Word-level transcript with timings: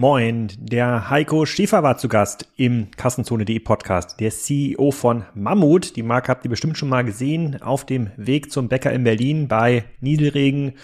Moin, 0.00 0.46
der 0.60 1.10
Heiko 1.10 1.44
Schäfer 1.44 1.82
war 1.82 1.98
zu 1.98 2.06
Gast 2.06 2.46
im 2.56 2.86
Kassenzone.de 2.96 3.58
Podcast, 3.58 4.20
der 4.20 4.30
CEO 4.30 4.92
von 4.92 5.24
Mammut. 5.34 5.96
Die 5.96 6.04
Marke 6.04 6.28
habt 6.28 6.44
ihr 6.44 6.50
bestimmt 6.50 6.78
schon 6.78 6.88
mal 6.88 7.02
gesehen 7.02 7.60
auf 7.60 7.84
dem 7.84 8.12
Weg 8.16 8.52
zum 8.52 8.68
Bäcker 8.68 8.92
in 8.92 9.02
Berlin 9.02 9.48
bei 9.48 9.86
Niedelregen. 10.00 10.74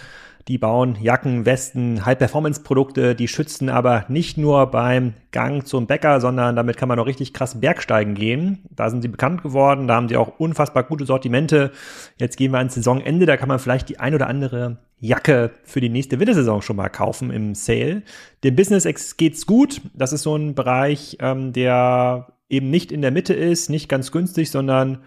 Die 0.46 0.58
bauen 0.58 0.96
Jacken, 1.00 1.46
Westen, 1.46 2.04
High-Performance-Produkte, 2.04 3.14
die 3.14 3.28
schützen 3.28 3.70
aber 3.70 4.04
nicht 4.08 4.36
nur 4.36 4.66
beim 4.66 5.14
Gang 5.32 5.66
zum 5.66 5.86
Bäcker, 5.86 6.20
sondern 6.20 6.54
damit 6.54 6.76
kann 6.76 6.88
man 6.88 6.98
auch 6.98 7.06
richtig 7.06 7.32
krass 7.32 7.60
Bergsteigen 7.60 8.14
gehen. 8.14 8.58
Da 8.70 8.90
sind 8.90 9.00
sie 9.00 9.08
bekannt 9.08 9.42
geworden, 9.42 9.88
da 9.88 9.94
haben 9.94 10.08
sie 10.08 10.18
auch 10.18 10.38
unfassbar 10.38 10.82
gute 10.82 11.06
Sortimente. 11.06 11.72
Jetzt 12.18 12.36
gehen 12.36 12.52
wir 12.52 12.58
ans 12.58 12.74
Saisonende, 12.74 13.24
da 13.24 13.38
kann 13.38 13.48
man 13.48 13.58
vielleicht 13.58 13.88
die 13.88 14.00
ein 14.00 14.14
oder 14.14 14.26
andere 14.26 14.78
Jacke 15.00 15.50
für 15.64 15.80
die 15.80 15.88
nächste 15.88 16.20
Wintersaison 16.20 16.60
schon 16.60 16.76
mal 16.76 16.88
kaufen 16.90 17.30
im 17.30 17.54
Sale. 17.54 18.02
Dem 18.42 18.54
Business 18.54 19.16
geht's 19.16 19.46
gut. 19.46 19.80
Das 19.94 20.12
ist 20.12 20.22
so 20.22 20.36
ein 20.36 20.54
Bereich, 20.54 21.16
ähm, 21.20 21.52
der 21.52 22.28
eben 22.48 22.70
nicht 22.70 22.92
in 22.92 23.02
der 23.02 23.10
Mitte 23.10 23.34
ist, 23.34 23.70
nicht 23.70 23.88
ganz 23.88 24.12
günstig, 24.12 24.50
sondern 24.50 24.98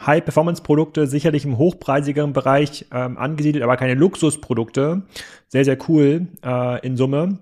High-Performance-Produkte, 0.00 1.06
sicherlich 1.06 1.44
im 1.44 1.58
hochpreisigeren 1.58 2.32
Bereich 2.32 2.86
ähm, 2.92 3.18
angesiedelt, 3.18 3.62
aber 3.62 3.76
keine 3.76 3.94
Luxusprodukte. 3.94 5.02
Sehr, 5.48 5.64
sehr 5.64 5.78
cool 5.88 6.28
äh, 6.44 6.86
in 6.86 6.96
Summe. 6.96 7.38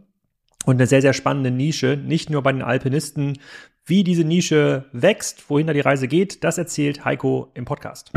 Und 0.67 0.77
eine 0.77 0.87
sehr, 0.87 1.01
sehr 1.01 1.15
spannende 1.15 1.51
Nische, 1.51 1.97
nicht 1.97 2.29
nur 2.29 2.43
bei 2.43 2.53
den 2.53 2.63
Alpinisten. 2.63 3.39
Wie 3.87 4.05
diese 4.05 4.25
Nische 4.25 4.85
wächst, 4.93 5.49
wohin 5.49 5.67
da 5.67 5.73
die 5.73 5.81
Reise 5.81 6.07
geht, 6.07 6.45
das 6.45 6.59
erzählt 6.59 7.05
Heiko 7.05 7.51
im 7.55 7.65
Podcast. 7.65 8.13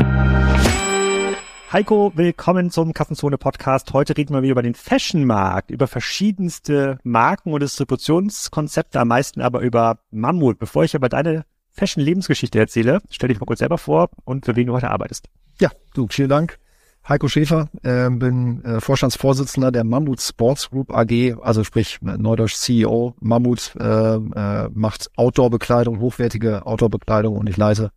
Heiko, 1.72 2.12
willkommen 2.14 2.70
zum 2.70 2.92
Kassenzone 2.92 3.38
Podcast. 3.38 3.92
Heute 3.94 4.16
reden 4.16 4.34
wir 4.34 4.42
wieder 4.42 4.52
über 4.52 4.62
den 4.62 4.74
Fashion-Markt, 4.74 5.70
über 5.70 5.88
verschiedenste 5.88 6.98
Marken 7.02 7.52
und 7.52 7.62
Distributionskonzepte, 7.62 9.00
am 9.00 9.08
meisten 9.08 9.40
aber 9.40 9.60
über 9.60 9.98
Mammut. 10.10 10.58
Bevor 10.58 10.84
ich 10.84 10.94
aber 10.94 11.08
deine 11.08 11.44
Fashion-Lebensgeschichte 11.74 12.58
erzähle, 12.58 13.00
stell 13.10 13.28
dich 13.28 13.40
mal 13.40 13.46
kurz 13.46 13.58
selber 13.58 13.78
vor 13.78 14.10
und 14.24 14.46
für 14.46 14.56
wen 14.56 14.66
du 14.66 14.72
heute 14.72 14.90
arbeitest. 14.90 15.28
Ja, 15.60 15.70
du, 15.92 16.06
vielen 16.08 16.28
Dank. 16.28 16.58
Heiko 17.06 17.28
Schäfer, 17.28 17.68
äh, 17.82 18.08
bin 18.08 18.64
äh, 18.64 18.80
Vorstandsvorsitzender 18.80 19.70
der 19.70 19.84
Mammut 19.84 20.22
Sports 20.22 20.70
Group 20.70 20.90
AG, 20.90 21.36
also 21.42 21.62
sprich 21.62 21.98
Neudeutsch 22.00 22.54
CEO. 22.54 23.14
Mammut 23.20 23.74
äh, 23.78 23.84
äh, 23.84 24.70
macht 24.72 25.10
Outdoor-Bekleidung, 25.16 26.00
hochwertige 26.00 26.64
Outdoor-Bekleidung 26.64 27.36
und 27.36 27.46
ich 27.48 27.58
leite 27.58 27.90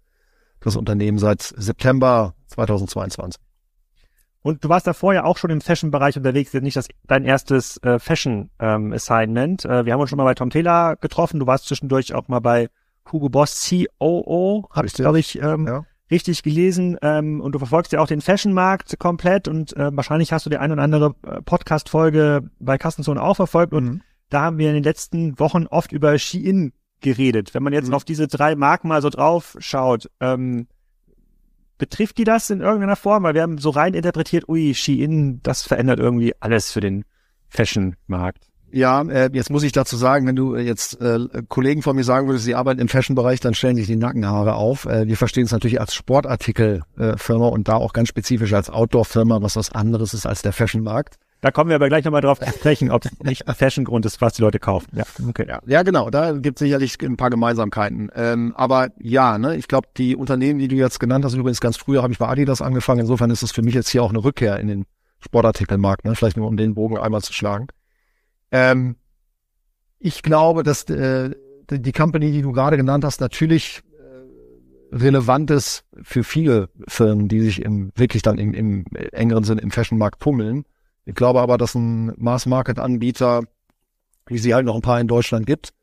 das 0.60 0.76
Unternehmen 0.76 1.20
seit 1.20 1.42
September 1.42 2.34
2022. 2.48 3.42
Und 4.42 4.64
du 4.64 4.70
warst 4.70 4.88
davor 4.88 5.14
ja 5.14 5.24
auch 5.24 5.38
schon 5.38 5.52
im 5.52 5.62
Fashion-Bereich 5.62 6.18
unterwegs, 6.18 6.52
jetzt 6.52 6.64
nicht 6.64 6.76
das, 6.76 6.88
dein 7.06 7.24
erstes 7.26 7.78
äh, 7.84 8.00
Fashion-Assignment. 8.00 9.66
Ähm, 9.66 9.72
äh, 9.72 9.86
wir 9.86 9.94
haben 9.94 10.02
uns 10.02 10.10
schon 10.10 10.18
mal 10.18 10.24
bei 10.24 10.36
Tom 10.36 10.50
Taylor 10.50 10.96
getroffen, 10.98 11.40
du 11.40 11.48
warst 11.48 11.66
zwischendurch 11.66 12.14
auch 12.14 12.28
mal 12.28 12.40
bei 12.40 12.70
Hugo 13.12 13.30
Boss 13.30 13.70
COO, 13.70 14.68
habe 14.72 14.88
ich, 14.88 14.94
glaube 14.94 15.20
ich, 15.20 15.42
ähm, 15.42 15.68
ja. 15.68 15.86
richtig 16.12 16.44
gelesen. 16.44 16.98
Ähm, 17.02 17.42
und 17.42 17.54
du 17.54 17.60
verfolgst 17.60 17.92
ja 17.92 18.00
auch 18.00 18.08
den 18.08 18.22
Fashion-Markt 18.22 19.00
komplett 19.00 19.48
und 19.48 19.76
äh, 19.76 19.90
wahrscheinlich 19.94 20.34
hast 20.34 20.46
du 20.46 20.50
die 20.50 20.58
ein 20.58 20.72
oder 20.72 20.84
andere 20.84 21.16
äh, 21.24 21.42
Podcast-Folge 21.42 22.50
bei 22.60 22.78
Kassenzone 22.78 23.22
auch 23.22 23.36
verfolgt. 23.36 23.74
Und 23.74 23.86
mhm. 23.86 24.02
da 24.30 24.42
haben 24.42 24.58
wir 24.58 24.70
in 24.70 24.76
den 24.76 24.84
letzten 24.84 25.40
Wochen 25.40 25.68
oft 25.68 25.92
über 25.92 26.18
Shein 26.18 26.74
geredet. 27.02 27.54
Wenn 27.54 27.64
man 27.64 27.74
jetzt 27.74 27.90
mhm. 27.90 27.94
auf 27.94 28.04
diese 28.04 28.28
drei 28.28 28.56
Marken 28.56 28.88
mal 28.88 29.02
so 29.02 29.10
drauf 29.10 29.56
schaut, 29.60 30.10
ähm, 30.20 30.68
betrifft 31.78 32.18
die 32.18 32.24
das 32.24 32.50
in 32.50 32.62
irgendeiner 32.62 32.96
Form? 32.96 33.24
Weil 33.24 33.34
wir 33.34 33.44
haben 33.44 33.58
so 33.58 33.70
rein 33.70 33.94
interpretiert, 33.94 34.50
ui, 34.50 34.74
Shein, 34.74 35.42
das 35.44 35.64
verändert 35.64 36.00
irgendwie 36.00 36.34
alles 36.40 36.72
für 36.72 36.82
den 36.82 37.06
Fashion-Markt. 37.50 38.47
Ja, 38.72 39.02
äh, 39.04 39.30
jetzt 39.34 39.50
muss 39.50 39.64
ich 39.64 39.72
dazu 39.72 39.96
sagen, 39.96 40.28
wenn 40.28 40.36
du 40.36 40.56
jetzt 40.56 41.00
äh, 41.02 41.20
Kollegen 41.48 41.82
von 41.82 41.96
mir 41.96 42.04
sagen 42.04 42.28
würdest, 42.28 42.46
sie 42.46 42.56
arbeiten 42.56 42.82
im 42.82 42.90
Fashion-Bereich, 42.90 43.40
dann 43.40 43.54
stellen 43.54 43.76
sich 43.78 43.88
die 43.88 43.96
Nackenhaare 43.96 44.56
auf. 44.56 44.86
Äh, 44.86 45.08
wir 45.08 45.18
verstehen 45.18 45.46
es 45.46 45.52
natürlich 45.52 45.80
als 45.80 45.94
Sportartikel-Firma 45.96 47.48
und 47.48 47.68
da 47.68 47.76
auch 47.76 47.94
ganz 47.94 48.10
spezifisch 48.10 48.54
als 48.54 48.70
Outdoor-Firma, 48.70 49.42
was 49.42 49.56
was 49.56 49.72
anderes 49.72 50.14
ist 50.14 50.26
als 50.26 50.42
der 50.42 50.52
Fashion-Markt. 50.52 51.16
Da 51.40 51.52
kommen 51.52 51.70
wir 51.70 51.76
aber 51.76 51.88
gleich 51.88 52.04
nochmal 52.04 52.22
drauf 52.22 52.40
zu 52.40 52.50
sprechen, 52.50 52.90
ob 52.90 53.06
es 53.06 53.12
nicht 53.20 53.44
Fashion-Grund 53.58 54.06
ist, 54.06 54.22
was 54.22 54.34
die 54.34 54.42
Leute 54.42 54.60
kaufen. 54.60 54.88
Ja, 54.94 55.04
okay. 55.30 55.46
Ja, 55.48 55.62
ja 55.68 55.84
genau, 55.84 56.10
da 56.10 56.32
gibt 56.32 56.60
es 56.60 56.66
sicherlich 56.66 56.98
ein 57.02 57.16
paar 57.16 57.30
Gemeinsamkeiten. 57.30 58.10
Ähm, 58.16 58.54
aber 58.56 58.90
ja, 59.00 59.38
ne, 59.38 59.56
ich 59.56 59.68
glaube, 59.68 59.88
die 59.98 60.16
Unternehmen, 60.16 60.60
die 60.60 60.68
du 60.68 60.76
jetzt 60.76 61.00
genannt 61.00 61.24
hast, 61.26 61.36
übrigens 61.36 61.62
ganz 61.62 61.78
früher 61.78 62.02
habe 62.02 62.12
ich 62.12 62.20
bei 62.20 62.28
Adidas 62.28 62.62
angefangen. 62.62 63.02
Insofern 63.02 63.30
ist 63.30 63.44
es 63.44 63.52
für 63.52 63.62
mich 63.62 63.76
jetzt 63.76 63.90
hier 63.90 64.02
auch 64.02 64.10
eine 64.10 64.24
Rückkehr 64.24 64.60
in 64.60 64.68
den 64.68 64.86
Sportartikelmarkt, 65.20 66.06
ne? 66.06 66.16
vielleicht 66.16 66.38
nur 66.38 66.48
um 66.48 66.58
den 66.58 66.74
Bogen 66.74 66.98
einmal 66.98 67.22
zu 67.22 67.34
schlagen. 67.34 67.68
Ähm, 68.52 68.96
ich 70.00 70.24
glaube, 70.24 70.64
dass 70.64 70.84
äh, 70.84 71.32
die 71.70 71.92
Company, 71.92 72.32
die 72.32 72.42
du 72.42 72.52
gerade 72.52 72.78
genannt 72.78 73.04
hast, 73.04 73.20
natürlich 73.20 73.82
äh, 74.00 74.96
relevant 74.96 75.52
ist 75.52 75.84
für 76.02 76.24
viele 76.24 76.70
Firmen, 76.88 77.28
die 77.28 77.42
sich 77.42 77.62
im, 77.62 77.92
wirklich 77.96 78.22
dann 78.22 78.38
im, 78.38 78.54
im 78.54 78.86
engeren 79.12 79.44
Sinne 79.44 79.62
im 79.62 79.72
Fashionmarkt 79.72 80.20
pummeln. 80.20 80.66
Ich 81.06 81.16
glaube 81.16 81.42
aber, 81.42 81.58
dass 81.58 81.76
ein 81.76 82.14
Mass-Market-Anbieter, 82.18 83.44
wie 84.28 84.38
sie 84.38 84.54
halt 84.54 84.66
noch 84.66 84.76
ein 84.76 84.82
paar 84.82 85.00
in 85.00 85.08
Deutschland 85.08 85.46
gibt, 85.46 85.74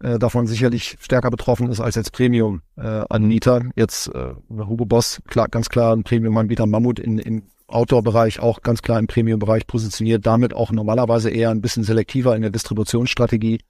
äh, 0.00 0.18
davon 0.18 0.46
sicherlich 0.46 0.96
stärker 1.00 1.30
betroffen 1.30 1.70
ist 1.70 1.80
als 1.80 1.94
jetzt 1.94 2.12
Premium-Anbieter. 2.12 3.60
Äh, 3.60 3.70
jetzt 3.76 4.08
äh, 4.08 4.34
Hugo 4.50 4.84
Boss, 4.84 5.22
klar, 5.28 5.48
ganz 5.48 5.68
klar 5.68 5.94
ein 5.96 6.04
Premium-Anbieter, 6.04 6.66
Mammut 6.66 6.98
in, 6.98 7.18
in 7.18 7.44
Outdoor-Bereich 7.66 8.40
auch 8.40 8.62
ganz 8.62 8.82
klar 8.82 8.98
im 8.98 9.06
Premium-Bereich 9.06 9.66
positioniert, 9.66 10.26
damit 10.26 10.54
auch 10.54 10.70
normalerweise 10.70 11.30
eher 11.30 11.50
ein 11.50 11.60
bisschen 11.60 11.84
selektiver 11.84 12.36
in 12.36 12.42
der 12.42 12.50
Distributionsstrategie. 12.50 13.60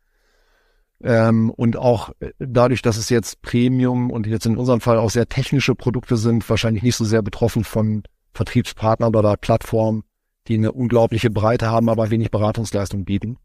Ähm, 1.02 1.50
und 1.50 1.76
auch 1.76 2.10
äh, 2.20 2.32
dadurch, 2.38 2.82
dass 2.82 2.96
es 2.96 3.10
jetzt 3.10 3.42
Premium 3.42 4.10
und 4.10 4.26
jetzt 4.26 4.46
in 4.46 4.56
unserem 4.56 4.80
Fall 4.80 4.98
auch 4.98 5.10
sehr 5.10 5.28
technische 5.28 5.74
Produkte 5.74 6.16
sind, 6.16 6.48
wahrscheinlich 6.48 6.82
nicht 6.82 6.96
so 6.96 7.04
sehr 7.04 7.22
betroffen 7.22 7.64
von 7.64 8.04
Vertriebspartnern 8.32 9.14
oder 9.14 9.36
Plattformen, 9.36 10.04
die 10.48 10.54
eine 10.54 10.72
unglaubliche 10.72 11.30
Breite 11.30 11.70
haben, 11.70 11.88
aber 11.88 12.10
wenig 12.10 12.30
Beratungsleistung 12.30 13.04
bieten. 13.04 13.38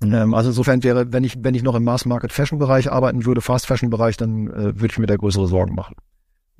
Mhm. 0.00 0.14
Ähm, 0.14 0.34
also 0.34 0.50
insofern 0.50 0.82
wäre, 0.82 1.12
wenn 1.12 1.24
ich, 1.24 1.36
wenn 1.40 1.54
ich 1.54 1.62
noch 1.62 1.74
im 1.74 1.84
Mass-Market-Fashion-Bereich 1.84 2.90
arbeiten 2.90 3.24
würde, 3.24 3.40
Fast-Fashion-Bereich, 3.40 4.16
dann 4.16 4.48
äh, 4.48 4.80
würde 4.80 4.92
ich 4.92 4.98
mir 4.98 5.06
da 5.06 5.16
größere 5.16 5.46
Sorgen 5.46 5.74
machen. 5.74 5.94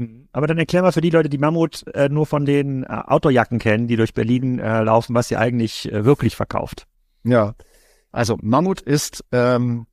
Mhm. 0.02 0.28
Aber 0.32 0.46
dann 0.46 0.58
erklär 0.58 0.82
mal 0.82 0.92
für 0.92 1.00
die 1.00 1.10
Leute, 1.10 1.28
die 1.28 1.38
Mammut 1.38 1.86
äh, 1.94 2.08
nur 2.08 2.26
von 2.26 2.44
den 2.44 2.84
äh, 2.84 2.86
Outdoorjacken 2.88 3.58
kennen, 3.58 3.86
die 3.86 3.96
durch 3.96 4.14
Berlin 4.14 4.58
äh, 4.58 4.82
laufen, 4.82 5.14
was 5.14 5.28
sie 5.28 5.36
eigentlich 5.36 5.90
äh, 5.92 6.04
wirklich 6.04 6.36
verkauft. 6.36 6.86
Ja, 7.24 7.54
also 8.10 8.38
Mammut 8.40 8.80
ist 8.80 9.24
ähm, 9.32 9.86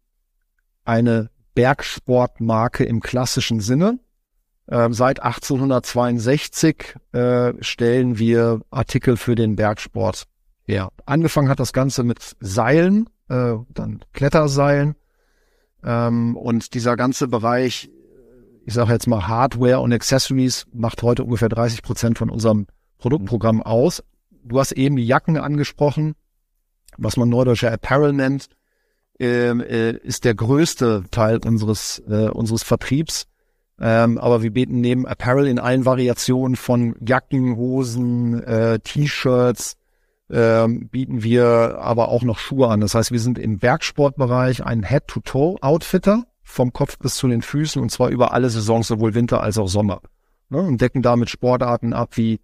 eine 0.84 1.30
Bergsportmarke 1.56 2.84
im 2.84 3.02
klassischen 3.02 3.60
Sinne. 3.60 4.00
Ähm, 4.70 4.94
seit 4.94 5.22
1862 5.22 6.96
äh, 7.12 7.54
stellen 7.62 8.20
wir 8.20 8.62
Artikel 8.70 9.18
für 9.18 9.36
den 9.36 9.56
Bergsport 9.56 10.26
her. 10.64 10.90
Angefangen 11.06 11.50
hat 11.50 11.60
das 11.60 11.74
Ganze 11.74 12.04
mit 12.04 12.36
Seilen, 12.40 13.10
äh, 13.30 13.56
dann 13.70 14.06
Kletterseilen. 14.14 14.96
Ähm, 15.84 16.36
und 16.36 16.74
dieser 16.74 16.96
ganze 16.98 17.28
Bereich 17.28 17.90
ich 18.70 18.76
sage 18.76 18.94
jetzt 18.94 19.08
mal 19.08 19.28
Hardware 19.28 19.80
und 19.80 19.92
Accessories 19.92 20.68
macht 20.72 21.02
heute 21.02 21.24
ungefähr 21.24 21.50
30 21.50 21.82
Prozent 21.82 22.20
von 22.20 22.30
unserem 22.30 22.68
Produktprogramm 23.00 23.64
aus. 23.64 24.04
Du 24.44 24.60
hast 24.60 24.74
eben 24.74 24.96
die 24.96 25.08
Jacken 25.08 25.38
angesprochen, 25.38 26.14
was 26.96 27.18
man 27.18 27.30
neudeutscher 27.30 27.72
Apparel 27.72 28.14
nennt, 28.14 28.46
ähm, 29.20 29.60
äh, 29.60 29.94
ist 29.94 30.24
der 30.24 30.36
größte 30.36 31.06
Teil 31.10 31.40
unseres 31.44 32.04
äh, 32.08 32.30
unseres 32.30 32.62
Vertriebs. 32.62 33.26
Ähm, 33.80 34.20
aber 34.20 34.44
wir 34.44 34.52
bieten 34.52 34.82
neben 34.82 35.08
Apparel 35.08 35.48
in 35.48 35.58
allen 35.58 35.86
Variationen 35.86 36.56
von 36.56 36.96
Jacken, 37.04 37.56
Hosen, 37.56 38.44
äh, 38.44 38.78
T-Shirts, 38.82 39.78
ähm, 40.30 40.90
bieten 40.90 41.24
wir 41.24 41.80
aber 41.80 42.10
auch 42.10 42.22
noch 42.22 42.38
Schuhe 42.38 42.68
an. 42.68 42.82
Das 42.82 42.94
heißt, 42.94 43.12
wir 43.12 43.20
sind 43.20 43.40
im 43.40 43.58
Bergsportbereich 43.58 44.64
ein 44.64 44.84
Head-to-Toe-Outfitter 44.84 46.26
vom 46.50 46.74
Kopf 46.74 46.98
bis 46.98 47.16
zu 47.16 47.28
den 47.28 47.42
Füßen 47.42 47.82
und 47.82 47.92
zwar 47.92 48.10
über 48.10 48.34
alle 48.34 48.50
Saisons, 48.50 48.88
sowohl 48.88 49.14
Winter 49.14 49.42
als 49.42 49.58
auch 49.58 49.68
Sommer. 49.68 50.02
Ne, 50.50 50.60
und 50.60 50.82
decken 50.82 51.04
damit 51.04 51.30
Sportarten 51.30 51.94
ab 51.94 52.18
wie 52.18 52.40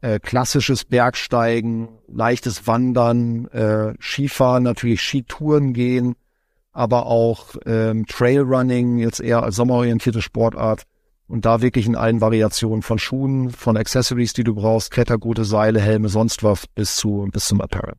äh, 0.00 0.20
klassisches 0.20 0.84
Bergsteigen, 0.84 1.88
leichtes 2.06 2.66
Wandern, 2.66 3.46
äh, 3.48 3.94
Skifahren, 4.00 4.62
natürlich 4.62 5.00
Skitouren 5.00 5.72
gehen, 5.72 6.14
aber 6.72 7.06
auch 7.06 7.56
ähm, 7.66 8.06
Trailrunning, 8.06 8.98
jetzt 8.98 9.20
eher 9.20 9.42
als 9.42 9.56
sommerorientierte 9.56 10.22
Sportart. 10.22 10.84
Und 11.26 11.46
da 11.46 11.62
wirklich 11.62 11.86
in 11.86 11.96
allen 11.96 12.20
Variationen 12.20 12.82
von 12.82 12.98
Schuhen, 12.98 13.50
von 13.50 13.78
Accessories, 13.78 14.34
die 14.34 14.44
du 14.44 14.54
brauchst, 14.54 14.90
Klettergute, 14.90 15.44
Seile, 15.44 15.80
Helme, 15.80 16.08
sonst 16.10 16.44
was, 16.44 16.66
bis 16.66 16.96
zu 16.96 17.26
bis 17.32 17.46
zum 17.46 17.62
Apparel. 17.62 17.94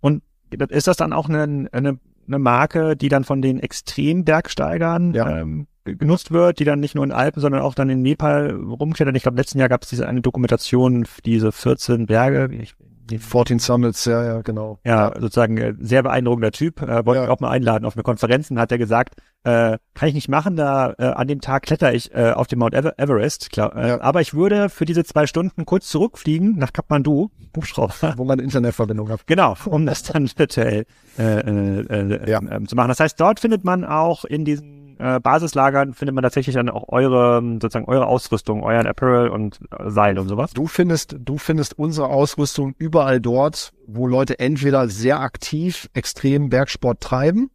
Und 0.00 0.22
ist 0.70 0.86
das 0.86 0.96
dann 0.96 1.12
auch 1.12 1.28
eine, 1.28 1.68
eine 1.72 1.98
eine 2.26 2.38
Marke, 2.38 2.96
die 2.96 3.08
dann 3.08 3.24
von 3.24 3.42
den 3.42 3.58
Extrembergsteigern 3.58 5.14
ja. 5.14 5.38
ähm, 5.38 5.66
genutzt 5.84 6.30
wird, 6.32 6.58
die 6.58 6.64
dann 6.64 6.80
nicht 6.80 6.94
nur 6.94 7.04
in 7.04 7.12
Alpen, 7.12 7.40
sondern 7.40 7.62
auch 7.62 7.74
dann 7.74 7.88
in 7.88 8.02
Nepal 8.02 8.50
rumklettern. 8.50 9.14
Ich 9.14 9.22
glaube, 9.22 9.38
letzten 9.38 9.58
Jahr 9.58 9.68
gab 9.68 9.82
es 9.82 9.88
diese 9.88 10.08
eine 10.08 10.20
Dokumentation, 10.20 11.06
diese 11.24 11.52
14 11.52 12.06
Berge, 12.06 12.54
ich 12.54 12.74
Die 13.08 13.18
14 13.18 13.60
Summits, 13.60 14.04
ja, 14.04 14.24
ja, 14.24 14.40
genau. 14.42 14.80
Ja, 14.84 15.12
sozusagen 15.18 15.56
äh, 15.58 15.74
sehr 15.78 16.02
beeindruckender 16.02 16.50
Typ. 16.50 16.82
Äh, 16.82 17.06
wollte 17.06 17.20
ja. 17.20 17.24
ich 17.24 17.30
auch 17.30 17.40
mal 17.40 17.50
einladen 17.50 17.84
auf 17.84 17.94
eine 17.94 18.02
Konferenz 18.02 18.50
und 18.50 18.58
hat 18.58 18.72
er 18.72 18.78
gesagt, 18.78 19.14
äh, 19.44 19.78
kann 19.94 20.08
ich 20.08 20.14
nicht 20.14 20.28
machen, 20.28 20.56
da 20.56 20.92
äh, 20.98 21.04
an 21.04 21.28
dem 21.28 21.40
Tag 21.40 21.62
kletter 21.62 21.94
ich 21.94 22.12
äh, 22.14 22.32
auf 22.32 22.48
dem 22.48 22.58
Mount 22.58 22.74
Ever 22.74 22.98
Everest, 22.98 23.50
klar. 23.50 23.76
Äh, 23.76 23.88
ja. 23.88 24.00
Aber 24.00 24.20
ich 24.20 24.34
würde 24.34 24.68
für 24.68 24.84
diese 24.84 25.04
zwei 25.04 25.26
Stunden 25.26 25.66
kurz 25.66 25.88
zurückfliegen 25.88 26.58
nach 26.58 26.72
Kathmandu, 26.72 27.30
Hubschrauber. 27.54 28.14
Wo 28.16 28.24
man 28.24 28.40
Internetverbindung 28.40 29.08
hat. 29.08 29.26
Genau, 29.26 29.56
um 29.66 29.86
das 29.86 30.02
dann 30.02 30.28
virtuell 30.36 30.84
äh, 31.18 31.40
äh, 31.40 31.80
äh, 31.80 32.30
ja. 32.30 32.40
äh, 32.40 32.64
zu 32.64 32.74
machen. 32.74 32.88
Das 32.88 33.00
heißt, 33.00 33.20
dort 33.20 33.38
findet 33.38 33.64
man 33.64 33.84
auch 33.84 34.24
in 34.24 34.44
diesen 34.44 34.85
äh, 34.98 35.20
Basislagern 35.20 35.94
findet 35.94 36.14
man 36.14 36.22
tatsächlich 36.22 36.54
dann 36.54 36.68
auch 36.68 36.88
eure, 36.88 37.42
sozusagen 37.60 37.86
eure 37.86 38.06
Ausrüstung, 38.06 38.62
euren 38.62 38.86
Apparel 38.86 39.28
und 39.28 39.60
äh, 39.70 39.90
Seil 39.90 40.18
und 40.18 40.28
sowas? 40.28 40.52
Du 40.52 40.66
findest, 40.66 41.16
du 41.18 41.38
findest 41.38 41.78
unsere 41.78 42.08
Ausrüstung 42.08 42.74
überall 42.78 43.20
dort, 43.20 43.72
wo 43.86 44.06
Leute 44.06 44.38
entweder 44.38 44.88
sehr 44.88 45.20
aktiv 45.20 45.88
extrem 45.92 46.48
Bergsport 46.48 47.00
treiben 47.00 47.50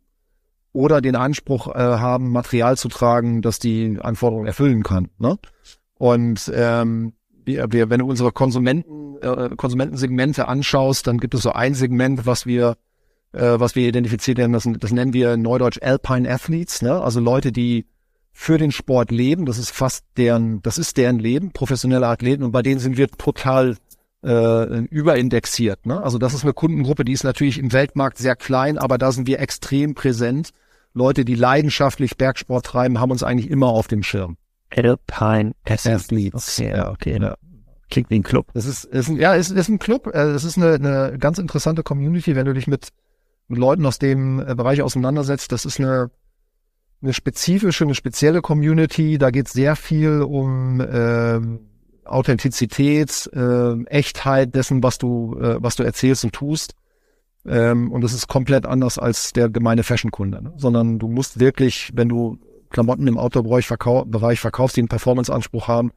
oder 0.74 1.02
den 1.02 1.16
Anspruch 1.16 1.68
äh, 1.68 1.80
haben, 1.80 2.32
Material 2.32 2.78
zu 2.78 2.88
tragen, 2.88 3.42
das 3.42 3.60
die 3.60 3.98
Anforderungen 4.02 4.48
erfüllen 4.48 4.84
kann. 4.84 5.10
Ne? 5.18 5.38
Und 5.96 6.52
ähm, 6.56 7.14
wir, 7.44 7.72
wir, 7.72 7.90
wenn 7.90 8.00
du 8.00 8.08
unsere 8.08 8.32
Konsumenten, 8.32 9.18
äh, 9.22 9.50
Konsumentensegmente 9.56 10.48
anschaust, 10.48 11.08
dann 11.08 11.18
gibt 11.18 11.34
es 11.34 11.42
so 11.42 11.52
ein 11.52 11.74
Segment, 11.74 12.26
was 12.26 12.46
wir 12.46 12.78
äh, 13.34 13.60
was 13.60 13.76
wir 13.76 13.88
identifiziert 13.88 14.40
haben, 14.40 14.54
das, 14.54 14.68
das 14.80 14.92
nennen 14.92 15.14
wir 15.14 15.38
neudeutsch 15.38 15.80
Alpine 15.82 16.30
Athletes, 16.30 16.82
ne? 16.82 17.02
also 17.02 17.20
Leute, 17.20 17.52
die 17.52 17.86
für 18.34 18.58
den 18.58 18.72
Sport 18.72 19.12
leben, 19.12 19.46
das 19.46 19.58
ist 19.58 19.72
fast 19.72 20.06
deren, 20.18 20.62
das 20.62 20.78
ist 20.78 20.98
deren 20.98 21.20
Leben, 21.20 21.52
professionelle 21.52 22.08
Athleten 22.08 22.44
und 22.44 22.52
bei 22.52 22.62
denen 22.62 22.80
sind 22.80 22.98
wir 22.98 23.10
total 23.10 23.78
äh, 24.24 24.80
überindexiert. 24.86 25.86
Ne? 25.86 26.02
Also 26.02 26.18
das 26.18 26.34
ist 26.34 26.44
eine 26.44 26.54
Kundengruppe, 26.54 27.06
die 27.06 27.14
ist 27.14 27.24
natürlich 27.24 27.58
im 27.58 27.74
Weltmarkt 27.74 28.18
sehr 28.18 28.36
klein, 28.36 28.78
aber 28.78 28.98
da 28.98 29.12
sind 29.12 29.28
wir 29.28 29.40
extrem 29.40 29.96
präsent. 29.96 30.52
Leute, 30.94 31.26
die 31.26 31.36
leidenschaftlich 31.36 32.18
Bergsport 32.18 32.66
treiben, 32.66 33.00
haben 33.00 33.12
uns 33.12 33.24
eigentlich 33.24 33.50
immer 33.50 33.68
auf 33.68 33.88
dem 33.88 34.04
Schirm. 34.04 34.38
Alpine 34.70 35.54
Athletes. 35.66 36.60
Okay, 36.60 36.70
ja, 36.70 36.92
okay. 36.92 37.20
Ja. 37.22 37.36
Klingt 37.90 38.10
wie 38.10 38.16
ein 38.16 38.24
Club. 38.24 38.48
Das 38.54 38.66
ist, 38.66 38.86
ist 38.86 39.10
ein, 39.10 39.18
ja, 39.18 39.34
ist, 39.34 39.52
ist 39.52 39.70
ein 39.70 39.80
Club. 39.80 40.08
Äh, 40.14 40.32
es 40.32 40.44
ist 40.44 40.58
eine, 40.58 40.76
eine 40.76 41.18
ganz 41.18 41.38
interessante 41.38 41.84
Community, 41.84 42.36
wenn 42.36 42.46
du 42.46 42.54
dich 42.54 42.68
mit 42.68 42.90
mit 43.52 43.60
Leuten 43.60 43.86
aus 43.86 44.00
dem 44.00 44.40
äh, 44.40 44.56
Bereich 44.56 44.82
auseinandersetzt. 44.82 45.52
Das 45.52 45.66
ist 45.66 45.80
eine, 45.80 46.10
eine 47.02 47.14
spezifische, 47.14 47.84
eine 47.84 47.96
spezielle 47.96 48.42
Community. 48.42 49.18
Da 49.18 49.30
geht 49.30 49.48
es 49.48 49.54
sehr 49.54 49.76
viel 49.76 50.22
um 50.22 50.80
äh, 50.80 51.40
Authentizität, 52.06 53.30
äh, 53.34 53.84
Echtheit 53.86 54.56
dessen, 54.56 54.82
was 54.82 54.98
du, 54.98 55.38
äh, 55.40 55.58
was 55.62 55.76
du 55.76 55.84
erzählst 55.84 56.24
und 56.24 56.34
tust. 56.34 56.76
Ähm, 57.46 57.92
und 57.92 58.02
das 58.02 58.14
ist 58.14 58.28
komplett 58.28 58.66
anders 58.66 58.98
als 58.98 59.34
der 59.34 59.50
gemeine 59.50 59.84
Fashion-Kunde. 59.84 60.42
Ne? 60.42 60.54
Sondern 60.56 60.98
du 60.98 61.08
musst 61.10 61.40
wirklich, 61.40 61.92
wenn 61.94 62.08
du 62.08 62.40
Klamotten 62.70 63.08
im 63.08 63.18
Outdoor-Bereich 63.18 63.68
verkau 63.68 64.08
verkaufst, 64.36 64.78
die 64.78 64.82
einen 64.82 64.88
Performance-Anspruch 64.88 65.68
haben, 65.68 65.92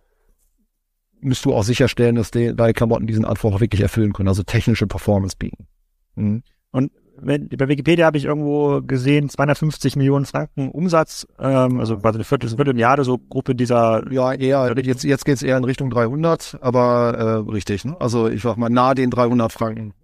müsst 1.20 1.44
du 1.44 1.54
auch 1.54 1.62
sicherstellen, 1.62 2.16
dass 2.16 2.32
die, 2.32 2.54
deine 2.54 2.72
Klamotten 2.72 3.06
diesen 3.06 3.24
Anspruch 3.24 3.54
auch 3.54 3.60
wirklich 3.60 3.80
erfüllen 3.80 4.12
können, 4.12 4.28
also 4.28 4.42
technische 4.42 4.88
Performance 4.88 5.36
bieten. 5.38 5.68
Mhm. 6.16 6.42
Und 6.72 6.90
wenn, 7.24 7.48
bei 7.48 7.68
Wikipedia 7.68 8.06
habe 8.06 8.16
ich 8.16 8.24
irgendwo 8.24 8.80
gesehen, 8.82 9.28
250 9.28 9.96
Millionen 9.96 10.24
Franken 10.24 10.70
Umsatz, 10.70 11.26
ähm, 11.38 11.80
also 11.80 11.96
quasi 11.98 12.18
eine 12.18 12.24
Viertel, 12.24 12.48
Viertelmilliarde, 12.50 13.04
so 13.04 13.18
Gruppe 13.18 13.54
dieser. 13.54 14.10
Ja, 14.12 14.32
eher, 14.32 14.74
jetzt, 14.78 15.04
jetzt 15.04 15.24
geht's 15.24 15.42
eher 15.42 15.56
in 15.56 15.64
Richtung 15.64 15.90
300, 15.90 16.58
aber 16.60 17.44
äh, 17.46 17.50
richtig, 17.50 17.84
ne? 17.84 17.96
Also 18.00 18.28
ich 18.28 18.42
sag 18.42 18.56
mal, 18.56 18.70
nahe 18.70 18.94
den 18.94 19.10
300 19.10 19.52
Franken, 19.52 19.94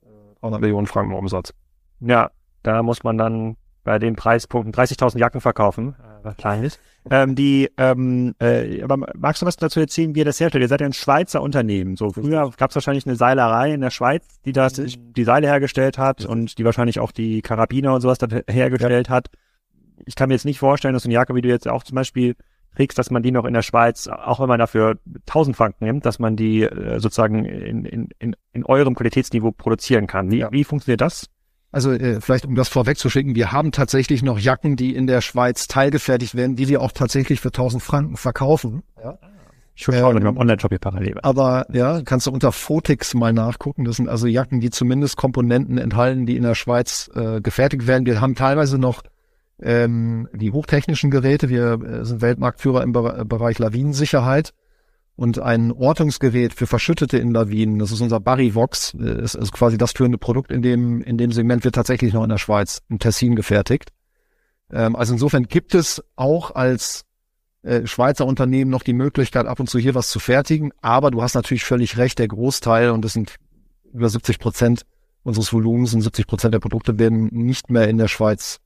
300 0.40 0.61
Millionen 0.61 0.87
Franken 0.87 1.14
Umsatz. 1.14 1.52
Ja, 2.00 2.31
da 2.62 2.82
muss 2.82 3.05
man 3.05 3.19
dann 3.19 3.56
bei 3.91 3.99
den 3.99 4.15
Preispunkten 4.15 4.73
30.000 4.73 5.19
Jacken 5.19 5.41
verkaufen, 5.41 5.97
äh, 5.99 6.23
was 6.25 6.37
klein 6.37 6.63
ist. 6.63 6.79
Ähm, 7.11 7.35
die, 7.35 7.69
ähm, 7.77 8.37
äh, 8.41 8.81
aber 8.83 8.99
magst 9.17 9.43
du 9.43 9.47
was 9.47 9.57
dazu 9.57 9.81
erzählen, 9.81 10.15
wie 10.15 10.21
ihr 10.21 10.25
das 10.25 10.39
herstellt? 10.39 10.63
Ihr 10.63 10.69
seid 10.69 10.81
ja 10.81 10.87
ein 10.87 10.93
Schweizer 10.93 11.43
Unternehmen. 11.43 11.97
So 11.97 12.11
früher 12.11 12.53
gab 12.57 12.71
es 12.71 12.77
wahrscheinlich 12.77 13.05
eine 13.05 13.17
Seilerei 13.17 13.75
in 13.75 13.81
der 13.81 13.91
Schweiz, 13.91 14.25
die 14.45 14.53
das 14.53 14.75
die 14.75 15.25
Seile 15.25 15.49
hergestellt 15.49 15.99
hat 15.99 16.25
und 16.25 16.57
die 16.59 16.65
wahrscheinlich 16.65 17.01
auch 17.01 17.11
die 17.11 17.43
Karabiner 17.43 17.93
und 17.93 18.01
sowas 18.01 18.19
hergestellt 18.49 19.09
ja. 19.09 19.13
hat. 19.13 19.27
Ich 20.07 20.15
kann 20.15 20.29
mir 20.29 20.37
jetzt 20.37 20.45
nicht 20.45 20.61
vorstellen, 20.61 20.95
dass 20.95 21.03
so 21.03 21.09
eine 21.09 21.15
Jacke, 21.15 21.35
wie 21.35 21.43
du 21.43 21.49
jetzt 21.49 21.67
auch 21.67 21.83
zum 21.83 21.97
Beispiel 21.97 22.37
kriegst, 22.77 22.97
dass 22.97 23.11
man 23.11 23.25
die 23.25 23.33
noch 23.33 23.45
in 23.45 23.55
der 23.55 23.63
Schweiz, 23.63 24.07
auch 24.07 24.39
wenn 24.39 24.47
man 24.47 24.61
dafür 24.61 25.01
1000 25.27 25.57
Franken 25.57 25.85
nimmt, 25.85 26.07
dass 26.07 26.21
man 26.21 26.37
die 26.37 26.63
äh, 26.63 27.01
sozusagen 27.01 27.45
in, 27.45 27.85
in, 27.87 28.09
in, 28.21 28.37
in 28.53 28.65
eurem 28.65 28.95
Qualitätsniveau 28.95 29.51
produzieren 29.51 30.07
kann. 30.07 30.31
Wie, 30.31 30.39
ja. 30.39 30.53
wie 30.53 30.63
funktioniert 30.63 31.01
das? 31.01 31.29
Also 31.72 31.93
äh, 31.93 32.20
vielleicht 32.20 32.46
um 32.46 32.55
das 32.55 32.69
vorwegzuschicken, 32.69 33.34
wir 33.34 33.52
haben 33.52 33.70
tatsächlich 33.72 34.22
noch 34.22 34.38
Jacken, 34.38 34.76
die 34.76 34.94
in 34.94 35.06
der 35.06 35.20
Schweiz 35.20 35.69
teilgefertigt 35.69 36.34
werden, 36.34 36.56
die 36.56 36.69
wir 36.69 36.82
auch 36.82 36.93
tatsächlich 36.93 37.40
für 37.40 37.49
1000 37.49 37.82
Franken 37.82 38.17
verkaufen. 38.17 38.82
Ja. 39.02 39.19
Ich 39.75 39.84
schaue 39.84 39.94
ähm, 39.94 40.22
meinem 40.22 40.37
Online-Shop 40.37 40.70
hier 40.70 40.78
parallel. 40.78 41.19
Aber 41.22 41.67
ja, 41.72 42.02
kannst 42.05 42.26
du 42.26 42.32
unter 42.32 42.52
Fotix 42.52 43.14
mal 43.14 43.32
nachgucken. 43.32 43.84
Das 43.84 43.96
sind 43.96 44.08
also 44.08 44.26
Jacken, 44.26 44.61
die 44.61 44.70
zumindest 44.70 45.17
Komponenten 45.17 45.78
enthalten, 45.78 46.26
die 46.26 46.37
in 46.37 46.43
der 46.43 46.55
Schweiz 46.55 47.08
äh, 47.14 47.40
gefertigt 47.40 47.87
werden. 47.87 48.05
Wir 48.05 48.20
haben 48.20 48.34
teilweise 48.34 48.78
noch 48.78 49.02
ähm, 49.62 50.28
die 50.34 50.50
hochtechnischen 50.50 51.11
Geräte. 51.11 51.49
Wir 51.49 51.81
äh, 51.81 52.05
sind 52.05 52.20
Weltmarktführer 52.20 52.82
im 52.82 52.93
Be 52.93 53.25
Bereich 53.26 53.58
Lawinensicherheit 53.58 54.52
und 55.20 55.38
ein 55.38 55.70
Ortungsgerät 55.70 56.55
für 56.55 56.67
Verschüttete 56.67 57.19
in 57.19 57.32
Lawinen, 57.32 57.78
das 57.78 57.93
ist 57.93 58.00
unser 58.00 58.20
Barryvox, 58.20 58.94
äh, 58.94 59.22
ist, 59.22 59.34
ist 59.34 59.52
quasi 59.52 59.76
das 59.76 59.93
führende 59.93 60.17
Produkt 60.17 60.50
in 60.50 60.62
dem, 60.62 61.02
in 61.02 61.19
dem 61.19 61.31
Segment, 61.31 61.62
wird 61.62 61.75
tatsächlich 61.75 62.14
noch 62.14 62.22
in 62.22 62.31
der 62.31 62.38
Schweiz, 62.38 62.81
in 62.88 62.99
Tessin 62.99 63.37
gefertigt. 63.37 63.90
Ähm, 64.72 64.96
also 64.96 65.12
insofern 65.12 65.43
gibt 65.43 65.75
es 65.75 66.02
auch 66.17 66.55
als 66.55 67.05
äh, 67.62 67.87
Schweizer 67.87 68.25
Unternehmen 68.25 68.70
noch 68.70 68.82
die 68.82 68.94
Möglichkeit, 68.94 69.44
ab 69.44 69.61
und 69.61 69.69
zu 69.69 69.78
hier 69.78 69.94
was 69.94 70.08
zu 70.08 70.20
fertigen, 70.20 70.72
aber 70.81 71.11
du 71.11 71.20
hast 71.20 71.34
natürlich 71.34 71.64
völlig 71.64 71.99
recht, 71.99 72.19
der 72.19 72.28
Großteil, 72.28 72.88
und 72.88 73.05
das 73.05 73.12
sind 73.12 73.37
über 73.93 74.08
70 74.08 74.38
Prozent 74.38 74.87
unseres 75.22 75.52
Volumens 75.52 75.93
und 75.93 76.00
70 76.00 76.26
Prozent 76.28 76.55
der 76.55 76.61
Produkte 76.61 76.99
werden 76.99 77.28
nicht 77.31 77.69
mehr 77.69 77.90
in 77.90 77.99
der 77.99 78.08
Schweiz 78.08 78.58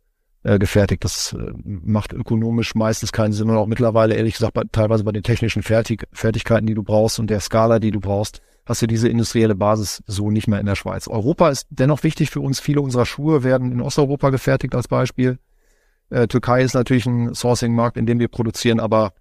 äh, 0.45 0.59
gefertigt. 0.59 1.05
Das 1.05 1.33
äh, 1.33 1.53
macht 1.65 2.13
ökonomisch 2.13 2.75
meistens 2.75 3.13
keinen 3.13 3.33
Sinn 3.33 3.51
und 3.51 3.57
auch 3.57 3.67
mittlerweile, 3.67 4.15
ehrlich 4.15 4.35
gesagt, 4.35 4.55
bei, 4.55 4.63
teilweise 4.71 5.03
bei 5.03 5.13
den 5.13 5.23
technischen 5.23 5.63
Fertig 5.63 6.07
Fertigkeiten, 6.13 6.67
die 6.67 6.75
du 6.75 6.83
brauchst 6.83 7.19
und 7.19 7.29
der 7.29 7.41
Skala, 7.41 7.79
die 7.79 7.91
du 7.91 8.01
brauchst, 8.01 8.41
hast 8.67 8.83
du 8.83 8.87
diese 8.87 9.09
industrielle 9.09 9.55
Basis 9.55 10.03
so 10.07 10.31
nicht 10.31 10.47
mehr 10.47 10.61
in 10.61 10.67
der 10.67 10.77
Schweiz. 10.77 11.09
Europa 11.09 11.49
ist 11.49 11.67
dennoch 11.71 12.03
wichtig 12.03 12.31
für 12.31 12.41
uns. 12.41 12.61
Viele 12.61 12.81
unserer 12.81 13.07
Schuhe 13.07 13.43
werden 13.43 13.73
in 13.73 13.81
Osteuropa 13.81 14.31
gefertigt 14.31 14.75
als 14.75 14.89
Beispiel. 14.89 15.39
Äh, 16.11 16.29
Türkei 16.29 16.63
ist 16.63 16.75
natürlich 16.75 17.07
ein 17.07 17.35
Sourcing-Markt, 17.35 17.97
in 17.97 18.07
dem 18.07 18.19
wir 18.21 18.29
produzieren, 18.29 18.81
aber 18.81 19.13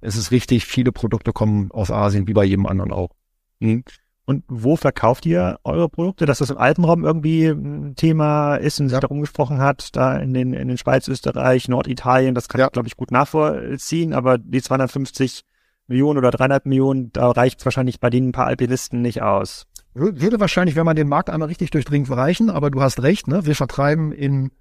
es 0.00 0.16
ist 0.16 0.30
richtig, 0.30 0.64
viele 0.64 0.92
Produkte 0.92 1.32
kommen 1.32 1.70
aus 1.72 1.90
Asien, 1.90 2.26
wie 2.26 2.32
bei 2.32 2.44
jedem 2.44 2.66
anderen 2.66 2.92
auch. 2.92 3.10
Mhm. 3.58 3.84
Und 4.30 4.44
wo 4.46 4.76
verkauft 4.76 5.26
ihr 5.26 5.58
eure 5.64 5.88
Produkte? 5.88 6.24
Dass 6.24 6.38
das 6.38 6.50
im 6.50 6.56
Alpenraum 6.56 7.04
irgendwie 7.04 7.46
ein 7.46 7.96
Thema 7.96 8.54
ist 8.54 8.78
und 8.78 8.86
sich 8.86 8.94
ja. 8.94 9.00
darum 9.00 9.20
gesprochen 9.22 9.58
hat, 9.58 9.96
da 9.96 10.16
in 10.18 10.32
den, 10.32 10.52
in 10.52 10.68
den 10.68 10.78
Schweiz, 10.78 11.08
Österreich, 11.08 11.66
Norditalien, 11.66 12.36
das 12.36 12.48
kann 12.48 12.60
ja. 12.60 12.66
ich, 12.66 12.72
glaube 12.72 12.86
ich, 12.86 12.96
gut 12.96 13.10
nachvollziehen, 13.10 14.14
aber 14.14 14.38
die 14.38 14.62
250 14.62 15.42
Millionen 15.88 16.16
oder 16.16 16.30
300 16.30 16.64
Millionen, 16.64 17.12
da 17.12 17.28
reicht 17.28 17.58
es 17.58 17.64
wahrscheinlich 17.64 17.98
bei 17.98 18.08
denen 18.08 18.28
ein 18.28 18.32
paar 18.32 18.46
Alpinisten 18.46 19.02
nicht 19.02 19.20
aus. 19.20 19.66
Würde 19.94 20.38
wahrscheinlich, 20.38 20.76
wenn 20.76 20.86
man 20.86 20.94
den 20.94 21.08
Markt 21.08 21.28
einmal 21.28 21.48
richtig 21.48 21.72
durchdringt, 21.72 22.08
reichen, 22.08 22.50
aber 22.50 22.70
du 22.70 22.80
hast 22.80 23.02
recht, 23.02 23.26
ne? 23.26 23.46
Wir 23.46 23.56
vertreiben 23.56 24.12
in, 24.12 24.52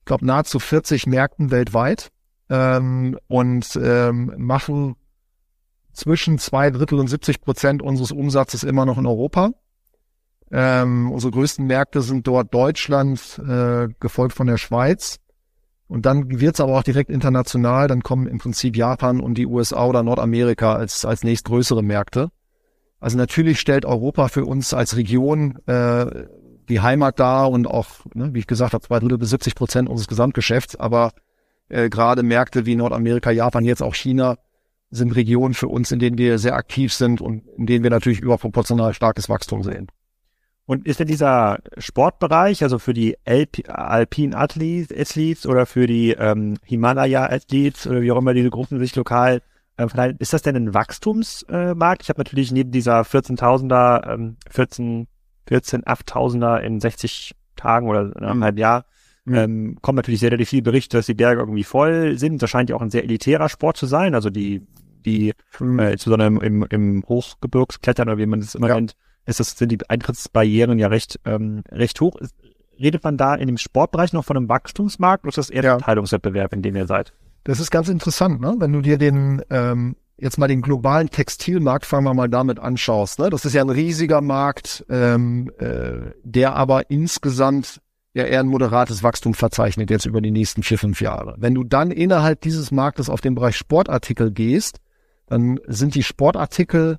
ich 0.00 0.04
glaube, 0.04 0.26
nahezu 0.26 0.58
40 0.58 1.06
Märkten 1.06 1.50
weltweit 1.50 2.10
ähm, 2.50 3.18
und 3.28 3.80
ähm, 3.82 4.34
machen 4.36 4.96
zwischen 5.92 6.38
zwei 6.38 6.70
Drittel 6.70 6.98
und 6.98 7.08
70 7.08 7.40
Prozent 7.40 7.82
unseres 7.82 8.12
Umsatzes 8.12 8.62
immer 8.62 8.86
noch 8.86 8.98
in 8.98 9.06
Europa. 9.06 9.52
Ähm, 10.52 11.10
unsere 11.12 11.32
größten 11.32 11.66
Märkte 11.66 12.02
sind 12.02 12.26
dort 12.26 12.52
Deutschland, 12.52 13.40
äh, 13.46 13.88
gefolgt 14.00 14.34
von 14.34 14.46
der 14.46 14.58
Schweiz. 14.58 15.20
Und 15.86 16.06
dann 16.06 16.40
wird's 16.40 16.60
aber 16.60 16.78
auch 16.78 16.82
direkt 16.82 17.10
international. 17.10 17.88
Dann 17.88 18.02
kommen 18.02 18.26
im 18.26 18.38
Prinzip 18.38 18.76
Japan 18.76 19.20
und 19.20 19.34
die 19.34 19.46
USA 19.46 19.86
oder 19.86 20.02
Nordamerika 20.02 20.74
als, 20.74 21.04
als 21.04 21.24
nächstgrößere 21.24 21.82
Märkte. 21.82 22.30
Also 23.00 23.16
natürlich 23.16 23.58
stellt 23.58 23.84
Europa 23.84 24.28
für 24.28 24.44
uns 24.44 24.74
als 24.74 24.96
Region 24.96 25.58
äh, 25.66 26.26
die 26.68 26.80
Heimat 26.80 27.18
dar 27.18 27.50
und 27.50 27.66
auch, 27.66 27.88
ne, 28.14 28.32
wie 28.34 28.40
ich 28.40 28.46
gesagt 28.46 28.72
habe, 28.72 28.86
zwei 28.86 29.00
Drittel 29.00 29.18
bis 29.18 29.30
70 29.30 29.54
Prozent 29.54 29.88
unseres 29.88 30.06
Gesamtgeschäfts. 30.06 30.76
Aber 30.76 31.12
äh, 31.68 31.88
gerade 31.88 32.22
Märkte 32.22 32.66
wie 32.66 32.76
Nordamerika, 32.76 33.30
Japan, 33.30 33.64
jetzt 33.64 33.82
auch 33.82 33.94
China 33.94 34.36
sind 34.90 35.14
Regionen 35.14 35.54
für 35.54 35.68
uns, 35.68 35.92
in 35.92 35.98
denen 35.98 36.18
wir 36.18 36.38
sehr 36.38 36.54
aktiv 36.54 36.92
sind 36.92 37.20
und 37.20 37.46
in 37.56 37.66
denen 37.66 37.84
wir 37.84 37.90
natürlich 37.90 38.20
überproportional 38.20 38.94
starkes 38.94 39.28
Wachstum 39.28 39.62
sehen. 39.62 39.88
Und 40.66 40.86
ist 40.86 41.00
denn 41.00 41.08
dieser 41.08 41.58
Sportbereich, 41.78 42.62
also 42.62 42.78
für 42.78 42.94
die 42.94 43.16
Alp 43.24 43.58
Alpine 43.68 44.36
Athletes 44.36 45.46
oder 45.46 45.66
für 45.66 45.86
die 45.86 46.10
ähm, 46.12 46.58
Himalaya 46.64 47.26
Athletes 47.26 47.86
oder 47.86 48.02
wie 48.02 48.12
auch 48.12 48.18
immer 48.18 48.34
diese 48.34 48.50
Gruppen 48.50 48.78
sich 48.78 48.94
lokal 48.94 49.42
äh, 49.76 49.88
verteilen, 49.88 50.16
ist 50.18 50.32
das 50.32 50.42
denn 50.42 50.56
ein 50.56 50.74
Wachstumsmarkt? 50.74 52.02
Äh, 52.02 52.04
ich 52.04 52.08
habe 52.08 52.20
natürlich 52.20 52.52
neben 52.52 52.70
dieser 52.70 53.02
14.000er, 53.02 54.12
ähm, 54.12 54.36
14 54.48 55.08
14 55.50 55.82
8000er 55.82 56.58
in 56.58 56.80
60 56.80 57.32
Tagen 57.56 57.88
oder 57.88 58.02
in 58.02 58.24
einem 58.24 58.38
mhm. 58.38 58.44
halben 58.44 58.58
Jahr. 58.58 58.84
Mhm. 59.24 59.34
Ähm, 59.34 59.78
kommen 59.82 59.96
natürlich 59.96 60.20
sehr, 60.20 60.30
sehr 60.30 60.46
viele 60.46 60.62
Berichte, 60.62 60.96
dass 60.96 61.06
die 61.06 61.14
Berge 61.14 61.40
irgendwie 61.40 61.64
voll 61.64 62.16
sind. 62.16 62.40
Das 62.40 62.48
scheint 62.48 62.70
ja 62.70 62.76
auch 62.76 62.82
ein 62.82 62.90
sehr 62.90 63.02
elitärer 63.02 63.48
Sport 63.48 63.76
zu 63.76 63.86
sein. 63.86 64.14
Also 64.14 64.30
die, 64.30 64.66
die, 65.04 65.32
mhm. 65.58 65.78
äh, 65.78 65.92
insbesondere 65.92 66.28
im, 66.28 66.40
im, 66.40 66.66
im 66.68 67.04
Hochgebirgsklettern 67.08 68.08
oder 68.08 68.18
wie 68.18 68.26
man 68.26 68.40
es 68.40 68.54
immer 68.54 68.68
ja. 68.68 68.74
nennt, 68.76 68.94
ist 69.26 69.40
das, 69.40 69.50
sind 69.50 69.70
die 69.70 69.78
Eintrittsbarrieren 69.88 70.78
ja 70.78 70.88
recht, 70.88 71.20
ähm, 71.24 71.62
recht 71.70 72.00
hoch. 72.00 72.16
Redet 72.78 73.04
man 73.04 73.16
da 73.16 73.34
in 73.34 73.46
dem 73.46 73.58
Sportbereich 73.58 74.12
noch 74.12 74.24
von 74.24 74.36
einem 74.36 74.48
Wachstumsmarkt 74.48 75.24
oder 75.24 75.30
ist 75.30 75.38
das 75.38 75.50
eher 75.50 75.64
ja. 75.64 75.74
ein 75.74 75.80
Teilungswettbewerb, 75.80 76.52
in 76.52 76.62
dem 76.62 76.76
ihr 76.76 76.86
seid? 76.86 77.12
Das 77.44 77.60
ist 77.60 77.70
ganz 77.70 77.88
interessant, 77.88 78.40
ne? 78.40 78.56
Wenn 78.58 78.72
du 78.72 78.80
dir 78.80 78.98
den 78.98 79.42
ähm, 79.50 79.96
jetzt 80.20 80.38
mal 80.38 80.48
den 80.48 80.62
globalen 80.62 81.10
Textilmarkt, 81.10 81.86
fangen 81.86 82.04
wir 82.04 82.14
mal 82.14 82.28
damit 82.28 82.58
anschaust. 82.58 83.18
Ne? 83.18 83.30
Das 83.30 83.44
ist 83.44 83.54
ja 83.54 83.62
ein 83.62 83.70
riesiger 83.70 84.20
Markt, 84.20 84.84
ähm, 84.88 85.50
äh, 85.58 86.12
der 86.22 86.54
aber 86.54 86.90
insgesamt 86.90 87.80
ja 88.12 88.24
eher 88.24 88.40
ein 88.40 88.46
moderates 88.46 89.02
Wachstum 89.02 89.34
verzeichnet 89.34 89.90
jetzt 89.90 90.06
über 90.06 90.20
die 90.20 90.30
nächsten 90.30 90.62
vier, 90.62 90.78
fünf 90.78 91.00
Jahre. 91.00 91.36
Wenn 91.38 91.54
du 91.54 91.64
dann 91.64 91.90
innerhalb 91.90 92.40
dieses 92.40 92.70
Marktes 92.70 93.08
auf 93.08 93.20
den 93.20 93.34
Bereich 93.34 93.56
Sportartikel 93.56 94.30
gehst, 94.30 94.78
dann 95.30 95.60
sind 95.66 95.94
die 95.94 96.02
Sportartikel 96.02 96.98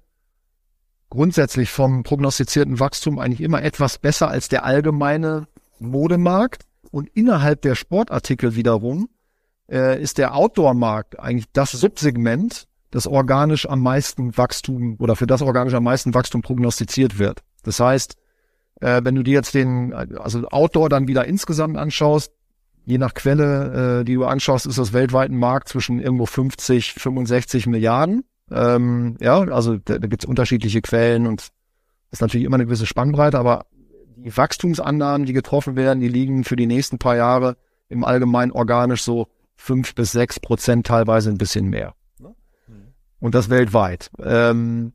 grundsätzlich 1.09 1.69
vom 1.69 2.03
prognostizierten 2.03 2.79
Wachstum 2.79 3.19
eigentlich 3.19 3.41
immer 3.41 3.61
etwas 3.61 3.97
besser 3.97 4.29
als 4.29 4.47
der 4.47 4.63
allgemeine 4.63 5.47
Modemarkt. 5.79 6.63
Und 6.91 7.09
innerhalb 7.09 7.61
der 7.61 7.75
Sportartikel 7.75 8.55
wiederum 8.55 9.09
äh, 9.69 10.01
ist 10.01 10.17
der 10.17 10.33
Outdoor-Markt 10.33 11.19
eigentlich 11.19 11.51
das 11.51 11.71
Subsegment, 11.71 12.67
das 12.89 13.05
organisch 13.05 13.67
am 13.67 13.81
meisten 13.81 14.37
Wachstum 14.37 14.95
oder 14.99 15.17
für 15.17 15.27
das 15.27 15.41
organisch 15.41 15.73
am 15.73 15.83
meisten 15.83 16.13
Wachstum 16.13 16.41
prognostiziert 16.41 17.19
wird. 17.19 17.41
Das 17.63 17.81
heißt, 17.81 18.15
äh, 18.79 19.01
wenn 19.03 19.15
du 19.15 19.23
dir 19.23 19.33
jetzt 19.33 19.53
den, 19.53 19.93
also 19.93 20.47
Outdoor 20.47 20.87
dann 20.87 21.09
wieder 21.09 21.25
insgesamt 21.25 21.77
anschaust, 21.77 22.31
je 22.85 22.97
nach 22.97 23.13
Quelle, 23.13 23.99
äh, 24.01 24.03
die 24.03 24.15
du 24.15 24.25
anschaust, 24.25 24.65
ist 24.65 24.77
das 24.77 24.93
weltweit 24.93 25.29
ein 25.29 25.37
Markt 25.37 25.69
zwischen 25.69 25.99
irgendwo 25.99 26.25
50, 26.25 26.93
65 26.93 27.67
Milliarden. 27.67 28.23
Ähm, 28.51 29.17
ja, 29.19 29.39
also 29.39 29.77
da, 29.77 29.99
da 29.99 30.07
gibt 30.07 30.23
es 30.23 30.29
unterschiedliche 30.29 30.81
Quellen 30.81 31.27
und 31.27 31.49
ist 32.11 32.21
natürlich 32.21 32.45
immer 32.45 32.57
eine 32.57 32.65
gewisse 32.65 32.85
Spannbreite, 32.85 33.39
aber 33.39 33.65
die 34.17 34.35
Wachstumsannahmen, 34.35 35.25
die 35.25 35.33
getroffen 35.33 35.75
werden, 35.75 35.99
die 35.99 36.09
liegen 36.09 36.43
für 36.43 36.55
die 36.55 36.67
nächsten 36.67 36.99
paar 36.99 37.15
Jahre 37.15 37.57
im 37.89 38.03
Allgemeinen 38.03 38.51
organisch 38.51 39.03
so 39.03 39.27
fünf 39.55 39.95
bis 39.95 40.11
sechs 40.11 40.39
Prozent, 40.39 40.87
teilweise 40.87 41.29
ein 41.29 41.37
bisschen 41.37 41.67
mehr. 41.67 41.93
Und 43.19 43.35
das 43.35 43.49
weltweit. 43.49 44.09
Ähm, 44.21 44.93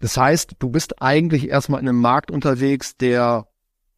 das 0.00 0.16
heißt, 0.16 0.56
du 0.58 0.70
bist 0.70 1.02
eigentlich 1.02 1.48
erstmal 1.48 1.80
in 1.80 1.88
einem 1.88 2.00
Markt 2.00 2.30
unterwegs, 2.30 2.96
der 2.96 3.46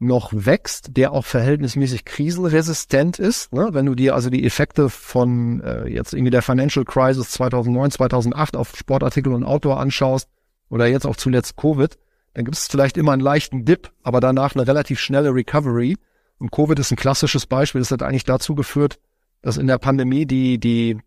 noch 0.03 0.33
wächst, 0.35 0.97
der 0.97 1.13
auch 1.13 1.25
verhältnismäßig 1.25 2.05
krisenresistent 2.05 3.19
ist. 3.19 3.53
Ne? 3.53 3.69
Wenn 3.73 3.87
du 3.87 3.95
dir 3.95 4.15
also 4.15 4.31
die 4.31 4.45
Effekte 4.45 4.91
von 4.91 5.61
äh, 5.61 5.89
jetzt 5.89 6.13
irgendwie 6.13 6.31
der 6.31 6.43
Financial 6.43 6.85
Crisis 6.85 7.31
2009, 7.31 7.93
2008 7.93 8.57
auf 8.57 8.77
Sportartikel 8.77 9.33
und 9.33 9.45
Outdoor 9.45 9.81
anschaust 9.81 10.29
oder 10.69 10.87
jetzt 10.87 11.07
auch 11.07 11.17
zuletzt 11.17 11.57
Covid, 11.57 11.97
dann 12.35 12.45
gibt 12.45 12.57
es 12.57 12.67
vielleicht 12.67 12.97
immer 12.97 13.13
einen 13.13 13.23
leichten 13.23 13.65
Dip, 13.65 13.93
aber 14.03 14.21
danach 14.21 14.55
eine 14.55 14.67
relativ 14.67 14.99
schnelle 14.99 15.35
Recovery. 15.35 15.97
Und 16.39 16.51
Covid 16.51 16.79
ist 16.79 16.91
ein 16.91 16.97
klassisches 16.97 17.47
Beispiel. 17.47 17.81
Das 17.81 17.91
hat 17.91 18.03
eigentlich 18.03 18.25
dazu 18.25 18.55
geführt, 18.55 18.99
dass 19.43 19.57
in 19.57 19.67
der 19.67 19.79
Pandemie 19.79 20.27
die, 20.27 20.59
die 20.59 20.99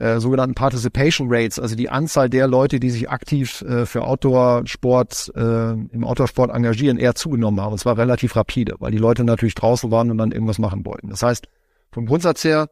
äh, 0.00 0.18
sogenannten 0.18 0.54
Participation 0.54 1.28
Rates, 1.30 1.58
also 1.58 1.76
die 1.76 1.90
Anzahl 1.90 2.30
der 2.30 2.48
Leute, 2.48 2.80
die 2.80 2.88
sich 2.90 3.10
aktiv 3.10 3.60
äh, 3.62 3.84
für 3.84 4.02
Outdoor-Sport, 4.02 5.32
äh, 5.36 5.72
im 5.72 6.04
Outdoor-Sport 6.04 6.50
engagieren, 6.50 6.96
eher 6.96 7.14
zugenommen 7.14 7.60
haben. 7.60 7.72
Und 7.72 7.78
zwar 7.78 7.98
relativ 7.98 8.34
rapide, 8.34 8.76
weil 8.78 8.92
die 8.92 8.98
Leute 8.98 9.24
natürlich 9.24 9.54
draußen 9.54 9.90
waren 9.90 10.10
und 10.10 10.16
dann 10.16 10.32
irgendwas 10.32 10.58
machen 10.58 10.86
wollten. 10.86 11.10
Das 11.10 11.22
heißt, 11.22 11.48
vom 11.92 12.06
Grundsatz 12.06 12.42
her 12.44 12.70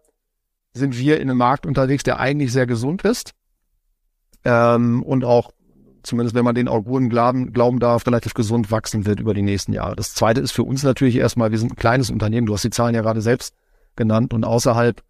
sind 0.73 0.99
wir 0.99 1.21
in 1.21 1.29
einem 1.29 1.39
Markt 1.39 1.67
unterwegs, 1.67 2.03
der 2.03 2.19
eigentlich 2.19 2.51
sehr 2.51 2.67
gesund 2.67 3.03
ist 3.03 3.35
ähm, 4.45 5.03
und 5.03 5.25
auch 5.25 5.53
zumindest 6.03 6.35
wenn 6.35 6.45
man 6.45 6.55
den 6.55 6.69
Auguren 6.69 7.11
glauben, 7.11 7.53
glauben 7.53 7.79
darf, 7.79 8.07
relativ 8.07 8.33
gesund 8.33 8.71
wachsen 8.71 9.05
wird 9.05 9.21
über 9.21 9.35
die 9.35 9.43
nächsten 9.43 9.75
Jahre. 9.75 9.97
Das 9.97 10.15
zweite 10.15 10.41
ist 10.41 10.53
für 10.53 10.63
uns 10.63 10.83
natürlich 10.83 11.17
erstmal, 11.17 11.51
wir 11.51 11.59
sind 11.59 11.73
ein 11.73 11.77
kleines 11.77 12.09
Unternehmen, 12.09 12.47
du 12.47 12.55
hast 12.55 12.65
die 12.65 12.71
Zahlen 12.71 12.95
ja 12.95 13.03
gerade 13.03 13.21
selbst 13.21 13.55
genannt 13.97 14.33
und 14.33 14.45
außerhalb 14.45 15.03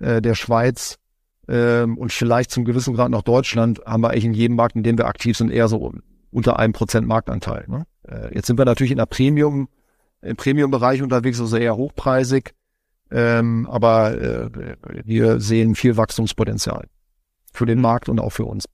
äh, 0.00 0.20
der 0.20 0.34
Schweiz 0.34 0.98
ähm, 1.48 1.98
und 1.98 2.12
vielleicht 2.12 2.50
zum 2.50 2.64
gewissen 2.64 2.94
Grad 2.94 3.10
noch 3.10 3.22
Deutschland 3.22 3.80
haben 3.86 4.02
wir 4.02 4.10
eigentlich 4.10 4.24
in 4.24 4.34
jedem 4.34 4.56
Markt, 4.56 4.76
in 4.76 4.82
dem 4.82 4.98
wir 4.98 5.06
aktiv 5.06 5.36
sind, 5.36 5.50
eher 5.50 5.68
so 5.68 5.92
unter 6.30 6.58
einem 6.58 6.72
Prozent 6.72 7.06
Marktanteil. 7.06 7.64
Ne? 7.68 7.86
Äh, 8.08 8.34
jetzt 8.34 8.46
sind 8.46 8.58
wir 8.58 8.64
natürlich 8.64 8.90
in 8.90 8.98
der 8.98 9.06
Premium, 9.06 9.68
im 10.22 10.36
Premium-Bereich 10.36 11.02
unterwegs, 11.02 11.40
also 11.40 11.56
eher 11.56 11.76
hochpreisig, 11.76 12.54
ähm, 13.10 13.68
aber 13.70 14.20
äh, 14.20 14.50
wir 15.04 15.40
sehen 15.40 15.74
viel 15.74 15.96
Wachstumspotenzial 15.96 16.86
für 17.52 17.66
den 17.66 17.80
Markt 17.80 18.08
und 18.08 18.20
auch 18.20 18.30
für 18.30 18.44
uns. 18.44 18.64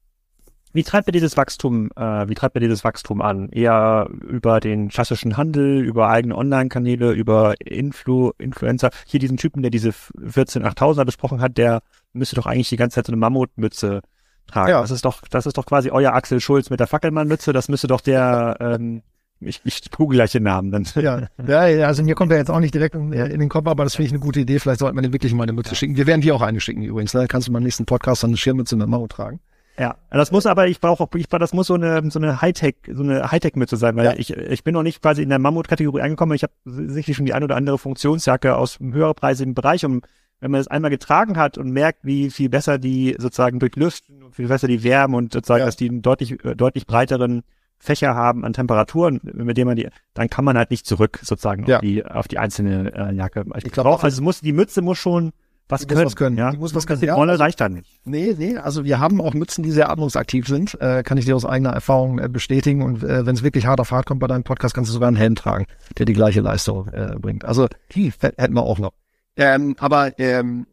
Wie 0.73 0.85
treibt 0.85 1.09
ihr 1.09 1.13
dieses 1.13 1.37
Wachstum, 1.37 1.91
äh, 1.97 2.29
wie 2.29 2.35
treibt 2.35 2.55
ihr 2.55 2.61
dieses 2.61 2.85
Wachstum 2.85 3.21
an? 3.21 3.49
Eher 3.49 4.09
über 4.09 4.61
den 4.61 4.89
klassischen 4.89 5.37
Handel, 5.37 5.81
über 5.81 6.09
eigene 6.09 6.37
Online-Kanäle, 6.37 7.11
über 7.11 7.55
Influ 7.61 8.31
Influencer? 8.39 8.91
Hier 9.05 9.19
diesen 9.19 9.37
Typen, 9.37 9.63
der 9.63 9.73
diese 9.73 9.93
14 9.93 10.65
8000er 10.65 11.05
besprochen 11.05 11.41
hat, 11.41 11.59
der 11.59 11.83
müsste 12.13 12.37
doch 12.37 12.47
eigentlich 12.47 12.69
die 12.69 12.77
ganze 12.77 12.97
Zeit 12.97 13.07
so 13.07 13.13
eine 13.13 13.19
Mammutmütze 13.19 14.03
tragen. 14.47 14.71
Ja. 14.71 14.81
Das 14.81 14.91
ist 14.91 15.05
doch, 15.05 15.23
das 15.29 15.47
ist 15.47 15.57
doch 15.57 15.67
quasi 15.67 15.91
euer 15.91 16.13
Axel 16.13 16.41
Schulz 16.41 16.71
mit 16.71 16.81
der 16.81 16.87
Fackelmannmütze. 16.87 17.53
Das 17.53 17.69
müsste 17.69 17.87
doch 17.87 18.01
der, 18.01 18.57
ähm, 18.61 19.03
ich, 19.41 19.61
ich 19.65 19.91
google 19.91 20.17
gleich 20.17 20.33
den 20.33 20.43
Namen 20.43 20.71
dann. 20.71 20.87
Ja, 20.97 21.67
ja, 21.67 21.87
also 21.87 22.03
mir 22.03 22.15
kommt 22.15 22.33
er 22.33 22.39
jetzt 22.39 22.51
auch 22.51 22.61
nicht 22.61 22.75
direkt 22.75 22.95
in, 22.95 23.13
in 23.13 23.41
den 23.41 23.49
Kopf, 23.49 23.67
aber 23.67 23.85
das 23.85 23.95
finde 23.95 24.07
ich 24.07 24.13
eine 24.13 24.21
gute 24.21 24.41
Idee. 24.41 24.59
Vielleicht 24.59 24.81
sollte 24.81 24.95
man 24.95 25.03
den 25.03 25.13
wirklich 25.13 25.33
mal 25.33 25.45
eine 25.45 25.53
Mütze 25.53 25.71
ja. 25.71 25.77
schicken. 25.77 25.97
Wir 25.97 26.07
werden 26.07 26.21
dir 26.21 26.35
auch 26.35 26.43
eine 26.43 26.61
schicken 26.61 26.83
übrigens. 26.83 27.13
Da 27.13 27.27
kannst 27.27 27.49
du 27.49 27.53
beim 27.53 27.63
nächsten 27.63 27.87
Podcast 27.87 28.23
dann 28.23 28.31
eine 28.31 28.37
Schirmmütze 28.37 28.77
mit 28.77 28.89
Mammut 28.89 29.13
tragen. 29.13 29.41
Ja, 29.79 29.97
das 30.11 30.31
muss 30.31 30.45
aber, 30.45 30.67
ich 30.67 30.79
brauche 30.79 31.03
auch, 31.03 31.09
ich 31.15 31.27
das 31.27 31.55
muss 31.55 31.69
so 31.69 31.75
eine 31.75 32.11
so 32.11 32.19
eine 32.19 32.43
Hightech, 32.43 32.77
so 32.93 33.03
eine 33.03 33.31
Hightech-Mütze 33.31 33.79
sein, 33.79 33.97
weil 33.97 34.05
ja. 34.05 34.13
ich 34.15 34.31
ich 34.31 34.63
bin 34.63 34.75
noch 34.75 34.83
nicht 34.83 35.01
quasi 35.01 35.23
in 35.23 35.31
der 35.31 35.39
Mammut-Kategorie 35.39 36.03
angekommen. 36.03 36.35
Ich 36.35 36.43
habe 36.43 36.53
sicherlich 36.67 37.17
schon 37.17 37.25
die 37.25 37.33
ein 37.33 37.43
oder 37.43 37.57
andere 37.57 37.79
Funktionsjacke 37.79 38.57
aus 38.57 38.79
einem 38.79 38.93
höherpreisigen 38.93 39.55
Bereich 39.55 39.87
und 39.87 40.05
wenn 40.41 40.51
man 40.51 40.61
das 40.61 40.69
einmal 40.69 40.91
getragen 40.91 41.37
hat 41.37 41.59
und 41.59 41.71
merkt, 41.71 42.05
wie 42.05 42.31
viel 42.31 42.49
besser 42.49 42.79
die 42.79 43.15
sozusagen 43.19 43.59
durchlüften, 43.59 44.23
wie 44.31 44.35
viel 44.35 44.49
besser 44.49 44.69
die 44.69 44.83
wärmen 44.83 45.15
und 45.15 45.33
sozusagen, 45.33 45.61
ja. 45.61 45.67
dass 45.67 45.77
die 45.77 45.89
einen 45.89 46.03
deutlich 46.03 46.39
deutlich 46.57 46.87
breiteren 46.87 47.43
Fächer 47.79 48.15
haben 48.15 48.45
an 48.45 48.53
Temperaturen, 48.53 49.21
mit 49.23 49.57
denen 49.57 49.69
man 49.69 49.77
die, 49.77 49.89
dann 50.13 50.29
kann 50.29 50.45
man 50.45 50.59
halt 50.59 50.71
nicht 50.71 50.87
zurück 50.87 51.19
sozusagen 51.23 51.65
ja. 51.67 51.77
auf 51.77 51.81
die 51.83 52.05
auf 52.05 52.29
die 52.29 52.39
einzelne 52.39 52.93
äh, 52.95 53.15
Jacke. 53.15 53.45
Ich, 53.57 53.67
ich 53.67 53.73
glaube, 53.73 54.03
also 54.03 54.23
muss 54.23 54.41
die 54.41 54.53
Mütze 54.53 54.83
muss 54.83 54.99
schon 54.99 55.33
was 55.71 55.87
können. 55.87 56.05
Was 56.05 56.17
können. 56.17 56.37
Ja? 56.37 56.51
Die 56.51 56.59
muss 56.59 56.75
was 56.75 56.87
können. 56.87 57.01
Die 57.01 57.09
Rolle 57.09 57.39
reicht 57.39 57.61
dann 57.61 57.75
nicht. 57.75 58.01
Nee, 58.05 58.35
nee, 58.37 58.57
also 58.57 58.85
wir 58.85 58.99
haben 58.99 59.21
auch 59.21 59.35
Mützen, 59.35 59.63
die 59.63 59.71
sehr 59.71 59.89
atmungsaktiv 59.89 60.47
sind, 60.47 60.79
äh, 60.81 61.03
kann 61.05 61.17
ich 61.17 61.25
dir 61.25 61.37
aus 61.37 61.47
eigener 61.47 61.71
Erfahrung 61.71 62.19
äh, 62.19 62.29
bestätigen. 62.29 62.83
Und 62.83 63.03
äh, 63.05 63.25
wenn 63.25 63.35
es 63.35 63.43
wirklich 63.43 63.67
hart 63.67 63.81
auf 63.81 63.93
hart 63.93 64.07
kommt 64.07 64.21
bei 64.21 64.27
deinem 64.27 64.43
Podcast, 64.43 64.75
kannst 64.75 64.91
du 64.91 64.93
sogar 64.93 65.09
einen 65.09 65.17
Helm 65.17 65.37
tragen, 65.37 65.67
der 65.97 66.07
die 66.07 66.13
gleiche 66.13 66.41
Leistung 66.41 66.89
äh, 66.89 67.15
bringt. 67.19 67.45
Also 67.45 67.69
die 67.95 68.13
hätten 68.21 68.55
wir 68.55 68.63
auch 68.63 68.79
noch. 68.79 68.93
Ähm, 69.37 69.77
aber 69.79 70.19
ähm, 70.19 70.67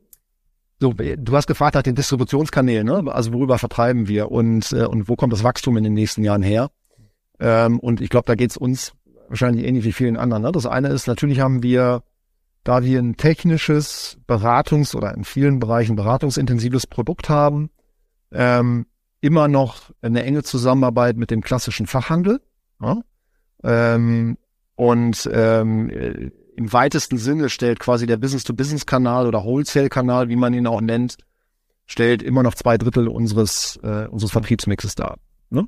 so, 0.80 0.94
du 0.94 1.36
hast 1.36 1.48
gefragt 1.48 1.76
nach 1.76 1.84
den 1.84 1.96
Distributionskanälen, 1.96 2.86
ne? 2.86 3.12
also 3.12 3.34
worüber 3.34 3.58
vertreiben 3.58 4.08
wir 4.08 4.32
und, 4.32 4.72
äh, 4.74 4.86
und 4.86 5.10
wo 5.10 5.16
kommt 5.16 5.34
das 5.34 5.44
Wachstum 5.44 5.78
in 5.78 5.84
den 5.84 5.94
nächsten 5.94 6.24
Jahren 6.24 6.44
her? 6.44 6.70
Ähm, 7.40 7.80
und 7.80 8.02
ich 8.02 8.10
glaube, 8.10 8.26
da 8.28 8.36
geht's 8.36 8.58
uns 8.58 8.94
wahrscheinlich 9.28 9.66
ähnlich 9.66 9.86
wie 9.86 9.92
vielen 9.92 10.18
anderen. 10.18 10.44
Ne? 10.44 10.52
Das 10.52 10.66
eine 10.66 10.90
ist, 10.90 11.08
natürlich 11.08 11.40
haben 11.40 11.64
wir 11.64 12.04
da 12.68 12.84
wir 12.84 13.00
ein 13.00 13.16
technisches 13.16 14.18
Beratungs- 14.28 14.94
oder 14.94 15.14
in 15.14 15.24
vielen 15.24 15.60
Bereichen 15.60 15.96
beratungsintensives 15.96 16.86
Produkt 16.86 17.30
haben, 17.30 17.70
ähm, 18.34 18.88
immer 19.22 19.48
noch 19.48 19.92
eine 20.02 20.24
enge 20.24 20.44
Zusammenarbeit 20.44 21.16
mit 21.16 21.32
dem 21.32 21.40
klassischen 21.40 21.88
Fachhandel. 21.88 22.42
Ja? 22.82 22.98
Ähm, 23.64 24.38
und 24.76 25.30
ähm, 25.32 26.32
im 26.58 26.74
weitesten 26.74 27.20
Sinne 27.20 27.50
stellt 27.50 27.80
quasi 27.80 28.08
der 28.08 28.18
Business-to-Business-Kanal 28.18 29.28
oder 29.28 29.44
Wholesale-Kanal, 29.44 30.28
wie 30.28 30.36
man 30.36 30.56
ihn 30.56 30.66
auch 30.66 30.82
nennt, 30.82 31.18
stellt 31.86 32.24
immer 32.24 32.42
noch 32.42 32.56
zwei 32.56 32.80
Drittel 32.80 33.08
unseres, 33.08 33.80
äh, 33.84 34.08
unseres 34.08 34.32
Vertriebsmixes 34.32 34.96
dar. 34.96 35.18
Ne? 35.52 35.68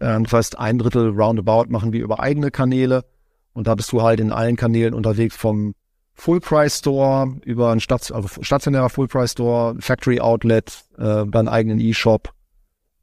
Ähm, 0.00 0.24
das 0.24 0.32
heißt, 0.32 0.58
ein 0.58 0.78
Drittel 0.78 1.10
roundabout 1.10 1.70
machen 1.70 1.92
wir 1.92 2.02
über 2.02 2.18
eigene 2.18 2.50
Kanäle 2.50 3.04
und 3.52 3.68
da 3.68 3.76
bist 3.76 3.92
du 3.92 4.02
halt 4.02 4.18
in 4.18 4.32
allen 4.32 4.56
Kanälen 4.56 4.92
unterwegs 4.92 5.36
vom 5.36 5.72
Full 6.14 6.40
Price 6.40 6.78
Store 6.78 7.36
über 7.44 7.70
ein 7.70 7.78
Stat 7.78 8.10
also 8.10 8.28
stationärer 8.42 8.90
Full 8.90 9.06
Price 9.06 9.32
Store, 9.32 9.76
Factory 9.78 10.20
Outlet, 10.20 10.84
äh, 10.98 11.24
deinen 11.26 11.48
eigenen 11.48 11.78
E-Shop. 11.78 12.30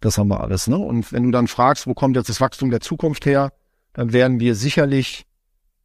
Das 0.02 0.18
haben 0.18 0.28
wir 0.28 0.42
alles. 0.42 0.68
Ne? 0.68 0.78
Und 0.78 1.14
wenn 1.14 1.24
du 1.24 1.32
dann 1.32 1.48
fragst, 1.48 1.88
wo 1.88 1.94
kommt 1.94 2.18
jetzt 2.18 2.28
das 2.28 2.42
Wachstum 2.42 2.72
der 2.72 2.82
Zukunft 2.82 3.26
her, 3.26 3.54
dann 3.94 4.12
werden 4.12 4.42
wir 4.42 4.54
sicherlich 4.54 5.26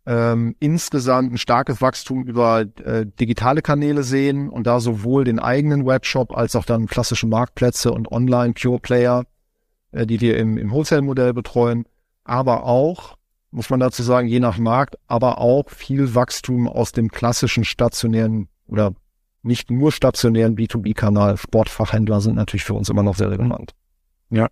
ähm, 0.06 0.54
insgesamt 0.60 1.32
ein 1.32 1.38
starkes 1.38 1.80
Wachstum 1.80 2.24
über 2.24 2.60
äh, 2.60 3.06
digitale 3.06 3.62
Kanäle 3.62 4.02
sehen 4.02 4.50
und 4.50 4.66
da 4.66 4.80
sowohl 4.80 5.24
den 5.24 5.38
eigenen 5.38 5.86
Webshop 5.86 6.36
als 6.36 6.56
auch 6.56 6.64
dann 6.64 6.86
klassische 6.86 7.26
Marktplätze 7.26 7.90
und 7.92 8.12
Online 8.12 8.52
Pure 8.52 8.80
Player, 8.80 9.24
äh, 9.92 10.06
die 10.06 10.20
wir 10.20 10.36
im, 10.36 10.58
im 10.58 10.70
Wholesale-Modell 10.70 11.32
betreuen, 11.32 11.86
aber 12.24 12.64
auch 12.64 13.16
muss 13.50 13.70
man 13.70 13.78
dazu 13.78 14.02
sagen, 14.02 14.26
je 14.26 14.40
nach 14.40 14.58
Markt, 14.58 14.96
aber 15.06 15.38
auch 15.38 15.70
viel 15.70 16.14
Wachstum 16.14 16.68
aus 16.68 16.90
dem 16.90 17.08
klassischen 17.08 17.64
stationären 17.64 18.48
oder 18.66 18.94
nicht 19.42 19.70
nur 19.70 19.92
stationären 19.92 20.56
B2B-Kanal. 20.56 21.36
Sportfachhändler 21.36 22.20
sind 22.20 22.34
natürlich 22.34 22.64
für 22.64 22.74
uns 22.74 22.88
immer 22.88 23.04
noch 23.04 23.14
sehr 23.14 23.30
relevant. 23.30 23.72
Ja, 24.30 24.48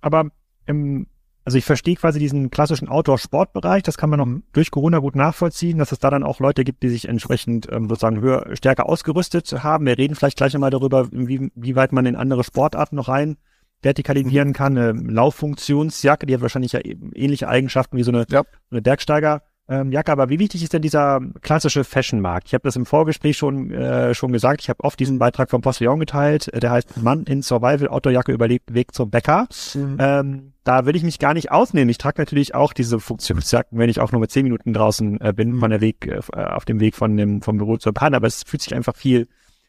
aber 0.00 0.30
im 0.66 1.06
also 1.44 1.58
ich 1.58 1.64
verstehe 1.64 1.96
quasi 1.96 2.18
diesen 2.18 2.50
klassischen 2.50 2.88
Outdoor-Sportbereich, 2.88 3.82
das 3.82 3.96
kann 3.96 4.10
man 4.10 4.18
noch 4.18 4.26
mhm. 4.26 4.42
durch 4.52 4.70
Corona 4.70 4.98
gut 4.98 5.16
nachvollziehen, 5.16 5.78
dass 5.78 5.92
es 5.92 5.98
da 5.98 6.10
dann 6.10 6.22
auch 6.22 6.40
Leute 6.40 6.64
gibt, 6.64 6.82
die 6.82 6.88
sich 6.88 7.08
entsprechend 7.08 7.68
ähm, 7.70 7.88
sozusagen 7.88 8.20
höher, 8.20 8.54
stärker 8.54 8.88
ausgerüstet 8.88 9.50
haben. 9.62 9.86
Wir 9.86 9.96
reden 9.96 10.14
vielleicht 10.14 10.36
gleich 10.36 10.52
nochmal 10.52 10.70
darüber, 10.70 11.08
wie, 11.10 11.50
wie 11.54 11.76
weit 11.76 11.92
man 11.92 12.06
in 12.06 12.16
andere 12.16 12.44
Sportarten 12.44 12.96
noch 12.96 13.08
rein 13.08 13.36
vertikalisieren 13.82 14.48
mhm. 14.48 14.52
kann. 14.52 14.76
Eine 14.76 14.92
Lauffunktionsjacke, 14.92 16.26
die 16.26 16.34
hat 16.34 16.42
wahrscheinlich 16.42 16.72
ja 16.72 16.80
ähnliche 16.82 17.48
Eigenschaften 17.48 17.96
wie 17.96 18.02
so 18.02 18.12
eine, 18.12 18.26
ja. 18.30 18.42
eine 18.70 18.82
Bergsteiger 18.82 19.42
ähm, 19.70 19.92
Jacke. 19.92 20.10
Aber 20.10 20.28
wie 20.28 20.38
wichtig 20.38 20.62
ist 20.62 20.72
denn 20.72 20.82
dieser 20.82 21.20
klassische 21.40 21.84
Fashion-Markt? 21.84 22.48
Ich 22.48 22.54
habe 22.54 22.64
das 22.64 22.76
im 22.76 22.84
Vorgespräch 22.84 23.38
schon 23.38 23.70
äh, 23.70 24.12
schon 24.14 24.32
gesagt. 24.32 24.60
Ich 24.60 24.68
habe 24.68 24.82
oft 24.82 24.98
diesen 24.98 25.18
Beitrag 25.18 25.48
vom 25.48 25.62
Postillon 25.62 26.00
geteilt. 26.00 26.50
Der 26.52 26.72
heißt 26.72 27.00
Mann 27.00 27.22
in 27.24 27.42
Survival 27.42 27.88
Outdoor-Jacke 27.88 28.32
überlebt 28.32 28.74
Weg 28.74 28.92
zum 28.92 29.10
Bäcker. 29.10 29.46
Mhm. 29.74 29.96
Ähm, 29.98 30.52
da 30.64 30.84
will 30.86 30.96
ich 30.96 31.04
mich 31.04 31.18
gar 31.18 31.34
nicht 31.34 31.52
ausnehmen. 31.52 31.88
Ich 31.88 31.98
trage 31.98 32.20
natürlich 32.20 32.54
auch 32.54 32.72
diese 32.72 33.00
Funktionsjacken, 33.00 33.78
wenn 33.78 33.88
ich 33.88 34.00
auch 34.00 34.12
nur 34.12 34.20
mit 34.20 34.30
zehn 34.30 34.42
Minuten 34.42 34.72
draußen 34.72 35.20
äh, 35.20 35.32
bin, 35.32 35.58
von 35.58 35.70
der 35.70 35.80
Weg 35.80 36.06
äh, 36.06 36.20
auf 36.36 36.64
dem 36.64 36.80
Weg 36.80 36.96
von 36.96 37.16
dem 37.16 37.40
vom 37.40 37.56
Büro 37.56 37.76
zur 37.76 37.92
Bahn. 37.92 38.14
Aber 38.14 38.26
es 38.26 38.42
fühlt 38.42 38.62
sich 38.62 38.74
einfach 38.74 38.96
viel 38.96 39.28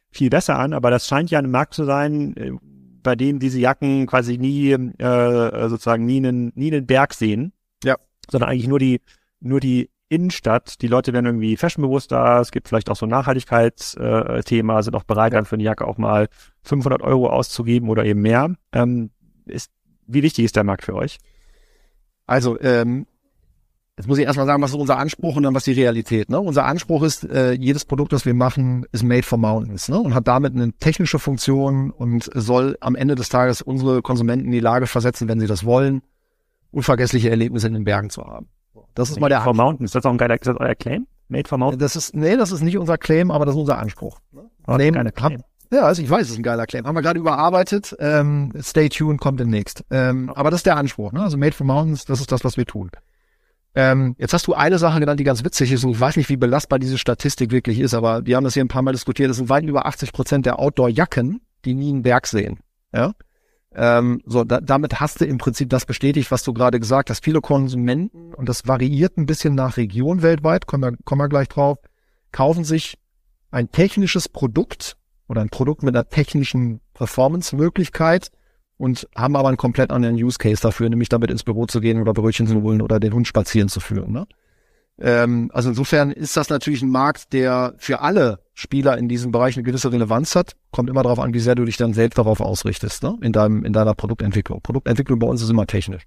viel 0.09 0.31
besser 0.31 0.57
an. 0.57 0.73
Aber 0.73 0.89
das 0.89 1.07
scheint 1.07 1.29
ja 1.29 1.39
ein 1.39 1.51
Markt 1.51 1.75
zu 1.75 1.85
sein, 1.85 2.35
äh, 2.35 2.51
bei 3.03 3.15
dem 3.15 3.39
diese 3.39 3.59
Jacken 3.59 4.07
quasi 4.07 4.37
nie 4.37 4.71
äh, 4.71 5.69
sozusagen 5.69 6.05
nie 6.05 6.17
einen 6.17 6.51
nie 6.55 6.71
einen 6.71 6.87
Berg 6.87 7.13
sehen. 7.13 7.53
Ja. 7.83 7.97
Sondern 8.29 8.49
eigentlich 8.49 8.67
nur 8.67 8.79
die 8.79 9.01
nur 9.41 9.59
die 9.59 9.89
Innenstadt. 10.11 10.81
Die 10.81 10.87
Leute 10.87 11.13
werden 11.13 11.25
irgendwie 11.25 11.55
fashionbewusster. 11.55 12.41
Es 12.41 12.51
gibt 12.51 12.67
vielleicht 12.67 12.89
auch 12.89 12.97
so 12.97 13.05
Nachhaltigkeitsthema, 13.05 14.79
äh, 14.79 14.83
sind 14.83 14.95
auch 14.95 15.03
bereit, 15.03 15.33
dann 15.33 15.45
für 15.45 15.55
eine 15.55 15.63
Jacke 15.63 15.87
auch 15.87 15.97
mal 15.97 16.27
500 16.63 17.01
Euro 17.01 17.29
auszugeben 17.29 17.89
oder 17.89 18.03
eben 18.03 18.21
mehr. 18.21 18.53
Ähm, 18.73 19.11
ist, 19.45 19.71
wie 20.07 20.21
wichtig 20.21 20.45
ist 20.45 20.57
der 20.57 20.65
Markt 20.65 20.83
für 20.83 20.95
euch? 20.95 21.17
Also, 22.27 22.59
ähm, 22.59 23.07
jetzt 23.97 24.07
muss 24.07 24.17
ich 24.17 24.25
erstmal 24.25 24.45
sagen, 24.45 24.61
was 24.61 24.71
ist 24.71 24.77
unser 24.77 24.97
Anspruch 24.97 25.37
und 25.37 25.43
dann 25.43 25.55
was 25.55 25.63
die 25.63 25.71
Realität. 25.71 26.29
Ne? 26.29 26.41
Unser 26.41 26.65
Anspruch 26.65 27.03
ist, 27.03 27.23
äh, 27.23 27.53
jedes 27.53 27.85
Produkt, 27.85 28.11
das 28.11 28.25
wir 28.25 28.33
machen, 28.33 28.85
ist 28.91 29.03
made 29.03 29.23
for 29.23 29.37
mountains 29.37 29.87
ne? 29.87 29.97
und 29.97 30.13
hat 30.13 30.27
damit 30.27 30.53
eine 30.53 30.73
technische 30.73 31.19
Funktion 31.19 31.89
und 31.89 32.29
soll 32.33 32.77
am 32.81 32.95
Ende 32.95 33.15
des 33.15 33.29
Tages 33.29 33.61
unsere 33.61 34.01
Konsumenten 34.01 34.47
in 34.47 34.51
die 34.51 34.59
Lage 34.59 34.87
versetzen, 34.87 35.29
wenn 35.29 35.39
sie 35.39 35.47
das 35.47 35.63
wollen, 35.63 36.01
unvergessliche 36.71 37.29
Erlebnisse 37.29 37.67
in 37.67 37.75
den 37.75 37.85
Bergen 37.85 38.09
zu 38.09 38.25
haben. 38.25 38.49
Das 38.95 39.09
ist 39.09 39.15
Made 39.15 39.21
mal 39.21 39.29
der 39.29 39.41
for 39.41 39.53
Mountain. 39.53 39.85
Ist 39.85 39.95
das 39.95 40.05
auch 40.05 40.11
ein 40.11 40.17
geiler, 40.17 40.35
ist 40.35 40.47
das 40.47 40.57
euer 40.57 40.75
Claim? 40.75 41.07
Made 41.29 41.47
for 41.47 41.57
Mountain? 41.57 41.79
Das 41.79 41.95
ist, 41.95 42.15
nee, 42.15 42.35
das 42.35 42.51
ist 42.51 42.61
nicht 42.61 42.77
unser 42.77 42.97
Claim, 42.97 43.31
aber 43.31 43.45
das 43.45 43.55
ist 43.55 43.61
unser 43.61 43.77
Anspruch. 43.77 44.19
Oh, 44.67 44.75
Claim, 44.75 44.93
Claim. 45.13 45.43
ja, 45.71 45.81
also 45.81 46.01
ich 46.01 46.09
weiß, 46.09 46.23
es 46.23 46.31
ist 46.31 46.37
ein 46.37 46.43
geiler 46.43 46.65
Claim. 46.65 46.85
Haben 46.85 46.95
wir 46.95 47.01
gerade 47.01 47.19
überarbeitet. 47.19 47.95
Ähm, 47.99 48.51
stay 48.61 48.89
tuned, 48.89 49.19
kommt 49.19 49.39
demnächst. 49.39 49.83
Ähm, 49.89 50.29
aber 50.29 50.51
das 50.51 50.59
ist 50.59 50.65
der 50.65 50.77
Anspruch. 50.77 51.11
Ne? 51.11 51.21
Also 51.21 51.37
Made 51.37 51.53
for 51.53 51.65
Mountains, 51.65 52.05
das 52.05 52.19
ist 52.19 52.31
das, 52.31 52.43
was 52.43 52.57
wir 52.57 52.65
tun. 52.65 52.91
Ähm, 53.73 54.15
jetzt 54.17 54.33
hast 54.33 54.47
du 54.47 54.53
eine 54.53 54.77
Sache 54.77 54.99
genannt, 54.99 55.19
die 55.19 55.23
ganz 55.23 55.45
witzig 55.45 55.71
ist 55.71 55.85
und 55.85 55.91
ich 55.91 55.99
weiß 55.99 56.17
nicht, 56.17 56.27
wie 56.27 56.35
belastbar 56.35 56.77
diese 56.77 56.97
Statistik 56.97 57.51
wirklich 57.51 57.79
ist, 57.79 57.93
aber 57.93 58.25
wir 58.25 58.35
haben 58.35 58.43
das 58.43 58.53
hier 58.53 58.63
ein 58.65 58.67
paar 58.67 58.81
Mal 58.81 58.91
diskutiert. 58.91 59.29
Das 59.29 59.37
sind 59.37 59.47
weit 59.47 59.63
über 59.63 59.85
80 59.85 60.11
Prozent 60.11 60.45
der 60.45 60.59
Outdoor-Jacken, 60.59 61.39
die 61.63 61.73
nie 61.73 61.89
einen 61.89 62.01
Berg 62.01 62.27
sehen. 62.27 62.59
Ja? 62.93 63.13
Ähm, 63.73 64.21
so, 64.25 64.43
da, 64.43 64.59
damit 64.59 64.99
hast 64.99 65.21
du 65.21 65.25
im 65.25 65.37
Prinzip 65.37 65.69
das 65.69 65.85
bestätigt, 65.85 66.31
was 66.31 66.43
du 66.43 66.53
gerade 66.53 66.79
gesagt 66.79 67.09
hast. 67.09 67.23
Viele 67.23 67.41
Konsumenten, 67.41 68.33
und 68.33 68.49
das 68.49 68.67
variiert 68.67 69.17
ein 69.17 69.25
bisschen 69.25 69.55
nach 69.55 69.77
Region 69.77 70.21
weltweit, 70.21 70.67
kommen 70.67 70.83
wir, 70.83 70.97
kommen 71.05 71.21
wir 71.21 71.29
gleich 71.29 71.47
drauf, 71.47 71.77
kaufen 72.31 72.63
sich 72.63 72.97
ein 73.49 73.71
technisches 73.71 74.27
Produkt 74.27 74.97
oder 75.27 75.41
ein 75.41 75.49
Produkt 75.49 75.83
mit 75.83 75.95
einer 75.95 76.09
technischen 76.09 76.81
Performance-Möglichkeit 76.93 78.29
und 78.77 79.07
haben 79.15 79.35
aber 79.35 79.47
einen 79.47 79.57
komplett 79.57 79.91
anderen 79.91 80.15
Use 80.15 80.37
Case 80.37 80.61
dafür, 80.61 80.89
nämlich 80.89 81.09
damit 81.09 81.31
ins 81.31 81.43
Büro 81.43 81.65
zu 81.65 81.79
gehen 81.79 82.01
oder 82.01 82.13
Brötchen 82.13 82.47
zu 82.47 82.61
holen 82.61 82.81
oder 82.81 82.99
den 82.99 83.13
Hund 83.13 83.27
spazieren 83.27 83.69
zu 83.69 83.79
führen. 83.79 84.11
Ne? 84.11 84.27
Ähm, 84.99 85.49
also 85.53 85.69
insofern 85.69 86.11
ist 86.11 86.35
das 86.35 86.49
natürlich 86.49 86.81
ein 86.81 86.89
Markt, 86.89 87.31
der 87.31 87.73
für 87.77 88.01
alle 88.01 88.39
Spieler 88.61 88.97
in 88.97 89.09
diesem 89.09 89.31
Bereich 89.31 89.57
eine 89.57 89.63
gewisse 89.63 89.91
Relevanz 89.91 90.35
hat. 90.35 90.55
Kommt 90.71 90.89
immer 90.89 91.03
darauf 91.03 91.19
an, 91.19 91.33
wie 91.33 91.39
sehr 91.39 91.55
du 91.55 91.65
dich 91.65 91.77
dann 91.77 91.93
selbst 91.93 92.17
darauf 92.17 92.39
ausrichtest, 92.39 93.03
ne? 93.03 93.17
in, 93.21 93.33
deinem, 93.33 93.65
in 93.65 93.73
deiner 93.73 93.95
Produktentwicklung. 93.95 94.61
Produktentwicklung 94.61 95.19
bei 95.19 95.27
uns 95.27 95.41
ist 95.41 95.49
immer 95.49 95.65
technisch. 95.65 96.03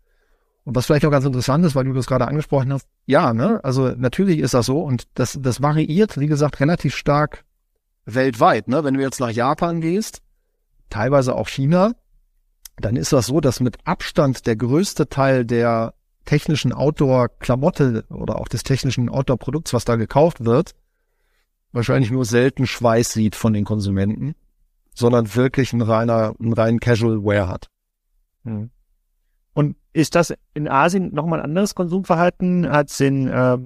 Und 0.64 0.76
was 0.76 0.86
vielleicht 0.86 1.04
auch 1.04 1.10
ganz 1.10 1.26
interessant 1.26 1.66
ist, 1.66 1.74
weil 1.74 1.84
du 1.84 1.92
das 1.92 2.06
gerade 2.06 2.26
angesprochen 2.26 2.72
hast, 2.72 2.86
ja, 3.04 3.34
ne, 3.34 3.60
also 3.62 3.90
natürlich 3.90 4.38
ist 4.38 4.54
das 4.54 4.66
so 4.66 4.80
und 4.80 5.04
das, 5.14 5.38
das 5.40 5.60
variiert, 5.60 6.18
wie 6.18 6.26
gesagt, 6.26 6.60
relativ 6.60 6.94
stark 6.94 7.44
weltweit. 8.06 8.68
Ne? 8.68 8.82
Wenn 8.84 8.94
du 8.94 9.00
jetzt 9.00 9.20
nach 9.20 9.30
Japan 9.30 9.80
gehst, 9.80 10.22
teilweise 10.88 11.34
auch 11.34 11.48
China, 11.48 11.92
dann 12.78 12.96
ist 12.96 13.12
das 13.12 13.26
so, 13.26 13.40
dass 13.40 13.60
mit 13.60 13.76
Abstand 13.84 14.46
der 14.46 14.56
größte 14.56 15.08
Teil 15.08 15.44
der 15.44 15.92
technischen 16.24 16.72
Outdoor-Klamotte 16.72 18.04
oder 18.08 18.36
auch 18.36 18.48
des 18.48 18.62
technischen 18.62 19.10
Outdoor-Produkts, 19.10 19.74
was 19.74 19.84
da 19.84 19.96
gekauft 19.96 20.44
wird, 20.44 20.74
wahrscheinlich 21.74 22.10
nur 22.10 22.24
selten 22.24 22.66
Schweiß 22.66 23.12
sieht 23.12 23.34
von 23.34 23.52
den 23.52 23.64
Konsumenten, 23.64 24.34
sondern 24.94 25.34
wirklich 25.34 25.72
ein 25.72 25.82
reiner, 25.82 26.34
ein 26.40 26.52
rein 26.52 26.80
Casual 26.80 27.24
Wear 27.24 27.48
hat. 27.48 27.68
Hm. 28.44 28.70
Und 29.52 29.76
ist 29.92 30.14
das 30.14 30.34
in 30.54 30.68
Asien 30.68 31.12
nochmal 31.12 31.40
ein 31.40 31.46
anderes 31.46 31.74
Konsumverhalten 31.74 32.64
als 32.64 33.00
in, 33.00 33.28
äh, 33.28 33.58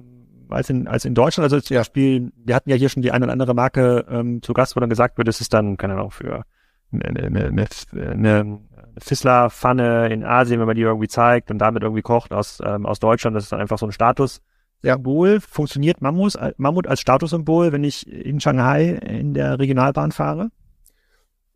als 0.49 0.69
in, 0.69 0.87
als 0.87 1.05
in 1.05 1.15
Deutschland? 1.15 1.45
Also 1.45 1.59
zum 1.61 1.77
Beispiel, 1.77 2.31
wir 2.35 2.55
hatten 2.55 2.69
ja 2.69 2.75
hier 2.75 2.89
schon 2.89 3.03
die 3.03 3.11
eine 3.11 3.25
oder 3.25 3.33
andere 3.33 3.53
Marke 3.53 4.05
ähm, 4.09 4.41
zu 4.41 4.53
Gast, 4.53 4.75
wo 4.75 4.79
dann 4.79 4.89
gesagt 4.89 5.17
wird, 5.17 5.27
es 5.27 5.41
ist 5.41 5.53
dann, 5.53 5.77
keine 5.77 5.93
Ahnung, 5.93 6.11
für 6.11 6.43
eine, 6.91 7.05
eine, 7.05 7.45
eine, 7.47 7.67
eine 8.11 8.59
Fissler-Pfanne 8.97 10.09
in 10.09 10.23
Asien, 10.23 10.59
wenn 10.59 10.67
man 10.67 10.75
die 10.75 10.81
irgendwie 10.81 11.07
zeigt 11.07 11.51
und 11.51 11.59
damit 11.59 11.83
irgendwie 11.83 12.01
kocht 12.01 12.33
aus, 12.33 12.59
ähm, 12.63 12.85
aus 12.85 12.99
Deutschland, 12.99 13.35
das 13.35 13.43
ist 13.43 13.51
dann 13.51 13.61
einfach 13.61 13.77
so 13.77 13.85
ein 13.85 13.91
Status. 13.91 14.41
Symbol. 14.83 15.39
Funktioniert 15.39 16.01
Mammut, 16.01 16.33
Mammut 16.57 16.87
als 16.87 16.99
Statussymbol, 16.99 17.71
wenn 17.71 17.83
ich 17.83 18.07
in 18.07 18.39
Shanghai 18.39 18.99
in 19.05 19.33
der 19.33 19.59
Regionalbahn 19.59 20.11
fahre? 20.11 20.49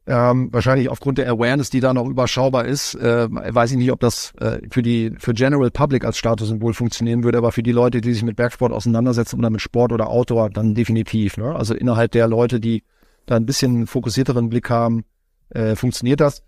Ähm, 0.05 0.49
wahrscheinlich 0.51 0.89
aufgrund 0.89 1.17
der 1.17 1.29
Awareness, 1.29 1.69
die 1.69 1.79
da 1.79 1.93
noch 1.93 2.05
überschaubar 2.05 2.65
ist, 2.65 2.95
äh, 2.95 3.27
weiß 3.29 3.71
ich 3.71 3.77
nicht, 3.77 3.91
ob 3.91 4.01
das 4.01 4.33
äh, 4.41 4.59
für 4.69 4.81
die 4.81 5.13
für 5.17 5.33
General 5.33 5.71
Public 5.71 6.03
als 6.03 6.17
Statussymbol 6.17 6.73
funktionieren 6.73 7.23
würde, 7.23 7.37
aber 7.37 7.53
für 7.53 7.63
die 7.63 7.71
Leute, 7.71 8.01
die 8.01 8.13
sich 8.13 8.23
mit 8.23 8.35
Bergsport 8.35 8.73
auseinandersetzen 8.73 9.39
oder 9.39 9.49
mit 9.49 9.61
Sport 9.61 9.93
oder 9.93 10.09
Outdoor, 10.09 10.49
dann 10.49 10.75
definitiv. 10.75 11.37
Ne? 11.37 11.55
Also 11.55 11.73
innerhalb 11.73 12.11
der 12.11 12.27
Leute, 12.27 12.59
die 12.59 12.83
da 13.25 13.37
ein 13.37 13.45
bisschen 13.45 13.87
fokussierteren 13.87 14.49
Blick 14.49 14.69
haben, 14.69 15.05
äh, 15.51 15.77
funktioniert 15.77 16.19
das 16.19 16.43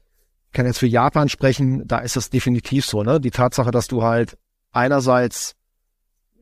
kann 0.56 0.66
jetzt 0.66 0.80
für 0.80 0.88
Japan 0.88 1.30
sprechen, 1.30 1.88
da 1.88 2.00
ist 2.00 2.16
das 2.16 2.32
definitiv 2.32 2.86
so, 2.86 3.04
ne? 3.04 3.22
Die 3.22 3.30
Tatsache, 3.30 3.70
dass 3.70 3.88
du 3.88 4.02
halt 4.02 4.38
einerseits 4.72 5.55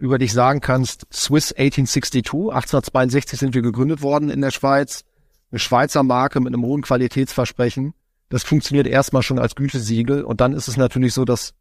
über 0.03 0.17
dich 0.17 0.33
sagen 0.33 0.59
kannst, 0.59 1.07
Swiss 1.11 1.51
1862, 1.51 2.25
1862 2.25 3.39
sind 3.39 3.55
wir 3.55 3.61
gegründet 3.61 4.01
worden 4.01 4.29
in 4.29 4.41
der 4.41 4.51
Schweiz, 4.51 5.03
eine 5.51 5.59
Schweizer 5.59 6.03
Marke 6.03 6.39
mit 6.39 6.53
einem 6.53 6.63
hohen 6.63 6.81
Qualitätsversprechen. 6.81 7.93
Das 8.29 8.43
funktioniert 8.43 8.87
erstmal 8.87 9.23
schon 9.23 9.39
als 9.39 9.55
Gütesiegel 9.55 10.23
und 10.23 10.41
dann 10.41 10.53
ist 10.53 10.67
es 10.67 10.77
natürlich 10.77 11.13
so, 11.13 11.25
dass, 11.25 11.53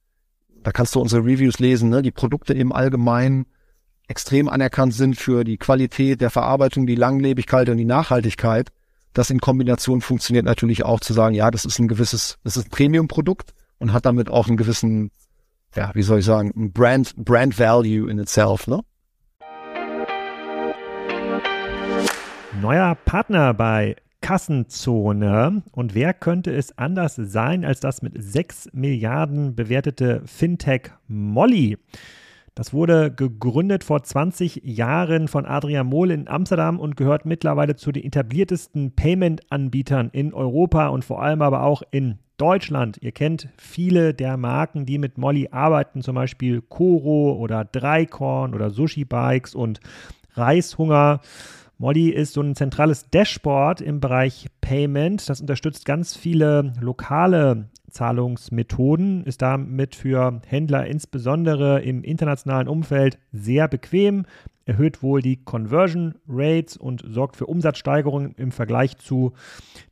da 0.63 0.73
kannst 0.73 0.95
du 0.95 1.01
unsere 1.01 1.25
Reviews 1.25 1.59
lesen, 1.59 1.89
ne? 1.89 2.03
die 2.03 2.11
Produkte 2.11 2.53
im 2.53 2.73
Allgemeinen 2.73 3.47
extrem 4.09 4.49
anerkannt 4.49 4.95
sind 4.95 5.17
für 5.17 5.45
die 5.45 5.57
Qualität 5.57 6.21
der 6.21 6.31
Verarbeitung, 6.31 6.87
die 6.87 6.97
Langlebigkeit 6.97 7.69
und 7.69 7.77
die 7.77 7.85
Nachhaltigkeit 7.85 8.71
das 9.13 9.31
in 9.31 9.41
Kombination 9.41 10.01
funktioniert 10.01 10.45
natürlich 10.45 10.85
auch 10.85 11.01
zu 11.01 11.13
sagen, 11.13 11.35
ja, 11.35 11.51
das 11.51 11.65
ist 11.65 11.79
ein 11.79 11.89
gewisses, 11.89 12.39
das 12.45 12.57
ist 12.57 12.67
ein 12.67 12.71
Premium-Produkt 12.71 13.53
und 13.79 13.93
hat 13.93 14.07
damit 14.07 14.31
auch 14.31 14.49
einen 14.49 14.57
gewissen, 14.57 15.11
ja, 15.75 15.91
wie 15.95 16.03
soll 16.03 16.19
ich 16.19 16.25
sagen, 16.25 16.53
ein 16.57 16.73
Brand, 16.73 17.15
Brand 17.17 17.59
Value 17.59 18.11
in 18.11 18.19
itself, 18.19 18.67
ne? 18.67 18.81
Neuer 22.61 22.95
Partner 23.05 23.55
bei 23.55 23.97
Kassenzone. 24.21 25.63
Und 25.73 25.95
wer 25.95 26.15
könnte 26.15 26.55
es 26.55 26.79
anders 26.79 27.17
sein 27.17 27.65
als 27.65 27.81
das 27.81 28.03
mit 28.03 28.15
6 28.17 28.69
Milliarden 28.73 29.55
bewertete 29.57 30.23
Fintech 30.27 30.93
Molly? 31.09 31.79
Das 32.55 32.75
wurde 32.75 33.11
gegründet 33.11 33.83
vor 33.83 34.03
20 34.03 34.61
Jahren 34.65 35.27
von 35.27 35.47
Adrian 35.47 35.87
Mohl 35.87 36.11
in 36.11 36.29
Amsterdam 36.29 36.79
und 36.79 36.99
gehört 36.99 37.25
mittlerweile 37.25 37.77
zu 37.77 37.93
den 37.93 38.05
etabliertesten 38.05 38.95
Payment-Anbietern 38.95 40.11
in 40.13 40.35
Europa 40.35 40.89
und 40.89 41.05
vor 41.05 41.23
allem 41.23 41.41
aber 41.41 41.63
auch 41.63 41.83
in 41.91 42.19
Deutschland. 42.43 42.99
Ihr 43.01 43.13
kennt 43.13 43.49
viele 43.57 44.15
der 44.15 44.37
Marken, 44.37 44.85
die 44.85 44.99
mit 44.99 45.17
Molly 45.17 45.51
arbeiten, 45.53 46.03
zum 46.03 46.17
Beispiel 46.17 46.61
Koro 46.61 47.35
oder 47.35 47.65
Dreikorn 47.65 48.53
oder 48.53 48.71
Sushi 48.71 49.05
Bikes 49.05 49.55
und 49.55 49.79
Reishunger. 50.35 51.21
Molly 51.79 52.09
ist 52.09 52.33
so 52.33 52.41
ein 52.41 52.57
zentrales 52.57 53.09
Dashboard 53.11 53.81
im 53.81 54.01
Bereich 54.01 54.49
Payment. 54.61 55.29
Das 55.29 55.41
unterstützt 55.41 55.85
ganz 55.85 56.17
viele 56.17 56.73
lokale 56.81 57.69
Zahlungsmethoden, 57.91 59.23
ist 59.23 59.41
damit 59.41 59.95
für 59.95 60.41
Händler 60.45 60.89
insbesondere 60.89 61.83
im 61.83 62.03
internationalen 62.03 62.67
Umfeld 62.67 63.21
sehr 63.31 63.69
bequem, 63.69 64.27
erhöht 64.65 65.01
wohl 65.01 65.23
die 65.23 65.45
Conversion 65.45 66.17
Rates 66.27 66.77
und 66.77 67.05
sorgt 67.07 67.37
für 67.37 67.47
Umsatzsteigerungen 67.47 68.35
im 68.37 68.51
Vergleich 68.51 68.99
zu 68.99 69.33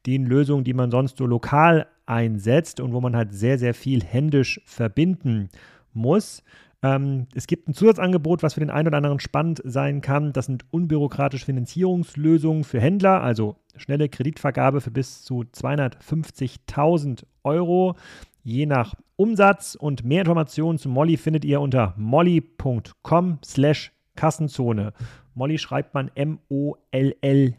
den 0.06 0.26
Lösungen, 0.26 0.64
die 0.64 0.74
man 0.74 0.90
sonst 0.90 1.16
so 1.16 1.26
lokal 1.26 1.86
einsetzt 2.10 2.80
und 2.80 2.92
wo 2.92 3.00
man 3.00 3.16
halt 3.16 3.32
sehr, 3.32 3.58
sehr 3.58 3.72
viel 3.72 4.02
händisch 4.02 4.60
verbinden 4.64 5.48
muss. 5.92 6.42
Ähm, 6.82 7.26
es 7.34 7.46
gibt 7.46 7.68
ein 7.68 7.74
Zusatzangebot, 7.74 8.42
was 8.42 8.54
für 8.54 8.60
den 8.60 8.70
einen 8.70 8.88
oder 8.88 8.96
anderen 8.96 9.20
spannend 9.20 9.60
sein 9.64 10.00
kann. 10.00 10.32
Das 10.32 10.46
sind 10.46 10.64
unbürokratische 10.70 11.44
Finanzierungslösungen 11.46 12.64
für 12.64 12.80
Händler, 12.80 13.22
also 13.22 13.56
schnelle 13.76 14.08
Kreditvergabe 14.08 14.80
für 14.80 14.90
bis 14.90 15.22
zu 15.22 15.42
250.000 15.42 17.24
Euro, 17.44 17.96
je 18.42 18.66
nach 18.66 18.94
Umsatz. 19.16 19.76
Und 19.76 20.04
mehr 20.04 20.20
Informationen 20.20 20.78
zu 20.78 20.88
Molly 20.88 21.16
findet 21.16 21.44
ihr 21.44 21.60
unter 21.60 21.94
molly.com 21.96 23.38
slash 23.44 23.92
Kassenzone. 24.16 24.92
Molly 25.34 25.58
schreibt 25.58 25.94
man 25.94 26.10
M-O-L-L-I-E. 26.14 27.54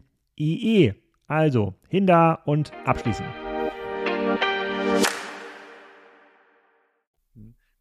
-E. 0.90 0.96
Also, 1.28 1.76
hin 1.88 2.06
da 2.08 2.34
und 2.34 2.74
abschließen. 2.86 3.51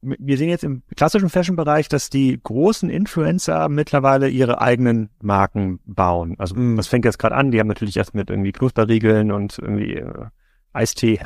Wir 0.02 0.38
sehen 0.38 0.48
jetzt 0.48 0.64
im 0.64 0.82
klassischen 0.96 1.28
Fashion-Bereich, 1.28 1.88
dass 1.88 2.08
die 2.08 2.38
großen 2.42 2.88
Influencer 2.88 3.68
mittlerweile 3.68 4.28
ihre 4.28 4.60
eigenen 4.60 5.10
Marken 5.22 5.80
bauen. 5.84 6.36
Also 6.38 6.54
mm. 6.54 6.76
das 6.76 6.86
fängt 6.86 7.04
jetzt 7.04 7.18
gerade 7.18 7.34
an. 7.34 7.50
Die 7.50 7.60
haben 7.60 7.68
natürlich 7.68 7.96
erst 7.96 8.14
mit 8.14 8.30
irgendwie 8.30 8.52
Knusperriegeln 8.52 9.30
und 9.30 9.58
irgendwie 9.58 9.96
äh, 9.96 10.26
Eistee 10.72 11.20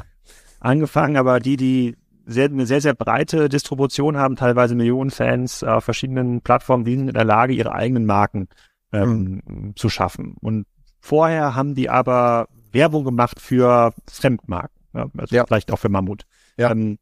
angefangen, 0.60 1.16
aber 1.16 1.40
die, 1.40 1.56
die 1.56 1.96
sehr, 2.26 2.46
eine 2.46 2.66
sehr, 2.66 2.80
sehr 2.80 2.94
breite 2.94 3.48
Distribution 3.48 4.16
haben, 4.16 4.36
teilweise 4.36 4.74
Millionen 4.74 5.10
Fans 5.10 5.62
auf 5.62 5.84
verschiedenen 5.84 6.40
Plattformen, 6.40 6.84
die 6.84 6.96
sind 6.96 7.08
in 7.08 7.14
der 7.14 7.24
Lage, 7.24 7.52
ihre 7.52 7.72
eigenen 7.72 8.06
Marken 8.06 8.48
ähm, 8.92 9.42
mm. 9.44 9.70
zu 9.76 9.88
schaffen. 9.88 10.36
Und 10.40 10.66
vorher 11.00 11.54
haben 11.54 11.74
die 11.74 11.90
aber 11.90 12.48
Werbung 12.72 13.04
gemacht 13.04 13.40
für 13.40 13.92
Fremdmarken, 14.10 14.80
ja, 14.94 15.06
also 15.16 15.36
ja. 15.36 15.46
vielleicht 15.46 15.70
auch 15.70 15.78
für 15.78 15.90
Mammut. 15.90 16.24
Ja. 16.56 16.70
Ähm, 16.72 16.98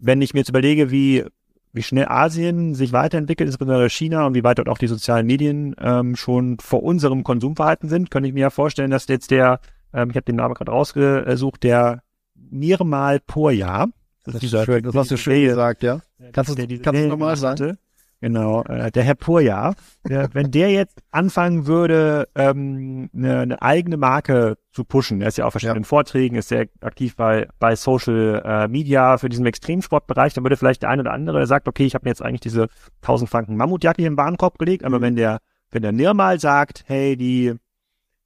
wenn 0.00 0.22
ich 0.22 0.34
mir 0.34 0.40
jetzt 0.40 0.48
überlege, 0.48 0.90
wie, 0.90 1.24
wie 1.72 1.82
schnell 1.82 2.06
Asien 2.08 2.74
sich 2.74 2.92
weiterentwickelt, 2.92 3.48
insbesondere 3.48 3.88
China 3.90 4.26
und 4.26 4.34
wie 4.34 4.44
weit 4.44 4.58
dort 4.58 4.68
auch 4.68 4.78
die 4.78 4.86
sozialen 4.86 5.26
Medien 5.26 5.76
ähm, 5.80 6.16
schon 6.16 6.58
vor 6.58 6.82
unserem 6.82 7.22
Konsumverhalten 7.22 7.88
sind, 7.88 8.10
könnte 8.10 8.28
ich 8.28 8.34
mir 8.34 8.40
ja 8.40 8.50
vorstellen, 8.50 8.90
dass 8.90 9.06
jetzt 9.08 9.30
der, 9.30 9.60
ähm, 9.92 10.10
ich 10.10 10.16
habe 10.16 10.24
den 10.24 10.36
Namen 10.36 10.54
gerade 10.54 10.72
rausgesucht, 10.72 11.62
der 11.62 12.02
Nirmal 12.34 13.20
Purja, 13.20 13.86
das, 13.86 13.94
das, 14.24 14.34
ist 14.34 14.42
dieser, 14.42 14.64
schön, 14.64 14.82
das 14.82 14.94
hast 14.94 15.10
du 15.10 15.16
schön 15.16 15.44
gesagt, 15.44 15.82
ja. 15.82 16.00
Kannst 16.32 16.50
du, 16.50 16.78
kannst 16.78 17.02
du 17.02 17.08
nochmal 17.08 17.36
sagen? 17.36 17.78
Genau, 18.22 18.62
äh, 18.64 18.90
der 18.90 19.02
Herr 19.02 19.14
Purja, 19.14 19.72
der, 20.06 20.28
wenn 20.34 20.50
der 20.50 20.70
jetzt 20.70 21.02
anfangen 21.10 21.66
würde, 21.66 22.28
ähm, 22.34 23.08
eine, 23.14 23.40
eine 23.40 23.62
eigene 23.62 23.96
Marke 23.96 24.58
zu 24.72 24.84
pushen, 24.84 25.22
er 25.22 25.28
ist 25.28 25.38
ja 25.38 25.46
auf 25.46 25.52
verschiedenen 25.54 25.84
ja. 25.84 25.88
Vorträgen, 25.88 26.36
ist 26.36 26.48
sehr 26.48 26.66
aktiv 26.82 27.16
bei, 27.16 27.48
bei 27.58 27.74
Social 27.76 28.42
äh, 28.44 28.68
Media 28.68 29.16
für 29.16 29.30
diesen 29.30 29.46
Extremsportbereich, 29.46 30.34
dann 30.34 30.44
würde 30.44 30.58
vielleicht 30.58 30.82
der 30.82 30.90
eine 30.90 31.00
oder 31.00 31.12
andere, 31.12 31.38
der 31.38 31.46
sagt, 31.46 31.66
okay, 31.66 31.86
ich 31.86 31.94
habe 31.94 32.04
mir 32.04 32.10
jetzt 32.10 32.20
eigentlich 32.20 32.40
diese 32.40 32.68
1000 33.00 33.30
Franken 33.30 33.56
Mammutjacke 33.56 34.02
hier 34.02 34.08
im 34.08 34.18
Warenkorb 34.18 34.58
gelegt, 34.58 34.84
aber 34.84 34.98
mhm. 34.98 35.02
wenn 35.02 35.16
der, 35.16 35.38
wenn 35.70 35.80
der 35.80 35.92
Nirmal 35.92 36.38
sagt, 36.38 36.84
hey, 36.86 37.16
die 37.16 37.54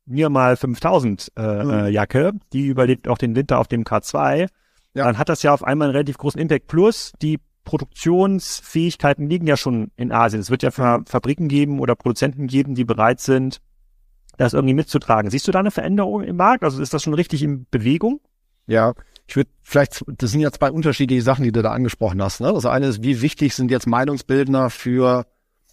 Nirmal 0.07 0.57
5000 0.57 1.33
äh, 1.37 1.65
mhm. 1.65 1.71
äh, 1.71 1.89
Jacke, 1.89 2.33
die 2.53 2.67
überlebt 2.67 3.07
auch 3.07 3.19
den 3.19 3.37
Winter 3.37 3.61
auf 3.61 3.69
dem 3.69 3.85
K2, 3.85 4.49
ja. 4.95 5.05
dann 5.05 5.19
hat 5.19 5.29
das 5.29 5.45
ja 5.45 5.55
auf 5.55 5.63
einmal 5.63 5.87
einen 5.87 5.97
relativ 5.97 6.19
großen 6.19 6.41
Impact. 6.41 6.67
Plus 6.67 7.13
die 7.23 7.39
Produktionsfähigkeiten 7.65 9.29
liegen 9.29 9.47
ja 9.47 9.57
schon 9.57 9.91
in 9.97 10.13
Asien. 10.13 10.41
Es 10.41 10.51
wird 10.51 10.63
ja 10.63 10.71
Fabriken 10.71 11.49
geben 11.49 11.81
oder 11.81 11.95
Produzenten 11.95 12.47
geben, 12.47 12.75
die 12.75 12.85
bereit 12.85 13.21
sind, 13.21 13.61
das 14.37 14.53
irgendwie 14.53 14.75
mitzutragen. 14.75 15.31
Siehst 15.31 15.49
du 15.49 15.53
da 15.53 15.61
eine 15.61 15.71
Veränderung 15.71 16.23
im 16.23 16.37
Markt? 16.37 16.65
Also 16.65 16.83
ist 16.83 16.95
das 16.95 17.03
schon 17.03 17.15
richtig 17.15 17.43
in 17.43 17.67
Bewegung? 17.71 18.21
Ja, 18.67 18.95
ich 19.27 19.37
würde 19.37 19.51
vielleicht, 19.63 20.05
das 20.07 20.31
sind 20.31 20.41
ja 20.41 20.51
zwei 20.51 20.71
unterschiedliche 20.71 21.23
Sachen, 21.23 21.45
die 21.45 21.53
du 21.53 21.63
da 21.63 21.73
angesprochen 21.73 22.23
hast. 22.23 22.41
Ne? 22.41 22.53
Das 22.53 22.67
eine 22.67 22.87
ist, 22.87 23.03
wie 23.03 23.23
wichtig 23.23 23.55
sind 23.55 23.71
jetzt 23.71 23.87
Meinungsbildner 23.87 24.71
für 24.71 25.27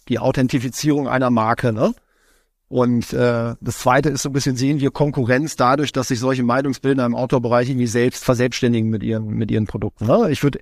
die 0.08 0.18
Authentifizierung 0.18 1.08
einer 1.08 1.30
Marke? 1.30 1.72
Ne? 1.72 1.94
Und 2.72 3.12
äh, 3.12 3.54
das 3.60 3.80
Zweite 3.80 4.08
ist 4.08 4.22
so 4.22 4.30
ein 4.30 4.32
bisschen 4.32 4.56
sehen 4.56 4.80
wir 4.80 4.90
Konkurrenz 4.90 5.56
dadurch, 5.56 5.92
dass 5.92 6.08
sich 6.08 6.18
solche 6.18 6.42
Meinungsbildner 6.42 7.04
im 7.04 7.14
Outdoor-Bereich 7.14 7.68
irgendwie 7.68 7.86
selbst 7.86 8.24
verselbstständigen 8.24 8.88
mit 8.88 9.02
ihren 9.02 9.26
mit 9.26 9.50
ihren 9.50 9.66
Produkten. 9.66 10.06
Ne? 10.06 10.30
Ich 10.30 10.42
würde 10.42 10.60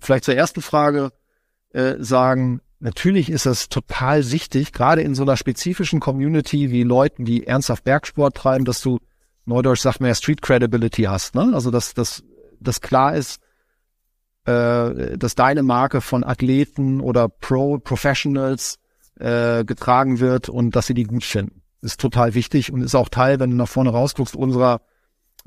vielleicht 0.00 0.24
zur 0.24 0.34
ersten 0.34 0.60
Frage 0.60 1.12
äh, 1.70 1.94
sagen, 2.00 2.62
natürlich 2.80 3.30
ist 3.30 3.46
es 3.46 3.68
total 3.68 4.32
wichtig, 4.32 4.72
gerade 4.72 5.02
in 5.02 5.14
so 5.14 5.22
einer 5.22 5.36
spezifischen 5.36 6.00
Community 6.00 6.72
wie 6.72 6.82
Leuten, 6.82 7.24
die 7.24 7.46
ernsthaft 7.46 7.84
Bergsport 7.84 8.34
treiben, 8.36 8.64
dass 8.64 8.80
du 8.80 8.98
Neudeutsch 9.44 9.82
sagt 9.82 10.00
man 10.00 10.08
ja 10.08 10.16
Street 10.16 10.42
Credibility 10.42 11.04
hast. 11.04 11.36
Ne? 11.36 11.52
Also 11.54 11.70
dass 11.70 11.94
dass 11.94 12.24
dass 12.58 12.80
klar 12.80 13.14
ist, 13.14 13.40
äh, 14.46 15.16
dass 15.16 15.36
deine 15.36 15.62
Marke 15.62 16.00
von 16.00 16.24
Athleten 16.24 17.00
oder 17.00 17.28
Pro 17.28 17.78
Professionals 17.78 18.80
äh, 19.18 19.64
getragen 19.64 20.20
wird 20.20 20.48
und 20.48 20.76
dass 20.76 20.86
sie 20.86 20.94
die 20.94 21.04
gut 21.04 21.24
finden. 21.24 21.62
Ist 21.80 22.00
total 22.00 22.34
wichtig 22.34 22.72
und 22.72 22.82
ist 22.82 22.94
auch 22.94 23.08
Teil, 23.08 23.40
wenn 23.40 23.50
du 23.50 23.56
nach 23.56 23.68
vorne 23.68 23.90
rausguckst, 23.90 24.36
unserer 24.36 24.80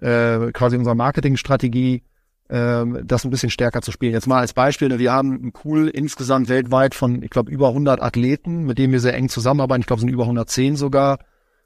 äh, 0.02 0.52
quasi 0.52 0.78
unserer 0.78 0.96
Marketingstrategie, 0.96 2.04
äh, 2.50 2.86
das 3.04 3.24
ein 3.24 3.30
bisschen 3.30 3.50
stärker 3.50 3.82
zu 3.82 3.92
spielen. 3.92 4.14
Jetzt 4.14 4.28
mal 4.28 4.40
als 4.40 4.54
Beispiel, 4.54 4.90
ne, 4.90 5.00
wir 5.00 5.14
haben 5.14 5.34
ein 5.34 5.54
Cool 5.64 5.88
insgesamt 5.88 6.50
weltweit 6.50 6.96
von, 6.96 7.24
ich 7.24 7.30
glaube, 7.30 7.52
über 7.52 7.70
100 7.70 8.02
Athleten, 8.02 8.66
mit 8.66 8.78
denen 8.78 8.94
wir 8.94 9.00
sehr 9.00 9.16
eng 9.16 9.30
zusammenarbeiten. 9.30 9.82
Ich 9.82 9.88
glaube, 9.88 10.00
es 10.00 10.02
sind 10.02 10.14
über 10.14 10.24
110 10.24 10.76
sogar. 10.76 11.20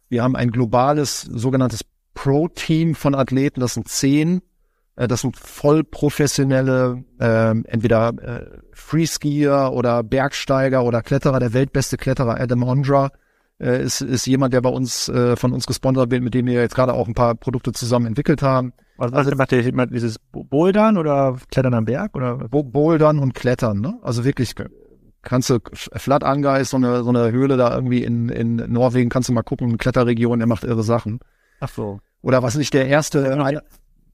Wir 0.09 0.23
haben 0.23 0.35
ein 0.35 0.51
globales 0.51 1.21
sogenanntes 1.21 1.81
Pro-Team 2.13 2.95
von 2.95 3.15
Athleten, 3.15 3.61
das 3.61 3.75
sind 3.75 3.87
zehn 3.87 4.41
das 5.07 5.21
sind 5.21 5.37
voll 5.37 5.83
professionelle, 5.83 7.03
äh, 7.19 7.51
entweder 7.67 8.09
äh, 8.21 8.57
Freeskier 8.73 9.71
oder 9.73 10.03
Bergsteiger 10.03 10.83
oder 10.83 11.01
Kletterer. 11.01 11.39
Der 11.39 11.53
weltbeste 11.53 11.97
Kletterer 11.97 12.39
Adam 12.39 12.63
Ondra 12.63 13.09
äh, 13.59 13.81
ist, 13.81 14.01
ist 14.01 14.25
jemand, 14.25 14.53
der 14.53 14.61
bei 14.61 14.69
uns 14.69 15.07
äh, 15.09 15.35
von 15.35 15.53
uns 15.53 15.65
gesponsert 15.65 16.11
wird, 16.11 16.23
mit 16.23 16.33
dem 16.33 16.47
wir 16.47 16.61
jetzt 16.61 16.75
gerade 16.75 16.93
auch 16.93 17.07
ein 17.07 17.13
paar 17.13 17.35
Produkte 17.35 17.71
zusammen 17.71 18.07
entwickelt 18.07 18.41
haben. 18.41 18.73
Was, 18.97 19.13
also 19.13 19.31
macht 19.35 19.51
der 19.51 19.65
immer 19.65 19.87
dieses 19.87 20.17
Bouldern 20.31 20.97
oder 20.97 21.37
Klettern 21.51 21.73
am 21.73 21.85
Berg 21.85 22.15
oder 22.15 22.35
Bouldern 22.49 23.19
und 23.19 23.33
Klettern, 23.33 23.79
ne? 23.79 23.97
Also 24.01 24.25
wirklich 24.25 24.53
kannst 25.21 25.49
du 25.49 25.59
Flatanga 25.73 26.57
ist 26.57 26.71
so 26.71 26.77
eine 26.77 27.03
so 27.03 27.09
eine 27.09 27.31
Höhle 27.31 27.55
da 27.55 27.73
irgendwie 27.73 28.03
in 28.03 28.27
in 28.27 28.55
Norwegen, 28.55 29.09
kannst 29.09 29.29
du 29.29 29.33
mal 29.33 29.43
gucken, 29.43 29.77
Kletterregion, 29.77 30.41
er 30.41 30.47
macht 30.47 30.65
irre 30.65 30.83
Sachen. 30.83 31.19
Ach 31.61 31.69
so. 31.69 31.99
Oder 32.21 32.43
was 32.43 32.55
nicht 32.55 32.73
der 32.73 32.87
erste, 32.87 33.25
äh, 33.25 33.59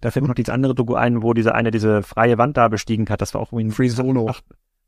da 0.01 0.11
fällt 0.11 0.23
mir 0.23 0.29
noch 0.29 0.35
dieses 0.35 0.53
andere 0.53 0.75
Doku 0.75 0.95
ein, 0.95 1.23
wo 1.23 1.33
dieser 1.33 1.55
eine 1.55 1.71
diese 1.71 2.03
freie 2.03 2.37
Wand 2.37 2.57
da 2.57 2.67
bestiegen 2.67 3.07
hat. 3.09 3.21
Das 3.21 3.33
war 3.33 3.41
auch 3.41 3.51
irgendwie 3.51 3.69
ein 3.69 3.71
Free 3.71 3.89
Solo. 3.89 4.27
Ach, 4.29 4.41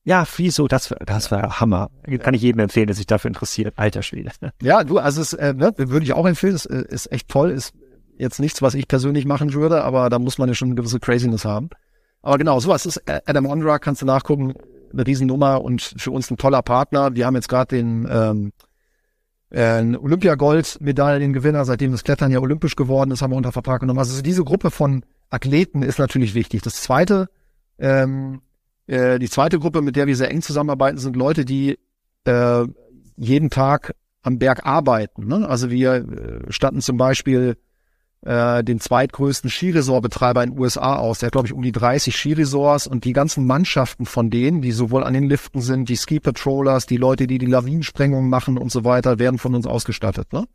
ja, 0.04 0.26
Free 0.26 0.50
Solo, 0.50 0.68
das, 0.68 0.94
das 1.06 1.32
war 1.32 1.60
Hammer. 1.60 1.90
Kann 2.20 2.34
ich 2.34 2.42
jedem 2.42 2.60
empfehlen, 2.60 2.88
der 2.88 2.96
sich 2.96 3.08
dafür 3.08 3.30
interessiert. 3.30 3.74
Alter 3.78 4.04
Schwede. 4.04 4.32
Ja, 4.62 4.84
du, 4.84 5.00
also 5.00 5.22
es 5.22 5.34
äh, 5.34 5.54
ne, 5.54 5.74
würde 5.78 6.04
ich 6.04 6.14
auch 6.14 6.26
empfehlen. 6.26 6.56
Es 6.56 6.66
äh, 6.66 6.84
ist 6.88 7.12
echt 7.12 7.28
toll. 7.30 7.52
Ist 7.52 7.74
jetzt 8.18 8.40
nichts, 8.40 8.62
was 8.62 8.74
ich 8.74 8.88
persönlich 8.88 9.26
machen 9.26 9.54
würde, 9.54 9.84
aber 9.84 10.10
da 10.10 10.20
muss 10.20 10.38
man 10.38 10.48
ja 10.48 10.56
schon 10.56 10.70
eine 10.70 10.76
gewisse 10.76 11.00
Craziness 11.00 11.46
haben. 11.46 11.70
Aber 12.22 12.38
genau, 12.38 12.60
sowas 12.60 12.86
ist 12.86 12.98
äh, 13.06 13.22
Adam 13.26 13.46
Ondra, 13.46 13.80
kannst 13.80 14.02
du 14.02 14.06
nachgucken. 14.06 14.54
Eine 14.94 15.06
Riesennummer 15.06 15.62
und 15.62 15.82
für 15.82 16.12
uns 16.12 16.32
ein 16.32 16.38
toller 16.38 16.62
Partner. 16.62 17.14
Wir 17.14 17.26
haben 17.26 17.36
jetzt 17.36 17.50
gerade 17.50 17.76
den 17.76 18.08
ähm, 18.10 18.54
äh, 19.50 19.82
Olympiagold-Medaillengewinner, 19.82 21.66
seitdem 21.66 21.92
das 21.92 22.04
Klettern 22.04 22.32
ja 22.32 22.40
olympisch 22.40 22.76
geworden 22.76 23.12
ist, 23.12 23.22
haben 23.22 23.32
wir 23.32 23.38
unter 23.38 23.52
Vertrag 23.52 23.82
genommen. 23.82 24.00
Also 24.00 24.22
diese 24.22 24.44
Gruppe 24.44 24.72
von 24.72 25.04
Athleten 25.30 25.84
ist 25.84 26.00
natürlich 26.00 26.36
wichtig. 26.36 26.62
Das 26.62 26.82
zweite, 26.82 27.30
ähm, 27.80 28.42
äh, 28.88 29.20
die 29.20 29.30
zweite 29.30 29.60
Gruppe, 29.60 29.82
mit 29.82 29.96
der 29.96 30.08
wir 30.08 30.16
sehr 30.16 30.32
eng 30.32 30.42
zusammenarbeiten, 30.42 30.98
sind 30.98 31.16
Leute, 31.16 31.46
die 31.46 31.78
äh, 32.26 32.66
jeden 33.16 33.50
Tag 33.50 33.94
am 34.22 34.40
Berg 34.40 34.66
arbeiten. 34.66 35.28
Ne? 35.28 35.48
Also 35.48 35.70
wir 35.70 35.94
äh, 35.96 36.52
statten 36.52 36.82
zum 36.82 36.98
Beispiel 36.98 37.58
äh, 38.22 38.64
den 38.64 38.80
zweitgrößten 38.80 39.50
Skiresortbetreiber 39.50 40.44
in 40.44 40.52
den 40.52 40.60
USA 40.60 40.96
aus. 40.96 41.20
Der 41.20 41.28
hat, 41.28 41.34
glaube 41.34 41.48
ich, 41.48 41.54
um 41.54 41.62
die 41.62 41.72
30 41.72 42.16
Skiresorts 42.16 42.88
und 42.88 43.06
die 43.06 43.14
ganzen 43.14 43.46
Mannschaften 43.46 44.06
von 44.06 44.30
denen, 44.30 44.62
die 44.62 44.72
sowohl 44.72 45.04
an 45.04 45.14
den 45.14 45.28
Liften 45.30 45.62
sind, 45.62 45.90
die 45.90 45.98
Ski 45.98 46.20
Patrollers, 46.20 46.86
die 46.86 46.98
Leute, 46.98 47.28
die 47.28 47.38
die 47.38 47.46
Lawinensprengungen 47.46 48.30
machen 48.30 48.58
und 48.58 48.72
so 48.72 48.84
weiter, 48.84 49.20
werden 49.20 49.38
von 49.38 49.56
uns 49.56 49.68
ausgestattet. 49.68 50.34
Ne? 50.34 50.46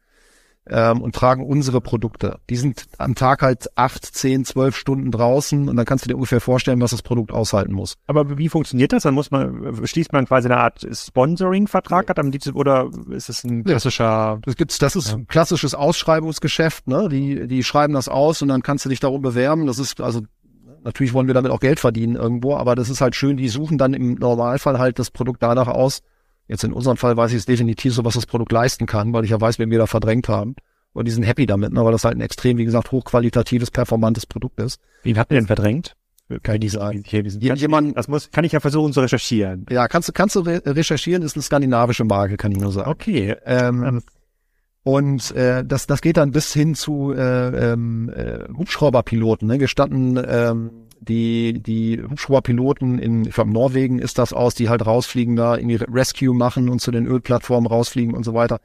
Ähm, 0.68 1.01
und 1.03 1.14
tragen 1.14 1.44
unsere 1.44 1.81
Produkte. 1.81 2.38
Die 2.48 2.57
sind 2.57 2.87
am 2.98 3.14
Tag 3.14 3.42
halt 3.42 3.66
acht, 3.77 4.05
zehn, 4.05 4.44
zwölf 4.44 4.77
Stunden 4.77 5.11
draußen 5.11 5.68
und 5.68 5.77
dann 5.77 5.85
kannst 5.85 6.05
du 6.05 6.09
dir 6.09 6.14
ungefähr 6.14 6.40
vorstellen, 6.40 6.81
was 6.81 6.92
das 6.92 7.03
Produkt 7.03 7.33
aushalten 7.33 7.72
muss. 7.72 7.96
Aber 8.07 8.38
wie 8.38 8.48
funktioniert 8.48 8.92
das? 8.92 9.03
Dann 9.03 9.14
muss 9.14 9.31
man, 9.31 9.85
schließt 9.85 10.12
man 10.12 10.27
quasi 10.27 10.48
eine 10.48 10.59
Art 10.59 10.87
Sponsoring-Vertrag 10.90 12.09
hat, 12.09 12.18
oder 12.55 12.90
ist 13.11 13.29
es 13.29 13.44
ein 13.44 13.64
klassischer? 13.64 14.38
Das 14.42 14.57
gibt's, 14.57 14.79
das 14.79 14.96
ist 14.96 15.12
ein 15.12 15.27
klassisches 15.27 15.75
Ausschreibungsgeschäft, 15.75 16.87
ne? 16.87 17.09
Die, 17.09 17.48
die 17.48 17.64
schreiben 17.64 17.94
das 17.94 18.09
aus 18.09 18.42
und 18.42 18.48
dann 18.48 18.62
kannst 18.62 18.85
du 18.85 18.88
dich 18.88 19.01
darum 19.01 19.22
bewerben. 19.22 19.66
Das 19.66 19.79
ist 19.79 20.01
also 20.01 20.22
natürlich 20.85 21.12
wollen 21.12 21.27
wir 21.27 21.35
damit 21.35 21.51
auch 21.51 21.61
Geld 21.61 21.81
verdienen 21.81 22.16
irgendwo, 22.16 22.57
aber 22.57 22.75
das 22.75 22.88
ist 22.88 23.01
halt 23.01 23.14
schön, 23.14 23.37
die 23.37 23.48
suchen 23.48 23.79
dann 23.79 23.94
im 23.94 24.14
Normalfall 24.14 24.79
halt 24.79 24.98
das 24.98 25.11
Produkt 25.11 25.42
danach 25.42 25.68
aus. 25.68 26.03
Jetzt 26.52 26.64
in 26.64 26.74
unserem 26.74 26.98
Fall 26.98 27.16
weiß 27.16 27.30
ich 27.30 27.38
es 27.38 27.46
definitiv 27.46 27.94
so, 27.94 28.04
was 28.04 28.12
das 28.12 28.26
Produkt 28.26 28.52
leisten 28.52 28.84
kann, 28.84 29.14
weil 29.14 29.24
ich 29.24 29.30
ja 29.30 29.40
weiß, 29.40 29.58
wen 29.58 29.70
wir 29.70 29.78
da 29.78 29.86
verdrängt 29.86 30.28
haben. 30.28 30.54
Und 30.92 31.06
die 31.06 31.10
sind 31.10 31.22
happy 31.22 31.46
damit, 31.46 31.72
ne, 31.72 31.82
weil 31.82 31.92
das 31.92 32.04
halt 32.04 32.18
ein 32.18 32.20
extrem, 32.20 32.58
wie 32.58 32.66
gesagt, 32.66 32.92
hochqualitatives, 32.92 33.70
performantes 33.70 34.26
Produkt 34.26 34.60
ist. 34.60 34.78
Wen 35.02 35.18
habt 35.18 35.32
ihr 35.32 35.38
denn 35.38 35.46
verdrängt? 35.46 35.96
Kann 36.42 36.56
ich 36.56 36.60
nicht 36.60 36.72
sagen. 36.72 37.04
Jemand, 37.06 37.96
das 37.96 38.06
muss, 38.06 38.30
kann 38.30 38.44
ich 38.44 38.52
ja 38.52 38.60
versuchen 38.60 38.92
zu 38.92 39.00
recherchieren. 39.00 39.64
Ja, 39.70 39.88
kannst 39.88 40.10
du, 40.10 40.12
kannst 40.12 40.36
du 40.36 40.40
re 40.40 40.60
recherchieren, 40.66 41.22
ist 41.22 41.36
eine 41.36 41.42
skandinavische 41.42 42.04
Marke, 42.04 42.36
kann 42.36 42.52
ich 42.52 42.58
nur 42.58 42.70
sagen. 42.70 42.90
Okay. 42.90 43.34
Ähm, 43.46 43.82
ähm 43.82 44.02
und 44.84 45.34
äh, 45.34 45.64
das, 45.64 45.86
das 45.86 46.02
geht 46.02 46.18
dann 46.18 46.32
bis 46.32 46.52
hin 46.52 46.74
zu 46.74 47.14
äh, 47.14 47.72
ähm, 47.72 48.12
äh, 48.14 48.46
Hubschrauberpiloten. 48.54 49.48
Ne? 49.48 49.56
Gestatten 49.56 50.22
ähm, 50.22 50.70
die, 51.02 51.62
die 51.62 52.02
Hubschrauberpiloten 52.02 52.98
in, 52.98 53.24
ich 53.24 53.34
glaube, 53.34 53.50
Norwegen 53.50 53.98
ist 53.98 54.18
das 54.18 54.32
aus, 54.32 54.54
die 54.54 54.68
halt 54.68 54.86
rausfliegen, 54.86 55.36
da 55.36 55.56
irgendwie 55.56 55.76
Rescue 55.76 56.34
machen 56.34 56.68
und 56.68 56.80
zu 56.80 56.90
den 56.90 57.06
Ölplattformen 57.06 57.66
rausfliegen 57.66 58.14
und 58.14 58.24
so 58.24 58.34
weiter. 58.34 58.60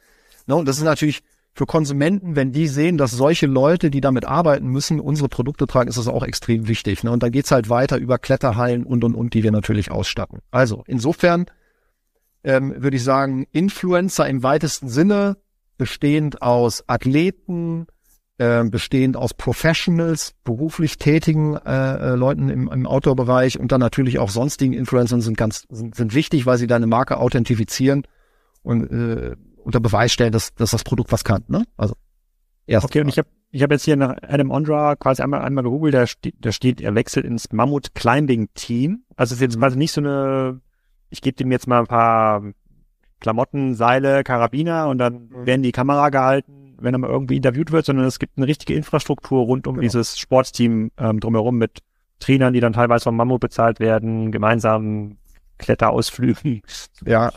Ne? 0.46 0.56
Und 0.56 0.68
das 0.68 0.78
ist 0.78 0.84
natürlich 0.84 1.24
für 1.54 1.66
Konsumenten, 1.66 2.36
wenn 2.36 2.52
die 2.52 2.68
sehen, 2.68 2.98
dass 2.98 3.12
solche 3.12 3.48
Leute, 3.48 3.90
die 3.90 4.02
damit 4.02 4.26
arbeiten 4.26 4.68
müssen, 4.68 5.00
unsere 5.00 5.28
Produkte 5.28 5.66
tragen, 5.66 5.90
ist 5.90 5.98
das 5.98 6.08
auch 6.08 6.24
extrem 6.24 6.68
wichtig. 6.68 7.04
Ne? 7.04 7.12
Und 7.12 7.24
dann 7.24 7.32
geht's 7.32 7.52
halt 7.52 7.70
weiter 7.70 7.98
über 7.98 8.20
Kletterhallen 8.20 8.84
und 8.84 9.04
und 9.04 9.16
und, 9.16 9.34
die 9.34 9.44
wir 9.44 9.52
natürlich 9.52 9.90
ausstatten. 9.90 10.40
Also 10.52 10.84
insofern 10.86 11.48
ähm, 12.44 12.76
würde 12.78 12.98
ich 12.98 13.04
sagen, 13.04 13.48
Influencer 13.52 14.28
im 14.28 14.44
weitesten 14.44 14.88
Sinne 14.88 15.38
bestehend 15.78 16.42
aus 16.42 16.84
Athleten, 16.88 17.88
äh, 18.38 18.64
bestehend 18.64 19.18
aus 19.18 19.34
Professionals, 19.34 20.36
beruflich 20.44 20.98
tätigen 20.98 21.56
äh, 21.56 21.96
äh, 21.96 22.16
Leuten 22.16 22.50
im, 22.50 22.72
im 22.72 22.86
Outdoor-Bereich 22.86 23.60
und 23.60 23.72
dann 23.72 23.80
natürlich 23.80 24.20
auch 24.20 24.30
sonstigen 24.30 24.74
Influencern 24.74 25.22
sind 25.22 25.38
ganz 25.38 25.66
sind, 25.70 25.96
sind 25.96 26.14
wichtig, 26.14 26.46
weil 26.46 26.58
sie 26.58 26.68
deine 26.68 26.88
Marke 26.88 27.18
authentifizieren 27.18 28.04
und 28.64 28.92
äh, 28.92 29.36
unter 29.58 29.80
Beweis 29.80 30.12
stellen, 30.14 30.32
dass, 30.32 30.54
dass 30.56 30.72
das 30.72 30.84
Produkt 30.84 31.12
was 31.12 31.24
kann. 31.24 31.44
Ne? 31.48 31.66
Also 31.78 31.96
erst. 32.68 32.86
Okay, 32.86 33.02
und 33.02 33.10
ich 33.10 33.18
habe 33.18 33.28
ich 33.50 33.64
hab 33.64 33.72
jetzt 33.72 33.86
hier 33.86 33.96
nach 33.96 34.16
Adam 34.22 34.52
Ondra 34.52 34.96
quasi 34.96 35.22
einmal 35.22 35.42
einmal 35.42 35.64
gegoogelt, 35.64 35.94
da 35.94 36.06
steht, 36.06 36.36
da 36.40 36.52
steht, 36.52 36.82
er 36.82 36.96
wechselt 36.96 37.26
ins 37.26 37.52
Mammut 37.52 37.96
Climbing 37.96 38.50
Team. 38.54 39.04
Also 39.16 39.34
es 39.34 39.38
ist 39.38 39.42
jetzt 39.42 39.60
quasi 39.60 39.78
nicht 39.78 39.92
so 39.92 40.02
eine, 40.02 40.62
ich 41.10 41.22
gebe 41.22 41.36
dem 41.36 41.52
jetzt 41.52 41.68
mal 41.68 41.80
ein 41.80 41.88
paar 41.88 42.44
Klamotten, 43.20 43.74
Seile, 43.74 44.24
Karabiner 44.24 44.90
und 44.90 44.98
dann 45.00 45.30
mhm. 45.30 45.46
werden 45.46 45.64
die 45.64 45.72
Kamera 45.72 46.10
gehalten, 46.10 46.57
wenn 46.80 46.94
er 46.94 46.98
mal 47.00 47.10
irgendwie 47.10 47.38
interviewt 47.38 47.72
wird, 47.72 47.86
sondern 47.86 48.06
es 48.06 48.20
gibt 48.20 48.38
eine 48.38 48.48
richtige 48.48 48.74
Infrastruktur 48.74 49.44
rund 49.44 49.68
um 49.68 49.76
genau. 49.76 49.82
dieses 49.82 50.18
Sportsteam 50.18 50.92
ähm, 50.98 51.20
drumherum 51.20 51.58
mit 51.58 51.80
Trainern, 52.20 52.54
die 52.54 52.60
dann 52.60 52.74
teilweise 52.74 53.04
vom 53.04 53.16
Mammut 53.16 53.42
bezahlt 53.42 53.80
werden, 53.80 54.32
gemeinsam 54.32 55.18
Kletterausflügen. 55.58 56.62
Ja, 57.06 57.32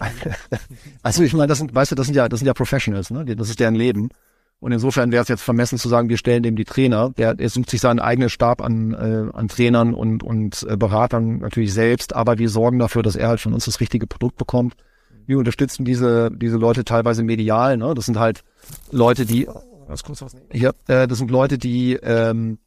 also 1.03 1.23
ich 1.23 1.33
meine, 1.33 1.49
das 1.49 1.59
sind, 1.59 1.75
weißt 1.75 1.93
du, 1.93 1.95
das 1.95 2.07
sind 2.07 2.15
ja, 2.15 2.29
das 2.29 2.41
sind 2.41 2.47
ja 2.47 2.55
Professionals, 2.55 3.11
ne? 3.11 3.25
Das 3.25 3.49
ist 3.49 3.61
deren 3.61 3.75
Leben. 3.75 4.11
Und 4.59 4.73
insofern 4.73 5.11
wäre 5.11 5.23
es 5.23 5.29
jetzt 5.29 5.43
vermessen 5.43 5.79
zu 5.79 5.89
sagen, 5.89 6.11
wir 6.11 6.19
stellen 6.19 6.43
dem 6.43 6.55
die 6.55 6.67
Trainer. 6.67 7.11
Der, 7.17 7.35
der 7.35 7.49
sucht 7.49 7.71
sich 7.71 7.81
seinen 7.81 7.99
eigenen 7.99 8.29
Stab 8.29 8.61
an, 8.61 8.93
äh, 8.93 9.35
an 9.35 9.49
Trainern 9.49 9.95
und, 9.95 10.23
und 10.23 10.67
äh, 10.69 10.77
Beratern 10.77 11.39
natürlich 11.39 11.73
selbst, 11.73 12.15
aber 12.15 12.39
wir 12.39 12.51
sorgen 12.51 12.79
dafür, 12.79 13.03
dass 13.03 13.17
er 13.17 13.29
halt 13.29 13.41
von 13.41 13.55
uns 13.55 13.65
das 13.65 13.81
richtige 13.81 14.07
Produkt 14.07 14.37
bekommt 14.37 14.77
wir 15.31 15.39
unterstützen 15.39 15.85
diese, 15.85 16.31
diese 16.31 16.57
Leute 16.57 16.85
teilweise 16.85 17.23
medial. 17.23 17.77
Ne? 17.77 17.95
Das 17.95 18.05
sind 18.05 18.19
halt 18.19 18.43
Leute, 18.91 19.27
die, 19.27 19.49
was 19.87 20.05
kurz 20.05 20.23
was 20.23 20.37
hier, 20.53 20.75
äh, 20.87 21.07
das 21.07 21.19
sind 21.19 21.31
Leute, 21.31 21.59
die, 21.59 21.95
ähm, 21.95 22.59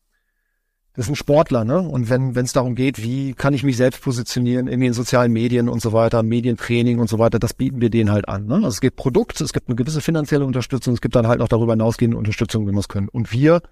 das 0.96 1.08
sind 1.08 1.16
Sportler, 1.16 1.66
ne? 1.66 1.80
Und 1.80 2.10
wenn 2.10 2.36
wenn 2.36 2.46
es 2.46 2.54
darum 2.54 2.76
geht, 2.76 3.02
wie 3.02 3.34
kann 3.34 3.56
ich 3.56 3.64
mich 3.64 3.78
selbst 3.78 4.04
positionieren 4.04 4.68
in 4.68 4.80
den 4.80 4.94
sozialen 4.94 5.32
Medien 5.32 5.68
und 5.68 5.82
so 5.82 5.92
weiter, 5.92 6.22
Medientraining 6.22 7.00
und 7.00 7.10
so 7.10 7.18
weiter, 7.18 7.40
das 7.40 7.56
bieten 7.56 7.82
wir 7.82 7.90
denen 7.90 8.12
halt 8.12 8.28
an. 8.28 8.46
Ne? 8.46 8.56
Also 8.56 8.68
es 8.68 8.82
gibt 8.82 8.96
Produkt, 8.96 9.42
es 9.42 9.54
gibt 9.54 9.70
eine 9.70 9.76
gewisse 9.76 10.02
finanzielle 10.02 10.46
Unterstützung, 10.46 10.94
es 10.94 11.02
gibt 11.02 11.16
dann 11.16 11.28
halt 11.28 11.42
auch 11.42 11.48
darüber 11.48 11.74
hinausgehende 11.74 12.16
Unterstützung, 12.16 12.68
wenn 12.68 12.76
wir 12.76 12.80
es 12.80 12.90
können. 12.90 13.10
Und 13.10 13.32
wir 13.32 13.64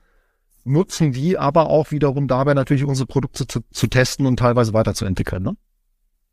nutzen 0.64 1.12
die 1.12 1.38
aber 1.38 1.70
auch 1.70 1.92
wiederum 1.92 2.28
dabei 2.28 2.56
natürlich 2.56 2.86
unsere 2.86 3.06
Produkte 3.08 3.46
zu, 3.46 3.60
zu 3.72 3.88
testen 3.88 4.26
und 4.26 4.38
teilweise 4.38 4.74
weiterzuentwickeln. 4.74 5.44
Ne? 5.44 5.56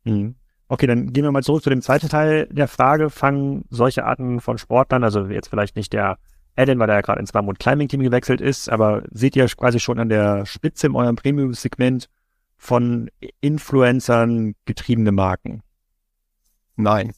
Mhm. 0.05 0.35
Okay, 0.71 0.85
dann 0.85 1.11
gehen 1.11 1.23
wir 1.23 1.31
mal 1.31 1.41
zurück 1.41 1.63
zu 1.63 1.71
dem 1.71 1.81
zweiten 1.81 2.09
Teil 2.09 2.47
der 2.51 2.67
Frage. 2.67 3.09
Fangen 3.09 3.65
solche 3.71 4.05
Arten 4.05 4.39
von 4.39 4.59
Sportlern, 4.59 5.03
also 5.03 5.25
jetzt 5.25 5.49
vielleicht 5.49 5.75
nicht 5.75 5.91
der 5.93 6.19
Eden, 6.55 6.77
weil 6.77 6.89
er 6.89 6.95
ja 6.95 7.01
gerade 7.01 7.19
ins 7.19 7.33
Mammut 7.33 7.57
Climbing 7.57 7.87
Team 7.87 8.01
gewechselt 8.01 8.39
ist, 8.39 8.69
aber 8.69 9.01
seht 9.09 9.35
ihr 9.35 9.47
quasi 9.47 9.79
schon 9.79 9.97
an 9.97 10.09
der 10.09 10.45
Spitze 10.45 10.87
in 10.87 10.95
eurem 10.95 11.15
Premium-Segment 11.15 12.07
von 12.55 13.09
Influencern 13.41 14.53
getriebene 14.65 15.11
Marken? 15.11 15.63
Nein. 16.75 17.13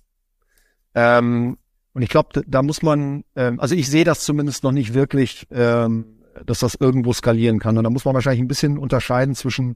Ähm, 0.96 1.58
und 1.94 2.02
ich 2.04 2.10
glaube, 2.10 2.44
da 2.48 2.62
muss 2.62 2.82
man, 2.82 3.26
ähm, 3.36 3.60
also 3.60 3.76
ich 3.76 3.90
sehe 3.90 4.06
das 4.06 4.24
zumindest 4.24 4.64
noch 4.64 4.72
nicht 4.72 4.94
wirklich, 4.94 5.48
ähm, 5.52 6.22
dass 6.46 6.60
das 6.60 6.76
irgendwo 6.76 7.12
skalieren 7.12 7.60
kann. 7.60 7.78
Und 7.78 7.84
da 7.84 7.90
muss 7.90 8.06
man 8.06 8.14
wahrscheinlich 8.14 8.42
ein 8.42 8.48
bisschen 8.48 8.78
unterscheiden 8.78 9.36
zwischen 9.36 9.76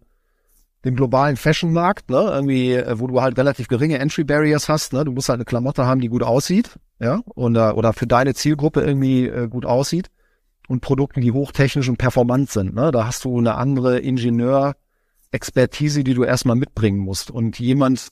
dem 0.86 0.96
globalen 0.96 1.36
Fashion-Markt, 1.36 2.10
ne, 2.10 2.18
irgendwie, 2.18 2.74
äh, 2.74 3.00
wo 3.00 3.08
du 3.08 3.22
halt 3.22 3.38
relativ 3.38 3.68
geringe 3.68 3.98
Entry-Barriers 3.98 4.70
hast, 4.70 4.94
ne, 4.94 5.04
du 5.04 5.12
musst 5.12 5.30
halt 5.30 5.38
eine 5.38 5.46
Klamotte 5.46 5.86
haben, 5.86 6.00
die 6.00 6.10
gut 6.10 6.24
aussieht, 6.24 6.78
ja, 7.00 7.22
oder, 7.34 7.76
oder 7.76 7.94
für 7.94 8.08
deine 8.08 8.36
Zielgruppe 8.36 8.82
irgendwie 8.82 9.28
äh, 9.28 9.48
gut 9.48 9.66
aussieht. 9.66 10.10
Und 10.68 10.82
Produkte, 10.82 11.20
die 11.20 11.32
hochtechnisch 11.32 11.90
und 11.90 11.98
performant 11.98 12.50
sind, 12.50 12.76
ne, 12.76 12.92
da 12.92 13.06
hast 13.06 13.26
du 13.26 13.38
eine 13.38 13.56
andere 13.56 14.00
Ingenieur-Expertise, 14.00 16.04
die 16.04 16.14
du 16.14 16.24
erstmal 16.24 16.56
mitbringen 16.56 17.00
musst. 17.00 17.30
Und 17.30 17.60
jemand, 17.60 18.10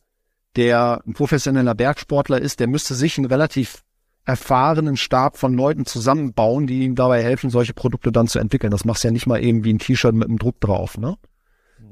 der 0.55 1.01
ein 1.07 1.13
professioneller 1.13 1.75
Bergsportler 1.75 2.39
ist, 2.39 2.59
der 2.59 2.67
müsste 2.67 2.95
sich 2.95 3.17
einen 3.17 3.25
relativ 3.25 3.83
erfahrenen 4.25 4.97
Stab 4.97 5.37
von 5.37 5.53
Leuten 5.53 5.85
zusammenbauen, 5.85 6.67
die 6.67 6.83
ihm 6.83 6.95
dabei 6.95 7.23
helfen, 7.23 7.49
solche 7.49 7.73
Produkte 7.73 8.11
dann 8.11 8.27
zu 8.27 8.39
entwickeln. 8.39 8.71
Das 8.71 8.85
machst 8.85 9.03
du 9.03 9.09
ja 9.09 9.11
nicht 9.11 9.27
mal 9.27 9.43
eben 9.43 9.63
wie 9.63 9.73
ein 9.73 9.79
T-Shirt 9.79 10.13
mit 10.13 10.27
einem 10.27 10.37
Druck 10.37 10.59
drauf, 10.61 10.97
ne? 10.97 11.17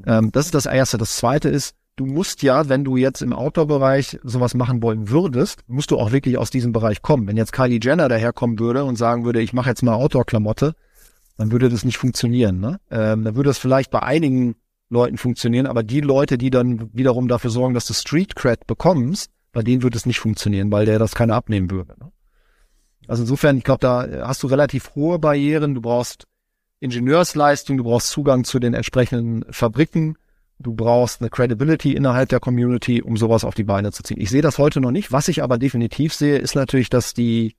Ähm, 0.05 0.31
das 0.31 0.45
ist 0.45 0.55
das 0.55 0.65
Erste. 0.65 0.97
Das 0.97 1.15
Zweite 1.15 1.49
ist, 1.49 1.75
du 1.95 2.05
musst 2.05 2.43
ja, 2.43 2.69
wenn 2.69 2.83
du 2.83 2.97
jetzt 2.97 3.21
im 3.21 3.33
Outdoor-Bereich 3.33 4.19
sowas 4.23 4.53
machen 4.53 4.81
wollen 4.81 5.09
würdest, 5.09 5.61
musst 5.67 5.91
du 5.91 5.97
auch 5.97 6.11
wirklich 6.11 6.37
aus 6.37 6.49
diesem 6.49 6.71
Bereich 6.71 7.01
kommen. 7.01 7.27
Wenn 7.27 7.37
jetzt 7.37 7.53
Kylie 7.53 7.79
Jenner 7.81 8.09
daherkommen 8.09 8.59
würde 8.59 8.83
und 8.83 8.95
sagen 8.95 9.25
würde, 9.25 9.41
ich 9.41 9.53
mache 9.53 9.69
jetzt 9.69 9.83
mal 9.83 9.93
Outdoor-Klamotte, 9.93 10.73
dann 11.37 11.51
würde 11.51 11.69
das 11.69 11.83
nicht 11.83 11.97
funktionieren. 11.97 12.59
Ne? 12.59 12.79
Ähm, 12.89 13.23
dann 13.23 13.35
würde 13.35 13.49
das 13.49 13.57
vielleicht 13.57 13.91
bei 13.91 14.01
einigen 14.01 14.55
Leuten 14.89 15.17
funktionieren, 15.17 15.67
aber 15.67 15.83
die 15.83 16.01
Leute, 16.01 16.37
die 16.37 16.49
dann 16.49 16.89
wiederum 16.93 17.27
dafür 17.27 17.49
sorgen, 17.49 17.73
dass 17.73 17.85
du 17.85 17.93
Street 17.93 18.35
Cred 18.35 18.67
bekommst, 18.67 19.31
bei 19.53 19.61
denen 19.63 19.83
würde 19.83 19.97
es 19.97 20.05
nicht 20.05 20.19
funktionieren, 20.19 20.71
weil 20.71 20.85
der 20.85 20.99
das 20.99 21.15
keiner 21.15 21.35
abnehmen 21.35 21.71
würde. 21.71 21.95
Ne? 21.99 22.11
Also 23.07 23.23
insofern, 23.23 23.57
ich 23.57 23.63
glaube, 23.63 23.79
da 23.79 24.27
hast 24.27 24.43
du 24.43 24.47
relativ 24.47 24.95
hohe 24.95 25.19
Barrieren. 25.19 25.73
Du 25.75 25.81
brauchst 25.81 26.27
Ingenieursleistung, 26.81 27.77
du 27.77 27.83
brauchst 27.83 28.09
Zugang 28.09 28.43
zu 28.43 28.59
den 28.59 28.73
entsprechenden 28.73 29.45
Fabriken, 29.53 30.17
du 30.59 30.73
brauchst 30.73 31.21
eine 31.21 31.29
Credibility 31.29 31.93
innerhalb 31.93 32.29
der 32.29 32.39
Community, 32.39 33.01
um 33.03 33.17
sowas 33.17 33.45
auf 33.45 33.53
die 33.53 33.63
Beine 33.63 33.91
zu 33.91 34.01
ziehen. 34.03 34.19
Ich 34.19 34.31
sehe 34.31 34.41
das 34.41 34.57
heute 34.57 34.81
noch 34.81 34.91
nicht. 34.91 35.11
Was 35.11 35.27
ich 35.27 35.43
aber 35.43 35.59
definitiv 35.59 36.13
sehe, 36.13 36.37
ist 36.37 36.55
natürlich, 36.55 36.89
dass 36.89 37.13
die, 37.13 37.55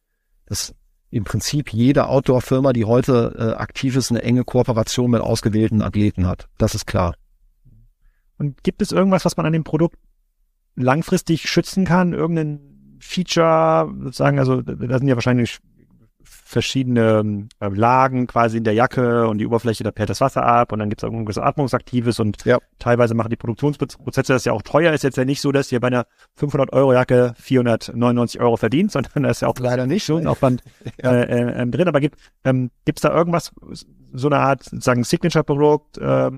dass 0.46 0.74
im 1.10 1.22
Prinzip 1.22 1.72
jede 1.72 2.08
Outdoor-Firma, 2.08 2.72
die 2.72 2.84
heute 2.84 3.34
äh, 3.38 3.60
aktiv 3.60 3.94
ist, 3.94 4.10
eine 4.10 4.22
enge 4.22 4.44
Kooperation 4.44 5.10
mit 5.10 5.20
ausgewählten 5.20 5.82
Athleten 5.82 6.26
hat. 6.26 6.48
Das 6.58 6.74
ist 6.74 6.86
klar. 6.86 7.14
Und 8.38 8.64
gibt 8.64 8.82
es 8.82 8.90
irgendwas, 8.90 9.24
was 9.24 9.36
man 9.36 9.46
an 9.46 9.52
dem 9.52 9.62
Produkt 9.62 9.98
langfristig 10.74 11.48
schützen 11.48 11.84
kann? 11.84 12.12
Irgendein 12.12 12.98
Feature, 12.98 13.92
sozusagen, 14.02 14.40
also 14.40 14.62
da 14.62 14.98
sind 14.98 15.06
ja 15.06 15.14
wahrscheinlich 15.14 15.58
verschiedene 16.24 17.48
äh, 17.60 17.68
Lagen 17.68 18.26
quasi 18.26 18.58
in 18.58 18.64
der 18.64 18.74
Jacke 18.74 19.26
und 19.26 19.38
die 19.38 19.46
Oberfläche, 19.46 19.84
da 19.84 19.90
perlt 19.90 20.10
das 20.10 20.20
Wasser 20.20 20.44
ab 20.44 20.72
und 20.72 20.78
dann 20.78 20.88
gibt 20.88 21.02
es 21.02 21.04
irgendwas 21.04 21.38
Atmungsaktives 21.38 22.20
und 22.20 22.44
ja. 22.44 22.58
teilweise 22.78 23.14
machen 23.14 23.30
die 23.30 23.36
Produktionsprozesse 23.36 24.32
das 24.32 24.44
ja 24.44 24.52
auch 24.52 24.62
teuer. 24.62 24.92
Ist 24.92 25.04
jetzt 25.04 25.16
ja 25.16 25.24
nicht 25.24 25.40
so, 25.40 25.52
dass 25.52 25.72
ihr 25.72 25.80
bei 25.80 25.88
einer 25.88 26.06
500 26.36 26.72
Euro 26.72 26.92
Jacke 26.92 27.34
499 27.38 28.40
Euro 28.40 28.56
verdient, 28.56 28.92
sondern 28.92 29.22
da 29.22 29.30
ist 29.30 29.42
ja 29.42 29.48
auch 29.48 29.58
leider 29.58 29.86
nicht 29.86 30.04
schon 30.04 30.26
Aufwand 30.26 30.62
ja. 31.02 31.12
äh, 31.12 31.62
äh, 31.62 31.66
drin. 31.66 31.88
Aber 31.88 32.00
gibt 32.00 32.16
ähm, 32.44 32.70
gibt's 32.84 33.02
da 33.02 33.14
irgendwas, 33.14 33.52
so 34.12 34.28
eine 34.28 34.38
Art, 34.38 34.64
sagen 34.64 35.04
Signature-Produkt, 35.04 35.98
äh, 35.98 36.30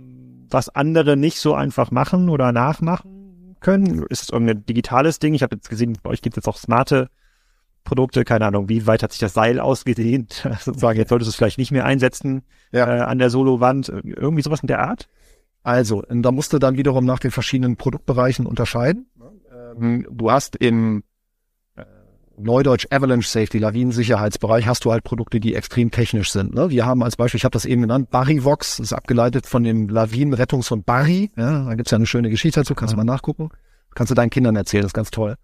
was 0.50 0.68
andere 0.68 1.16
nicht 1.16 1.40
so 1.40 1.54
einfach 1.54 1.90
machen 1.90 2.28
oder 2.28 2.52
nachmachen 2.52 3.56
können? 3.60 4.04
Ist 4.08 4.22
es 4.22 4.28
irgendein 4.30 4.64
digitales 4.66 5.18
Ding? 5.18 5.34
Ich 5.34 5.42
habe 5.42 5.56
jetzt 5.56 5.68
gesehen, 5.68 5.98
bei 6.02 6.10
euch 6.10 6.22
gibt 6.22 6.34
es 6.34 6.44
jetzt 6.44 6.48
auch 6.48 6.56
smarte 6.56 7.08
Produkte, 7.84 8.24
keine 8.24 8.46
Ahnung, 8.46 8.68
wie 8.68 8.86
weit 8.86 9.02
hat 9.02 9.12
sich 9.12 9.20
das 9.20 9.34
Seil 9.34 9.60
ausgedehnt, 9.60 10.48
sozusagen, 10.60 10.98
jetzt 10.98 11.10
solltest 11.10 11.28
du 11.28 11.30
es 11.30 11.36
vielleicht 11.36 11.58
nicht 11.58 11.70
mehr 11.70 11.84
einsetzen 11.84 12.42
ja. 12.72 12.86
äh, 12.86 13.00
an 13.02 13.18
der 13.18 13.30
Solowand, 13.30 13.88
irgendwie 13.88 14.42
sowas 14.42 14.60
in 14.60 14.68
der 14.68 14.80
Art? 14.80 15.08
Also, 15.62 16.02
da 16.08 16.30
musst 16.30 16.52
du 16.52 16.58
dann 16.58 16.76
wiederum 16.76 17.06
nach 17.06 17.18
den 17.18 17.30
verschiedenen 17.30 17.76
Produktbereichen 17.76 18.46
unterscheiden. 18.46 19.06
Ähm, 19.50 20.06
du 20.10 20.30
hast 20.30 20.56
im 20.56 21.04
äh, 21.74 21.84
Neudeutsch 22.36 22.86
Avalanche 22.90 23.28
Safety, 23.28 23.58
Lawinensicherheitsbereich, 23.58 24.66
hast 24.66 24.84
du 24.84 24.92
halt 24.92 25.04
Produkte, 25.04 25.40
die 25.40 25.54
extrem 25.54 25.90
technisch 25.90 26.32
sind. 26.32 26.54
Ne? 26.54 26.68
Wir 26.68 26.84
haben 26.84 27.02
als 27.02 27.16
Beispiel, 27.16 27.38
ich 27.38 27.44
habe 27.44 27.52
das 27.54 27.64
eben 27.64 27.80
genannt, 27.80 28.10
Barryvox, 28.10 28.78
ist 28.78 28.92
abgeleitet 28.92 29.46
von 29.46 29.64
dem 29.64 29.88
Lawinenrettungshund 29.88 30.84
Barry. 30.84 31.30
Ja, 31.36 31.64
da 31.64 31.74
gibt's 31.74 31.92
ja 31.92 31.96
eine 31.96 32.06
schöne 32.06 32.28
Geschichte 32.28 32.60
dazu, 32.60 32.74
kannst 32.74 32.92
du 32.92 32.96
mal 32.98 33.04
nachgucken. 33.04 33.48
Kannst 33.94 34.10
du 34.10 34.14
deinen 34.14 34.30
Kindern 34.30 34.56
erzählen, 34.56 34.82
das 34.82 34.90
ist 34.90 34.94
ganz 34.94 35.10
toll. 35.10 35.36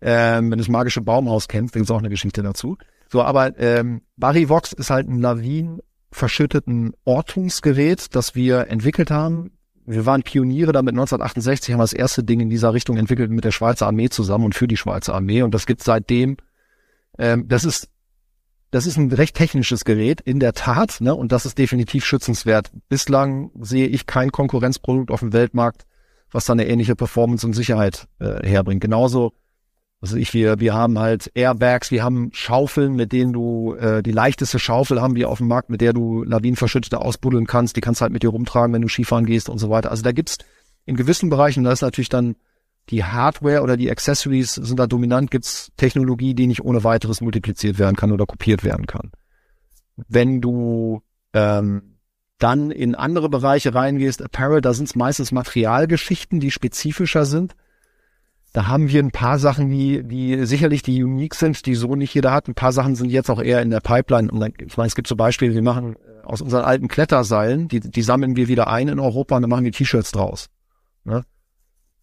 Ähm, 0.00 0.50
wenn 0.50 0.58
das 0.58 0.68
magische 0.68 1.00
Baumhaus 1.00 1.48
kennst, 1.48 1.74
gibt's 1.74 1.90
auch 1.90 1.98
eine 1.98 2.08
Geschichte 2.08 2.42
dazu. 2.42 2.78
So, 3.08 3.22
aber 3.22 3.58
ähm, 3.58 4.02
Barryvox 4.16 4.72
ist 4.72 4.90
halt 4.90 5.08
ein 5.08 5.20
Lawinen 5.20 5.80
verschütteten 6.12 6.92
Ortungsgerät, 7.04 8.14
das 8.14 8.34
wir 8.34 8.68
entwickelt 8.68 9.10
haben. 9.10 9.52
Wir 9.86 10.06
waren 10.06 10.22
Pioniere 10.22 10.72
damit 10.72 10.92
1968, 10.92 11.72
haben 11.72 11.80
wir 11.80 11.84
das 11.84 11.92
erste 11.92 12.22
Ding 12.22 12.40
in 12.40 12.50
dieser 12.50 12.74
Richtung 12.74 12.96
entwickelt 12.96 13.30
mit 13.30 13.44
der 13.44 13.50
Schweizer 13.50 13.86
Armee 13.86 14.08
zusammen 14.08 14.44
und 14.44 14.54
für 14.54 14.68
die 14.68 14.76
Schweizer 14.76 15.14
Armee. 15.14 15.42
Und 15.42 15.54
das 15.54 15.66
gibt 15.66 15.82
seitdem, 15.82 16.36
ähm, 17.18 17.48
das 17.48 17.64
ist, 17.64 17.88
das 18.70 18.86
ist 18.86 18.96
ein 18.96 19.10
recht 19.10 19.36
technisches 19.36 19.84
Gerät, 19.84 20.20
in 20.20 20.38
der 20.38 20.52
Tat, 20.52 21.00
ne? 21.00 21.14
und 21.14 21.32
das 21.32 21.46
ist 21.46 21.58
definitiv 21.58 22.04
schützenswert. 22.04 22.70
Bislang 22.88 23.50
sehe 23.60 23.86
ich 23.86 24.06
kein 24.06 24.30
Konkurrenzprodukt 24.30 25.10
auf 25.10 25.20
dem 25.20 25.32
Weltmarkt, 25.32 25.86
was 26.30 26.44
da 26.44 26.52
eine 26.52 26.68
ähnliche 26.68 26.94
Performance 26.94 27.44
und 27.44 27.54
Sicherheit 27.54 28.06
äh, 28.20 28.46
herbringt. 28.46 28.80
Genauso 28.80 29.32
also 30.00 30.16
ich, 30.16 30.32
wir, 30.32 30.60
wir 30.60 30.72
haben 30.72 30.98
halt 30.98 31.30
Airbags, 31.34 31.90
wir 31.90 32.02
haben 32.02 32.30
Schaufeln, 32.32 32.94
mit 32.94 33.12
denen 33.12 33.34
du, 33.34 33.74
äh, 33.74 34.02
die 34.02 34.12
leichteste 34.12 34.58
Schaufel 34.58 35.00
haben 35.00 35.14
wir 35.14 35.28
auf 35.28 35.38
dem 35.38 35.48
Markt, 35.48 35.68
mit 35.68 35.82
der 35.82 35.92
du 35.92 36.24
Lawinenverschüttete 36.24 37.00
ausbuddeln 37.00 37.46
kannst, 37.46 37.76
die 37.76 37.82
kannst 37.82 38.00
halt 38.00 38.12
mit 38.12 38.22
dir 38.22 38.30
rumtragen, 38.30 38.72
wenn 38.72 38.80
du 38.80 38.88
Skifahren 38.88 39.26
gehst 39.26 39.50
und 39.50 39.58
so 39.58 39.68
weiter. 39.68 39.90
Also 39.90 40.02
da 40.02 40.12
gibt's 40.12 40.38
in 40.86 40.96
gewissen 40.96 41.28
Bereichen, 41.28 41.64
da 41.64 41.72
ist 41.72 41.82
natürlich 41.82 42.08
dann 42.08 42.36
die 42.88 43.04
Hardware 43.04 43.62
oder 43.62 43.76
die 43.76 43.90
Accessories 43.90 44.54
sind 44.54 44.80
da 44.80 44.86
dominant, 44.86 45.30
gibt's 45.30 45.70
Technologie, 45.76 46.34
die 46.34 46.46
nicht 46.46 46.64
ohne 46.64 46.82
weiteres 46.82 47.20
multipliziert 47.20 47.78
werden 47.78 47.94
kann 47.94 48.10
oder 48.10 48.24
kopiert 48.24 48.64
werden 48.64 48.86
kann. 48.86 49.12
Wenn 50.08 50.40
du 50.40 51.02
ähm, 51.34 51.98
dann 52.38 52.70
in 52.70 52.94
andere 52.94 53.28
Bereiche 53.28 53.74
reingehst, 53.74 54.22
Apparel, 54.22 54.62
da 54.62 54.72
sind 54.72 54.88
es 54.88 54.96
meistens 54.96 55.30
Materialgeschichten, 55.30 56.40
die 56.40 56.50
spezifischer 56.50 57.26
sind. 57.26 57.54
Da 58.52 58.66
haben 58.66 58.88
wir 58.88 59.00
ein 59.00 59.12
paar 59.12 59.38
Sachen, 59.38 59.70
die, 59.70 60.02
die 60.02 60.44
sicherlich 60.44 60.82
die 60.82 61.04
unique 61.04 61.36
sind, 61.36 61.66
die 61.66 61.76
so 61.76 61.94
nicht 61.94 62.14
jeder 62.14 62.32
hat. 62.32 62.48
Ein 62.48 62.54
paar 62.54 62.72
Sachen 62.72 62.96
sind 62.96 63.10
jetzt 63.10 63.30
auch 63.30 63.40
eher 63.40 63.62
in 63.62 63.70
der 63.70 63.80
Pipeline. 63.80 64.30
Und 64.30 64.40
dann, 64.40 64.52
ich 64.58 64.76
meine, 64.76 64.88
es 64.88 64.96
gibt 64.96 65.06
so 65.06 65.14
Beispiele, 65.14 65.54
wir 65.54 65.62
machen 65.62 65.94
äh, 65.94 66.26
aus 66.26 66.40
unseren 66.40 66.64
alten 66.64 66.88
Kletterseilen, 66.88 67.68
die, 67.68 67.78
die 67.78 68.02
sammeln 68.02 68.34
wir 68.34 68.48
wieder 68.48 68.66
ein 68.66 68.88
in 68.88 68.98
Europa 68.98 69.36
und 69.36 69.42
dann 69.42 69.50
machen 69.50 69.64
wir 69.64 69.72
T-Shirts 69.72 70.10
draus. 70.10 70.48
Ne? 71.04 71.24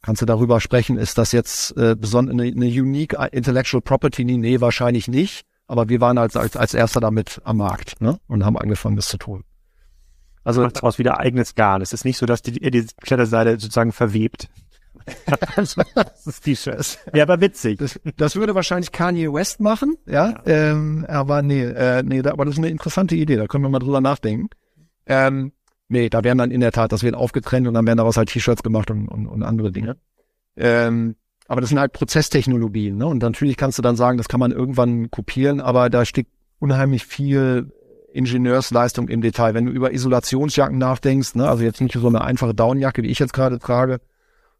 Kannst 0.01 0.21
du 0.21 0.25
darüber 0.25 0.61
sprechen, 0.61 0.97
ist 0.97 1.17
das 1.17 1.33
jetzt 1.33 1.75
äh, 1.75 1.97
eine, 2.01 2.43
eine 2.43 2.65
unique 2.67 3.17
intellectual 3.31 3.81
property? 3.81 4.23
Nee, 4.23 4.61
wahrscheinlich 4.61 5.09
nicht. 5.09 5.41
Aber 5.67 5.89
wir 5.89 5.99
waren 5.99 6.17
als, 6.17 6.37
als, 6.37 6.55
als 6.55 6.73
erster 6.73 7.01
damit 7.01 7.41
am 7.43 7.57
Markt 7.57 7.99
ne? 7.99 8.19
und 8.27 8.45
haben 8.45 8.57
angefangen, 8.57 8.95
das 8.95 9.09
zu 9.09 9.17
tun. 9.17 9.43
Also 10.45 10.65
daraus 10.65 10.97
wieder 10.97 11.19
eigenes 11.19 11.55
Garn. 11.55 11.81
Es 11.81 11.91
ist 11.91 12.05
nicht 12.05 12.17
so, 12.17 12.25
dass 12.25 12.41
die, 12.41 12.53
die 12.53 12.87
Kletterseile 13.01 13.59
sozusagen 13.59 13.91
verwebt. 13.91 14.47
Das 15.55 15.77
ist 16.25 16.43
T-Shirt. 16.43 16.99
Ja, 17.13 17.23
aber 17.23 17.41
witzig. 17.41 17.79
Das, 17.79 17.99
das, 18.17 18.35
würde 18.35 18.55
wahrscheinlich 18.55 18.91
Kanye 18.91 19.31
West 19.33 19.59
machen, 19.59 19.97
ja. 20.05 20.29
ja. 20.29 20.41
Ähm, 20.45 21.05
aber 21.07 21.41
nee, 21.41 21.63
äh, 21.63 22.03
nee, 22.03 22.21
da, 22.21 22.31
aber 22.31 22.45
das 22.45 22.55
ist 22.55 22.59
eine 22.59 22.69
interessante 22.69 23.15
Idee, 23.15 23.35
da 23.35 23.47
können 23.47 23.63
wir 23.63 23.69
mal 23.69 23.79
drüber 23.79 24.01
nachdenken. 24.01 24.49
Ähm, 25.05 25.51
nee, 25.87 26.09
da 26.09 26.23
werden 26.23 26.37
dann 26.37 26.51
in 26.51 26.61
der 26.61 26.71
Tat, 26.71 26.91
das 26.91 27.03
wird 27.03 27.15
aufgetrennt 27.15 27.67
und 27.67 27.73
dann 27.73 27.85
werden 27.85 27.97
daraus 27.97 28.17
halt 28.17 28.29
T-Shirts 28.29 28.63
gemacht 28.63 28.91
und, 28.91 29.07
und, 29.07 29.27
und 29.27 29.43
andere 29.43 29.71
Dinge. 29.71 29.97
Ähm, 30.55 31.15
aber 31.47 31.61
das 31.61 31.69
sind 31.69 31.79
halt 31.79 31.93
Prozesstechnologien, 31.93 32.97
ne? 32.97 33.07
Und 33.07 33.21
natürlich 33.21 33.55
kannst 33.55 33.77
du 33.77 33.81
dann 33.81 33.95
sagen, 33.95 34.17
das 34.17 34.27
kann 34.27 34.39
man 34.39 34.51
irgendwann 34.51 35.09
kopieren, 35.09 35.61
aber 35.61 35.89
da 35.89 36.03
steckt 36.03 36.31
unheimlich 36.59 37.05
viel 37.05 37.71
Ingenieursleistung 38.11 39.07
im 39.09 39.21
Detail. 39.21 39.53
Wenn 39.53 39.65
du 39.65 39.71
über 39.71 39.93
Isolationsjacken 39.93 40.77
nachdenkst, 40.77 41.35
ne, 41.35 41.47
also 41.47 41.63
jetzt 41.63 41.79
nicht 41.79 41.93
so 41.93 42.07
eine 42.07 42.21
einfache 42.21 42.53
Downjacke, 42.53 43.03
wie 43.03 43.07
ich 43.07 43.19
jetzt 43.19 43.33
gerade 43.33 43.59
trage, 43.59 43.99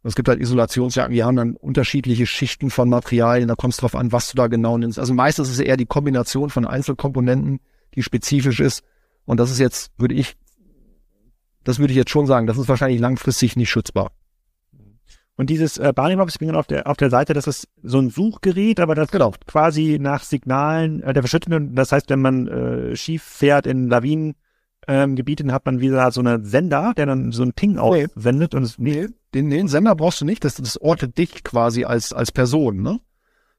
es 0.08 0.15
gibt 0.15 0.28
halt 0.28 0.39
Isolationsjacken, 0.39 1.13
die 1.13 1.24
haben 1.24 1.36
dann 1.36 1.56
unterschiedliche 1.56 2.26
Schichten 2.26 2.70
von 2.70 2.89
Materialien, 2.89 3.48
da 3.48 3.56
kommt 3.56 3.74
es 3.74 3.80
drauf 3.80 3.96
an, 3.96 4.12
was 4.12 4.30
du 4.32 4.38
da 4.38 4.48
genau 4.48 4.78
nimmst. 4.78 5.00
Also 5.00 5.13
meistens 5.13 5.50
ist 5.50 5.56
es 5.56 5.60
eher 5.60 5.78
die 5.78 5.86
Kombination 5.86 6.50
von 6.50 6.65
Einzelkomponenten, 6.65 7.60
die 7.96 8.04
spezifisch 8.04 8.60
ist. 8.60 8.84
Und 9.26 9.39
das 9.39 9.52
ist 9.52 9.60
jetzt, 9.60 9.91
würde 9.98 10.15
ich, 10.15 10.36
das 11.63 11.80
würde 11.80 11.91
ich 11.91 11.98
jetzt 11.98 12.12
schon 12.12 12.26
sagen, 12.26 12.48
das 12.48 12.58
ist 12.58 12.70
wahrscheinlich 12.70 13.02
langfristig 13.02 13.56
nicht 13.56 13.70
schützbar. 13.70 14.12
Und 15.36 15.50
dieses 15.52 15.78
äh, 15.78 15.93
bin 15.93 16.56
auf 16.56 16.65
der, 16.67 16.88
auf 16.88 16.98
der 16.98 17.12
Seite, 17.12 17.34
das 17.34 17.46
ist 17.46 17.67
so 17.84 18.00
ein 18.00 18.10
Suchgerät, 18.10 18.80
aber 18.80 18.96
das 18.96 19.12
genau. 19.12 19.34
quasi 19.46 19.98
nach 20.02 20.24
Signalen 20.24 21.04
äh, 21.04 21.13
der 21.13 21.22
Verschütteten. 21.22 21.76
Das 21.76 21.91
heißt, 21.91 22.10
wenn 22.10 22.22
man 22.22 22.48
äh, 22.48 22.96
schief 22.96 23.24
fährt 23.24 23.67
in 23.67 23.88
Lawinen, 23.88 24.36
ähm, 24.88 25.15
Gebieten 25.15 25.52
hat 25.52 25.65
man 25.65 25.80
wieder 25.80 26.12
so 26.12 26.21
einen 26.21 26.45
Sender, 26.45 26.93
der 26.95 27.06
dann 27.06 27.32
so 27.32 27.43
ein 27.43 27.54
Ping 27.54 27.73
nee. 27.73 27.80
aussendet 27.80 28.56
und 28.56 28.63
es, 28.63 28.78
nee, 28.78 29.08
den, 29.34 29.50
den 29.50 29.67
Sender 29.67 29.95
brauchst 29.95 30.21
du 30.21 30.26
nicht, 30.26 30.43
das, 30.43 30.56
das 30.56 30.80
ortet 30.80 31.17
dich 31.17 31.43
quasi 31.43 31.84
als, 31.84 32.13
als 32.13 32.32
Person, 32.32 32.82
ne? 32.82 33.00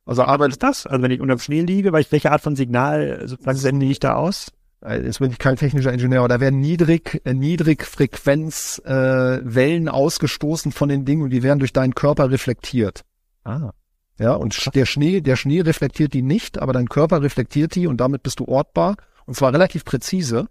Also 0.05 0.23
arbeitet 0.23 0.63
das? 0.63 0.87
Also 0.87 1.03
wenn 1.03 1.11
ich 1.11 1.21
unter 1.21 1.37
dem 1.37 1.41
Schnee 1.41 1.61
liege, 1.61 1.93
weil 1.93 2.01
ich, 2.01 2.11
welche 2.11 2.33
Art 2.33 2.41
von 2.41 2.57
Signal 2.57 3.25
sozusagen 3.27 3.59
sende 3.59 3.85
ich 3.85 4.01
da 4.01 4.15
aus? 4.15 4.53
Äh, 4.83 5.03
jetzt 5.05 5.19
bin 5.19 5.31
ich 5.31 5.39
kein 5.39 5.57
technischer 5.57 5.93
Ingenieur, 5.93 6.21
aber 6.21 6.29
da 6.29 6.41
werden 6.41 6.61
niedrig, 6.61 7.21
äh, 7.25 7.35
Niedrigfrequenz 7.35 8.81
äh, 8.87 9.41
Wellen 9.43 9.89
ausgestoßen 9.89 10.73
von 10.73 10.89
den 10.89 11.05
Dingen 11.05 11.23
und 11.23 11.31
die 11.31 11.43
werden 11.43 11.59
durch 11.59 11.75
deinen 11.75 11.95
Körper 11.95 12.31
reflektiert. 12.31 13.03
Ah. 13.45 13.73
Ja, 14.19 14.33
und 14.33 14.75
der 14.75 14.87
Schnee, 14.87 15.21
der 15.21 15.37
Schnee 15.37 15.61
reflektiert 15.61 16.13
die 16.13 16.23
nicht, 16.23 16.59
aber 16.59 16.73
dein 16.73 16.89
Körper 16.89 17.23
reflektiert 17.23 17.75
die 17.75 17.87
und 17.87 17.99
damit 17.99 18.23
bist 18.23 18.41
du 18.41 18.47
ortbar. 18.47 18.97
Und 19.27 19.35
zwar 19.35 19.53
relativ 19.53 19.85
präzise. 19.85 20.49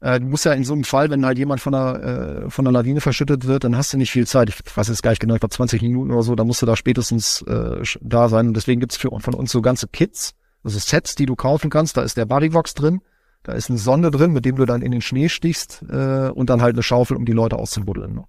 Äh, 0.00 0.20
du 0.20 0.26
musst 0.26 0.44
ja 0.44 0.52
in 0.52 0.64
so 0.64 0.74
einem 0.74 0.84
Fall, 0.84 1.10
wenn 1.10 1.26
halt 1.26 1.38
jemand 1.38 1.60
von 1.60 1.74
einer, 1.74 2.02
äh, 2.02 2.50
von 2.50 2.66
einer 2.66 2.78
Lawine 2.78 3.00
verschüttet 3.00 3.46
wird, 3.46 3.64
dann 3.64 3.76
hast 3.76 3.92
du 3.92 3.96
nicht 3.96 4.12
viel 4.12 4.26
Zeit. 4.26 4.48
Ich 4.48 4.76
weiß 4.76 4.88
jetzt 4.88 5.02
gar 5.02 5.10
nicht 5.10 5.20
genau, 5.20 5.34
ich 5.34 5.40
glaube 5.40 5.54
20 5.54 5.82
Minuten 5.82 6.10
oder 6.12 6.22
so, 6.22 6.34
da 6.34 6.44
musst 6.44 6.62
du 6.62 6.66
da 6.66 6.76
spätestens 6.76 7.42
äh, 7.42 7.82
da 8.00 8.28
sein. 8.28 8.48
Und 8.48 8.54
deswegen 8.54 8.80
gibt's 8.80 8.96
für 8.96 9.10
von 9.18 9.34
uns 9.34 9.50
so 9.50 9.60
ganze 9.60 9.88
Kits, 9.88 10.34
also 10.62 10.78
Sets, 10.78 11.16
die 11.16 11.26
du 11.26 11.34
kaufen 11.34 11.70
kannst. 11.70 11.96
Da 11.96 12.02
ist 12.02 12.16
der 12.16 12.26
Bodyvox 12.26 12.74
drin, 12.74 13.00
da 13.42 13.52
ist 13.52 13.70
eine 13.70 13.78
Sonde 13.78 14.10
drin, 14.10 14.32
mit 14.32 14.44
dem 14.44 14.56
du 14.56 14.66
dann 14.66 14.82
in 14.82 14.92
den 14.92 15.00
Schnee 15.00 15.28
stichst 15.28 15.84
äh, 15.88 16.28
und 16.28 16.48
dann 16.48 16.62
halt 16.62 16.74
eine 16.74 16.82
Schaufel, 16.82 17.16
um 17.16 17.24
die 17.24 17.32
Leute 17.32 17.56
auszubuddeln. 17.56 18.14
Ne? 18.14 18.24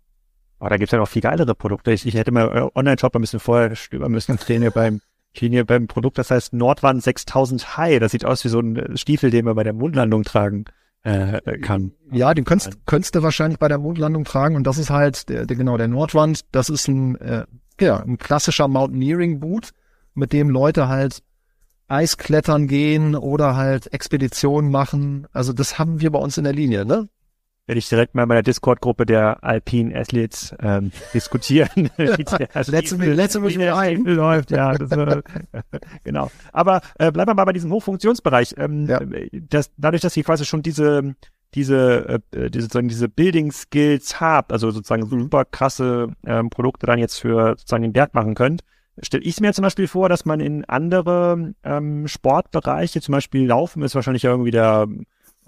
Aber 0.58 0.72
da 0.72 0.78
gibt's 0.78 0.92
ja 0.92 0.98
noch 0.98 1.08
viel 1.08 1.22
geilere 1.22 1.54
Produkte. 1.54 1.92
Ich, 1.92 2.06
ich 2.06 2.16
hätte 2.16 2.32
mal 2.32 2.72
Online-Shop 2.74 3.16
ein 3.16 3.22
bisschen 3.22 3.40
vorher 3.40 3.76
stöbern 3.76 4.12
müssen. 4.12 4.36
Ich 4.36 4.42
stehe 4.42 4.60
hier 4.60 4.72
beim, 4.72 5.02
bin 5.40 5.52
hier 5.52 5.66
beim 5.66 5.88
Produkt, 5.88 6.18
das 6.18 6.32
heißt 6.32 6.54
Nordwand 6.54 7.04
6000 7.04 7.78
High. 7.78 8.00
Das 8.00 8.12
sieht 8.12 8.26
aus 8.26 8.44
wie 8.44 8.50
so 8.50 8.60
ein 8.60 8.98
Stiefel, 8.98 9.30
den 9.30 9.46
wir 9.46 9.54
bei 9.54 9.64
der 9.64 9.74
Mondlandung 9.74 10.24
tragen 10.24 10.66
äh, 11.04 11.58
kann. 11.60 11.94
Ja, 12.12 12.34
den 12.34 12.46
könntest, 12.46 12.86
könntest 12.86 13.16
du 13.16 13.24
wahrscheinlich 13.24 13.60
bei 13.60 13.68
der 13.68 13.78
Mondlandung 13.78 14.26
tragen 14.26 14.56
und 14.56 14.66
das 14.66 14.78
ist 14.78 14.90
halt 14.90 15.30
der, 15.30 15.46
der 15.46 15.56
genau 15.56 15.78
der 15.78 15.88
Nordwand. 15.88 16.42
Das 16.52 16.70
ist 16.70 16.88
ein 16.88 17.16
äh, 17.16 17.46
ja 17.80 17.98
ein 17.98 18.18
klassischer 18.18 18.68
Mountaineering 18.68 19.40
Boot, 19.40 19.72
mit 20.14 20.34
dem 20.34 20.50
Leute 20.50 20.88
halt 20.88 21.24
Eisklettern 21.88 22.68
gehen 22.68 23.16
oder 23.16 23.56
halt 23.56 23.92
Expeditionen 23.94 24.72
machen. 24.72 25.28
Also 25.32 25.54
das 25.54 25.80
haben 25.80 26.02
wir 26.02 26.12
bei 26.12 26.20
uns 26.20 26.38
in 26.38 26.44
der 26.44 26.54
Linie, 26.54 26.86
ne? 26.86 27.10
Werde 27.70 27.78
ich 27.78 27.88
direkt 27.88 28.16
mal 28.16 28.24
in 28.24 28.30
meiner 28.30 28.42
Discord-Gruppe 28.42 29.06
der 29.06 29.44
Alpine 29.44 29.96
Athletes 29.96 30.56
ähm, 30.60 30.92
diskutieren. 31.14 31.92
letzte 31.98 32.96
letzte 32.96 33.40
Minute 33.40 33.76
ein. 33.76 34.04
läuft, 34.06 34.50
ja. 34.50 34.74
Das, 34.74 34.92
äh, 34.92 35.22
genau. 36.04 36.32
Aber 36.52 36.82
äh, 36.98 37.12
bleiben 37.12 37.30
wir 37.30 37.36
mal 37.36 37.46
bei 37.46 37.54
diesem 37.54 37.72
Hochfunktionsbereich. 37.72 38.56
Ähm, 38.58 38.88
ja. 38.88 39.00
das, 39.50 39.70
dadurch, 39.78 40.02
dass 40.02 40.18
ihr 40.18 40.24
quasi 40.24 40.46
schon 40.46 40.64
diese 40.64 41.16
diese, 41.54 42.22
äh, 42.32 42.50
diese, 42.50 42.64
sozusagen 42.64 42.88
diese 42.88 43.08
Building 43.08 43.52
Skills 43.52 44.20
habt, 44.20 44.52
also 44.52 44.72
sozusagen 44.72 45.06
super 45.08 45.46
krasse 45.46 46.08
ähm, 46.26 46.50
Produkte 46.50 46.88
dann 46.88 46.98
jetzt 46.98 47.20
für 47.20 47.50
sozusagen 47.50 47.84
den 47.84 47.94
Berg 47.94 48.16
machen 48.16 48.34
könnt, 48.34 48.62
stelle 49.02 49.24
ich 49.24 49.40
mir 49.42 49.54
zum 49.54 49.64
Beispiel 49.64 49.88
vor, 49.88 50.10
dass 50.10 50.26
man 50.26 50.40
in 50.40 50.66
andere 50.66 51.54
ähm, 51.64 52.08
Sportbereiche, 52.08 53.02
zum 53.02 53.14
Beispiel 53.14 53.46
Laufen 53.46 53.84
ist 53.84 53.94
wahrscheinlich 53.94 54.24
irgendwie 54.24 54.52
der 54.52 54.88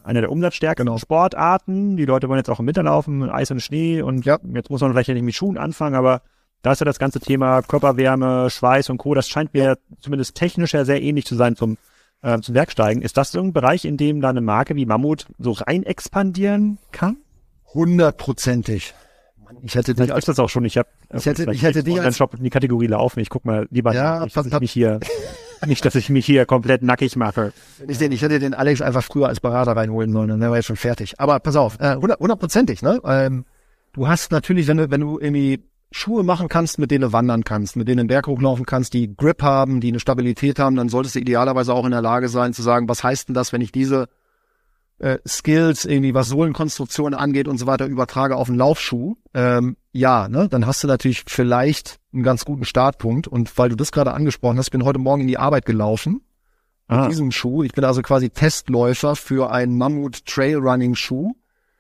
einer 0.03 0.21
der 0.21 0.31
umsatzstärksten 0.31 0.85
genau. 0.85 0.97
Sportarten. 0.97 1.97
Die 1.97 2.05
Leute 2.05 2.29
wollen 2.29 2.39
jetzt 2.39 2.49
auch 2.49 2.59
im 2.59 2.67
Winter 2.67 2.83
laufen, 2.83 3.29
Eis 3.29 3.51
und 3.51 3.61
Schnee 3.61 4.01
und 4.01 4.25
ja. 4.25 4.39
jetzt 4.53 4.69
muss 4.69 4.81
man 4.81 4.91
vielleicht 4.91 5.09
nicht 5.09 5.21
mit 5.21 5.35
Schuhen 5.35 5.57
anfangen, 5.57 5.95
aber 5.95 6.21
da 6.61 6.73
ist 6.73 6.79
ja 6.79 6.85
das 6.85 6.99
ganze 6.99 7.19
Thema 7.19 7.61
Körperwärme, 7.61 8.49
Schweiß 8.49 8.89
und 8.89 8.97
Co. 8.97 9.13
Das 9.13 9.27
scheint 9.27 9.53
mir 9.53 9.77
zumindest 9.99 10.35
technisch 10.35 10.73
ja 10.73 10.85
sehr 10.85 11.01
ähnlich 11.01 11.25
zu 11.25 11.35
sein 11.35 11.55
zum, 11.55 11.77
äh, 12.21 12.39
zum 12.39 12.53
Werksteigen. 12.53 13.01
Ist 13.01 13.17
das 13.17 13.31
so 13.31 13.41
ein 13.41 13.53
Bereich, 13.53 13.85
in 13.85 13.97
dem 13.97 14.21
da 14.21 14.29
eine 14.29 14.41
Marke 14.41 14.75
wie 14.75 14.85
Mammut 14.85 15.25
so 15.39 15.51
rein 15.51 15.83
expandieren 15.83 16.77
kann? 16.91 17.17
Hundertprozentig. 17.73 18.93
Ich 19.63 19.75
hätte 19.75 19.93
dich 19.93 20.13
als 20.13 20.25
das 20.25 20.39
auch 20.39 20.49
schon. 20.49 20.65
Ich 20.65 20.77
habe 20.77 20.87
ich 21.13 21.25
hätte, 21.25 21.51
ich 21.51 21.61
hätte 21.61 21.83
dich 21.83 21.99
als 21.99 22.17
Shop 22.17 22.33
in 22.35 22.43
die 22.43 22.49
Kategorie 22.49 22.87
laufen. 22.87 23.19
Ich 23.19 23.29
guck 23.29 23.43
mal 23.43 23.67
lieber 23.69 23.93
ja, 23.93 24.25
ich, 24.25 24.33
pass, 24.33 24.45
ich 24.45 24.59
mich 24.59 24.71
hier 24.71 24.99
Nicht, 25.65 25.85
dass 25.85 25.95
ich 25.95 26.09
mich 26.09 26.25
hier 26.25 26.45
komplett 26.45 26.81
nackig 26.81 27.15
mache. 27.15 27.53
Ich, 27.87 27.97
den, 27.97 28.11
ich 28.11 28.21
hätte 28.21 28.39
den 28.39 28.53
Alex 28.53 28.81
einfach 28.81 29.03
früher 29.03 29.27
als 29.27 29.39
Berater 29.39 29.75
reinholen 29.75 30.11
sollen, 30.11 30.29
dann 30.29 30.41
wäre 30.41 30.55
jetzt 30.55 30.65
schon 30.65 30.75
fertig. 30.75 31.19
Aber 31.19 31.39
pass 31.39 31.55
auf, 31.55 31.79
äh, 31.79 31.95
hundertprozentig, 31.95 32.81
ne? 32.81 32.99
Ähm, 33.05 33.45
du 33.93 34.07
hast 34.07 34.31
natürlich, 34.31 34.67
wenn 34.67 34.77
du, 34.77 34.91
wenn 34.91 35.01
du 35.01 35.19
irgendwie 35.19 35.63
Schuhe 35.91 36.23
machen 36.23 36.47
kannst, 36.47 36.79
mit 36.79 36.89
denen 36.89 37.01
du 37.01 37.13
wandern 37.13 37.43
kannst, 37.43 37.75
mit 37.75 37.87
denen 37.87 37.97
du 37.97 38.03
den 38.03 38.07
Berg 38.07 38.27
hochlaufen 38.27 38.65
kannst, 38.65 38.93
die 38.93 39.15
Grip 39.15 39.43
haben, 39.43 39.81
die 39.81 39.89
eine 39.89 39.99
Stabilität 39.99 40.57
haben, 40.57 40.77
dann 40.77 40.89
solltest 40.89 41.15
du 41.15 41.19
idealerweise 41.19 41.73
auch 41.73 41.85
in 41.85 41.91
der 41.91 42.01
Lage 42.01 42.29
sein 42.29 42.53
zu 42.53 42.61
sagen, 42.61 42.87
was 42.87 43.03
heißt 43.03 43.27
denn 43.27 43.35
das, 43.35 43.51
wenn 43.51 43.61
ich 43.61 43.71
diese 43.71 44.07
äh, 45.01 45.17
Skills, 45.27 45.85
irgendwie 45.85 46.13
was 46.13 46.29
Sohlenkonstruktion 46.29 47.13
angeht 47.13 47.47
und 47.47 47.57
so 47.57 47.65
weiter, 47.65 47.87
übertrage 47.87 48.35
auf 48.35 48.49
einen 48.49 48.57
Laufschuh, 48.57 49.15
ähm, 49.33 49.75
ja, 49.91 50.27
ne, 50.29 50.47
dann 50.47 50.67
hast 50.67 50.83
du 50.83 50.87
natürlich 50.87 51.23
vielleicht 51.27 51.99
einen 52.13 52.23
ganz 52.23 52.45
guten 52.45 52.65
Startpunkt. 52.65 53.27
Und 53.27 53.57
weil 53.57 53.69
du 53.69 53.75
das 53.75 53.91
gerade 53.91 54.13
angesprochen 54.13 54.57
hast, 54.57 54.69
bin 54.69 54.85
heute 54.85 54.99
Morgen 54.99 55.21
in 55.21 55.27
die 55.27 55.39
Arbeit 55.39 55.65
gelaufen 55.65 56.21
ah. 56.87 57.01
mit 57.01 57.11
diesem 57.11 57.31
Schuh. 57.31 57.63
Ich 57.63 57.73
bin 57.73 57.83
also 57.83 58.01
quasi 58.03 58.29
Testläufer 58.29 59.15
für 59.15 59.51
einen 59.51 59.77
Mammut 59.77 60.25
Trail 60.25 60.57
Running 60.57 60.95
Schuh. 60.95 61.33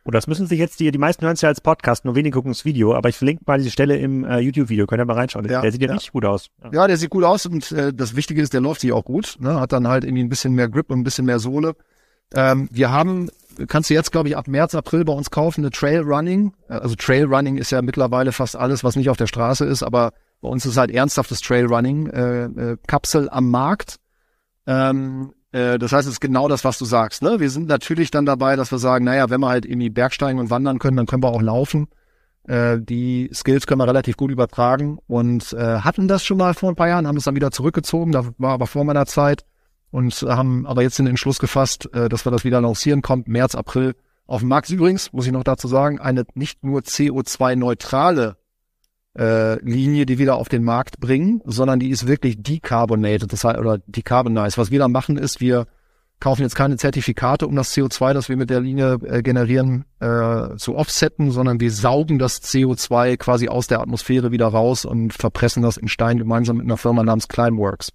Oh, 0.03 0.09
das 0.09 0.25
müssen 0.25 0.47
sich 0.47 0.57
jetzt 0.57 0.79
die, 0.79 0.89
die 0.89 0.97
meisten 0.97 1.23
hören 1.23 1.35
es 1.35 1.41
ja 1.41 1.49
als 1.49 1.61
Podcast, 1.61 2.05
nur 2.05 2.15
wenige 2.15 2.33
gucken 2.33 2.51
das 2.51 2.65
Video, 2.65 2.95
aber 2.95 3.09
ich 3.09 3.17
verlinke 3.17 3.43
mal 3.45 3.59
diese 3.59 3.69
Stelle 3.69 3.97
im 3.97 4.23
äh, 4.23 4.39
YouTube-Video, 4.39 4.87
könnt 4.87 4.99
ihr 4.99 5.05
mal 5.05 5.13
reinschauen. 5.13 5.47
Ja, 5.47 5.61
der 5.61 5.71
sieht 5.71 5.79
ja, 5.79 5.89
ja 5.89 5.93
richtig 5.93 6.11
gut 6.11 6.25
aus. 6.25 6.47
Ja. 6.63 6.71
ja. 6.73 6.87
der 6.87 6.97
sieht 6.97 7.11
gut 7.11 7.23
aus 7.23 7.45
und 7.45 7.71
äh, 7.71 7.93
das 7.93 8.15
Wichtige 8.15 8.41
ist, 8.41 8.51
der 8.51 8.61
läuft 8.61 8.81
sich 8.81 8.93
auch 8.93 9.05
gut, 9.05 9.37
ne? 9.39 9.59
hat 9.59 9.73
dann 9.73 9.87
halt 9.87 10.03
irgendwie 10.03 10.23
ein 10.23 10.29
bisschen 10.29 10.53
mehr 10.53 10.69
Grip 10.69 10.89
und 10.89 11.01
ein 11.01 11.03
bisschen 11.03 11.25
mehr 11.25 11.37
Sohle. 11.37 11.75
Ähm, 12.33 12.69
wir 12.71 12.91
haben, 12.91 13.29
kannst 13.67 13.89
du 13.89 13.93
jetzt, 13.93 14.11
glaube 14.11 14.29
ich, 14.29 14.37
ab 14.37 14.47
März, 14.47 14.75
April 14.75 15.05
bei 15.05 15.13
uns 15.13 15.31
kaufen, 15.31 15.61
eine 15.61 15.71
Trail 15.71 16.01
Running. 16.01 16.53
Äh, 16.69 16.73
also 16.73 16.95
Trail 16.95 17.25
Running 17.25 17.57
ist 17.57 17.71
ja 17.71 17.81
mittlerweile 17.81 18.31
fast 18.31 18.55
alles, 18.55 18.83
was 18.83 18.95
nicht 18.95 19.09
auf 19.09 19.17
der 19.17 19.27
Straße 19.27 19.65
ist, 19.65 19.83
aber 19.83 20.13
bei 20.41 20.49
uns 20.49 20.65
ist 20.65 20.77
halt 20.77 20.91
ernsthaftes 20.91 21.41
Trail 21.41 21.65
Running 21.65 22.07
äh, 22.07 22.43
äh, 22.45 22.77
Kapsel 22.87 23.29
am 23.29 23.49
Markt. 23.49 23.97
Ähm, 24.65 25.33
äh, 25.51 25.77
das 25.77 25.91
heißt, 25.91 26.07
es 26.07 26.13
ist 26.15 26.21
genau 26.21 26.47
das, 26.47 26.63
was 26.63 26.77
du 26.77 26.85
sagst. 26.85 27.21
Ne? 27.21 27.39
Wir 27.39 27.49
sind 27.49 27.67
natürlich 27.67 28.11
dann 28.11 28.25
dabei, 28.25 28.55
dass 28.55 28.71
wir 28.71 28.79
sagen, 28.79 29.05
naja, 29.05 29.29
wenn 29.29 29.41
wir 29.41 29.49
halt 29.49 29.65
irgendwie 29.65 29.89
Bergsteigen 29.89 30.39
und 30.39 30.49
wandern 30.49 30.79
können, 30.79 30.97
dann 30.97 31.05
können 31.05 31.23
wir 31.23 31.29
auch 31.29 31.41
laufen. 31.41 31.87
Äh, 32.47 32.79
die 32.79 33.29
Skills 33.33 33.67
können 33.67 33.81
wir 33.81 33.87
relativ 33.87 34.17
gut 34.17 34.31
übertragen 34.31 34.99
und 35.07 35.53
äh, 35.53 35.79
hatten 35.79 36.07
das 36.07 36.25
schon 36.25 36.37
mal 36.37 36.53
vor 36.53 36.69
ein 36.69 36.75
paar 36.75 36.87
Jahren, 36.87 37.07
haben 37.07 37.17
es 37.17 37.25
dann 37.25 37.35
wieder 37.35 37.51
zurückgezogen, 37.51 38.11
da 38.11 38.25
war 38.37 38.53
aber 38.53 38.65
vor 38.65 38.83
meiner 38.83 39.05
Zeit 39.05 39.45
und 39.91 40.13
haben 40.23 40.65
aber 40.65 40.81
jetzt 40.81 40.97
den 40.97 41.07
Entschluss 41.07 41.39
gefasst, 41.39 41.89
äh, 41.93 42.09
dass 42.09 42.25
wir 42.25 42.31
das 42.31 42.43
wieder 42.43 42.61
lancieren, 42.61 43.01
kommt 43.01 43.27
März, 43.27 43.55
April 43.55 43.95
auf 44.25 44.41
den 44.41 44.49
Markt. 44.49 44.69
Übrigens, 44.69 45.11
muss 45.13 45.25
ich 45.25 45.31
noch 45.31 45.43
dazu 45.43 45.67
sagen, 45.67 45.99
eine 45.99 46.25
nicht 46.33 46.63
nur 46.63 46.81
CO2-neutrale 46.81 48.37
äh, 49.17 49.61
Linie, 49.63 50.05
die 50.05 50.17
wieder 50.17 50.35
auf 50.35 50.47
den 50.47 50.63
Markt 50.63 50.99
bringen, 50.99 51.41
sondern 51.45 51.79
die 51.79 51.89
ist 51.89 52.07
wirklich 52.07 52.41
decarbonated, 52.41 53.31
das 53.31 53.43
heißt, 53.43 53.59
oder 53.59 53.79
decarbonized. 53.79 54.57
Was 54.57 54.71
wir 54.71 54.79
da 54.79 54.87
machen 54.87 55.17
ist, 55.17 55.41
wir 55.41 55.67
kaufen 56.21 56.43
jetzt 56.43 56.55
keine 56.55 56.77
Zertifikate, 56.77 57.47
um 57.47 57.55
das 57.55 57.75
CO2, 57.75 58.13
das 58.13 58.29
wir 58.29 58.37
mit 58.37 58.49
der 58.49 58.61
Linie 58.61 58.99
äh, 59.03 59.21
generieren, 59.21 59.85
äh, 59.99 60.55
zu 60.55 60.75
offsetten, 60.75 61.31
sondern 61.31 61.59
wir 61.59 61.71
saugen 61.71 62.19
das 62.19 62.41
CO2 62.41 63.17
quasi 63.17 63.49
aus 63.49 63.67
der 63.67 63.81
Atmosphäre 63.81 64.31
wieder 64.31 64.47
raus 64.47 64.85
und 64.85 65.13
verpressen 65.13 65.63
das 65.63 65.77
in 65.77 65.89
Stein 65.89 66.17
gemeinsam 66.17 66.57
mit 66.57 66.65
einer 66.65 66.77
Firma 66.77 67.03
namens 67.03 67.27
Climeworks. 67.27 67.91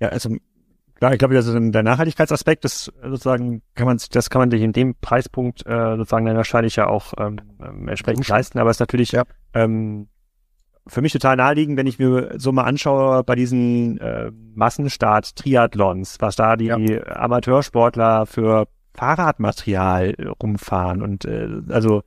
Ja 0.00 0.08
also 0.08 0.36
Klar, 1.04 1.12
ich 1.12 1.18
glaube, 1.18 1.36
ist 1.36 1.52
der 1.52 1.82
Nachhaltigkeitsaspekt, 1.82 2.64
das 2.64 2.90
sozusagen 3.02 3.60
kann 3.74 3.86
man, 3.86 4.00
das 4.12 4.30
kann 4.30 4.40
man 4.40 4.50
sich 4.50 4.62
in 4.62 4.72
dem 4.72 4.94
Preispunkt 4.94 5.66
äh, 5.66 5.96
sozusagen 5.98 6.24
dann 6.24 6.38
wahrscheinlich 6.38 6.76
ja 6.76 6.86
auch 6.86 7.12
ähm, 7.18 7.40
ähm 7.60 7.88
entsprechend 7.88 8.26
leisten, 8.26 8.58
aber 8.58 8.70
es 8.70 8.76
ist 8.76 8.80
natürlich 8.80 9.12
ja. 9.12 9.24
ähm, 9.52 10.08
für 10.86 11.02
mich 11.02 11.12
total 11.12 11.36
naheliegend, 11.36 11.76
wenn 11.76 11.86
ich 11.86 11.98
mir 11.98 12.32
so 12.38 12.52
mal 12.52 12.62
anschaue 12.62 13.22
bei 13.22 13.34
diesen 13.34 13.98
äh, 13.98 14.30
Massenstart-Triathlons, 14.54 16.16
was 16.20 16.36
da 16.36 16.56
die 16.56 16.68
ja. 16.68 16.78
Amateursportler 17.06 18.24
für 18.24 18.66
Fahrradmaterial 18.94 20.14
rumfahren 20.42 21.02
und 21.02 21.26
äh, 21.26 21.50
also 21.68 22.02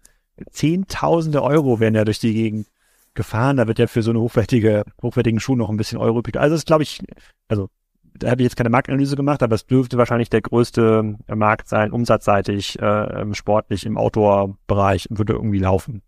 Zehntausende 0.49 1.43
Euro 1.43 1.79
werden 1.79 1.93
ja 1.93 2.03
durch 2.03 2.17
die 2.17 2.33
Gegend 2.33 2.65
gefahren. 3.13 3.57
Da 3.57 3.67
wird 3.67 3.77
ja 3.77 3.85
für 3.85 4.01
so 4.01 4.09
eine 4.09 4.21
hochwertige, 4.21 4.85
hochwertigen 5.03 5.39
Schuh 5.39 5.55
noch 5.55 5.69
ein 5.69 5.77
bisschen 5.77 5.99
Euro 5.99 6.17
übrig. 6.17 6.37
Also 6.37 6.55
das 6.55 6.65
glaube 6.65 6.81
ich, 6.81 6.99
also 7.47 7.69
da 8.17 8.31
habe 8.31 8.41
ich 8.41 8.45
jetzt 8.45 8.55
keine 8.55 8.69
Marktanalyse 8.69 9.15
gemacht, 9.15 9.43
aber 9.43 9.55
es 9.55 9.65
dürfte 9.65 9.97
wahrscheinlich 9.97 10.29
der 10.29 10.41
größte 10.41 11.15
äh, 11.27 11.35
Markt 11.35 11.67
sein, 11.67 11.91
umsatzseitig, 11.91 12.79
äh, 12.79 13.33
sportlich 13.33 13.85
im 13.85 13.97
Outdoor-Bereich, 13.97 15.07
würde 15.09 15.33
irgendwie 15.33 15.59
laufen. 15.59 16.01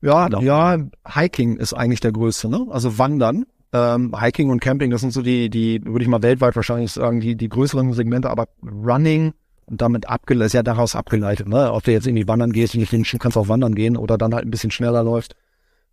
Ja, 0.00 0.26
genau. 0.26 0.40
ja, 0.40 0.78
Hiking 1.06 1.56
ist 1.56 1.74
eigentlich 1.74 2.00
der 2.00 2.12
größte, 2.12 2.48
ne? 2.48 2.66
Also 2.70 2.98
Wandern. 2.98 3.46
Ähm, 3.70 4.18
Hiking 4.18 4.48
und 4.48 4.60
Camping, 4.60 4.90
das 4.90 5.02
sind 5.02 5.12
so 5.12 5.20
die, 5.20 5.50
die, 5.50 5.84
würde 5.84 6.02
ich 6.02 6.08
mal 6.08 6.22
weltweit 6.22 6.56
wahrscheinlich 6.56 6.90
sagen, 6.92 7.20
die, 7.20 7.36
die 7.36 7.50
größeren 7.50 7.92
Segmente, 7.92 8.30
aber 8.30 8.46
Running 8.62 9.34
und 9.66 9.82
damit 9.82 10.08
abgeleitet, 10.08 10.46
ist 10.46 10.52
ja 10.54 10.62
daraus 10.62 10.96
abgeleitet, 10.96 11.48
ne? 11.48 11.70
Ob 11.72 11.82
du 11.82 11.92
jetzt 11.92 12.06
irgendwie 12.06 12.26
wandern 12.26 12.52
gehst, 12.52 12.74
nicht 12.74 13.18
kannst 13.18 13.36
auch 13.36 13.48
wandern 13.48 13.74
gehen 13.74 13.98
oder 13.98 14.16
dann 14.16 14.34
halt 14.34 14.46
ein 14.46 14.50
bisschen 14.50 14.70
schneller 14.70 15.02
läufst. 15.02 15.34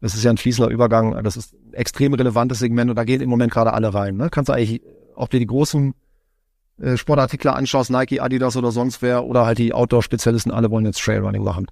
Das 0.01 0.13
ist 0.13 0.23
ja 0.23 0.29
ein 0.29 0.37
fließender 0.37 0.69
Übergang. 0.69 1.23
Das 1.23 1.37
ist 1.37 1.53
ein 1.53 1.73
extrem 1.73 2.13
relevantes 2.13 2.59
Segment 2.59 2.89
und 2.89 2.95
da 2.95 3.03
gehen 3.03 3.21
im 3.21 3.29
Moment 3.29 3.51
gerade 3.51 3.73
alle 3.73 3.93
rein. 3.93 4.17
Ne? 4.17 4.29
Kannst 4.29 4.49
du 4.49 4.53
eigentlich 4.53 4.81
ob 5.15 5.29
du 5.29 5.39
die 5.39 5.47
großen 5.47 5.93
äh, 6.77 6.97
Sportartikler 6.97 7.55
anschaust, 7.55 7.89
Nike, 7.89 8.19
Adidas 8.19 8.57
oder 8.57 8.71
sonst 8.71 9.01
wer, 9.01 9.25
oder 9.25 9.45
halt 9.45 9.57
die 9.57 9.73
Outdoor-Spezialisten, 9.73 10.51
alle 10.51 10.71
wollen 10.71 10.85
jetzt 10.85 11.01
Trailrunning 11.01 11.43
machen. 11.43 11.67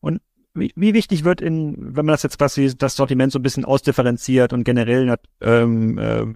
Und 0.00 0.20
wie, 0.54 0.72
wie 0.76 0.94
wichtig 0.94 1.24
wird 1.24 1.40
in, 1.40 1.96
wenn 1.96 2.06
man 2.06 2.12
das 2.12 2.22
jetzt 2.22 2.38
quasi 2.38 2.72
das 2.76 2.96
Sortiment 2.96 3.32
so 3.32 3.38
ein 3.38 3.42
bisschen 3.42 3.64
ausdifferenziert 3.64 4.52
und 4.52 4.64
generell 4.64 5.16
ähm, 5.40 5.98
äh, 5.98 6.26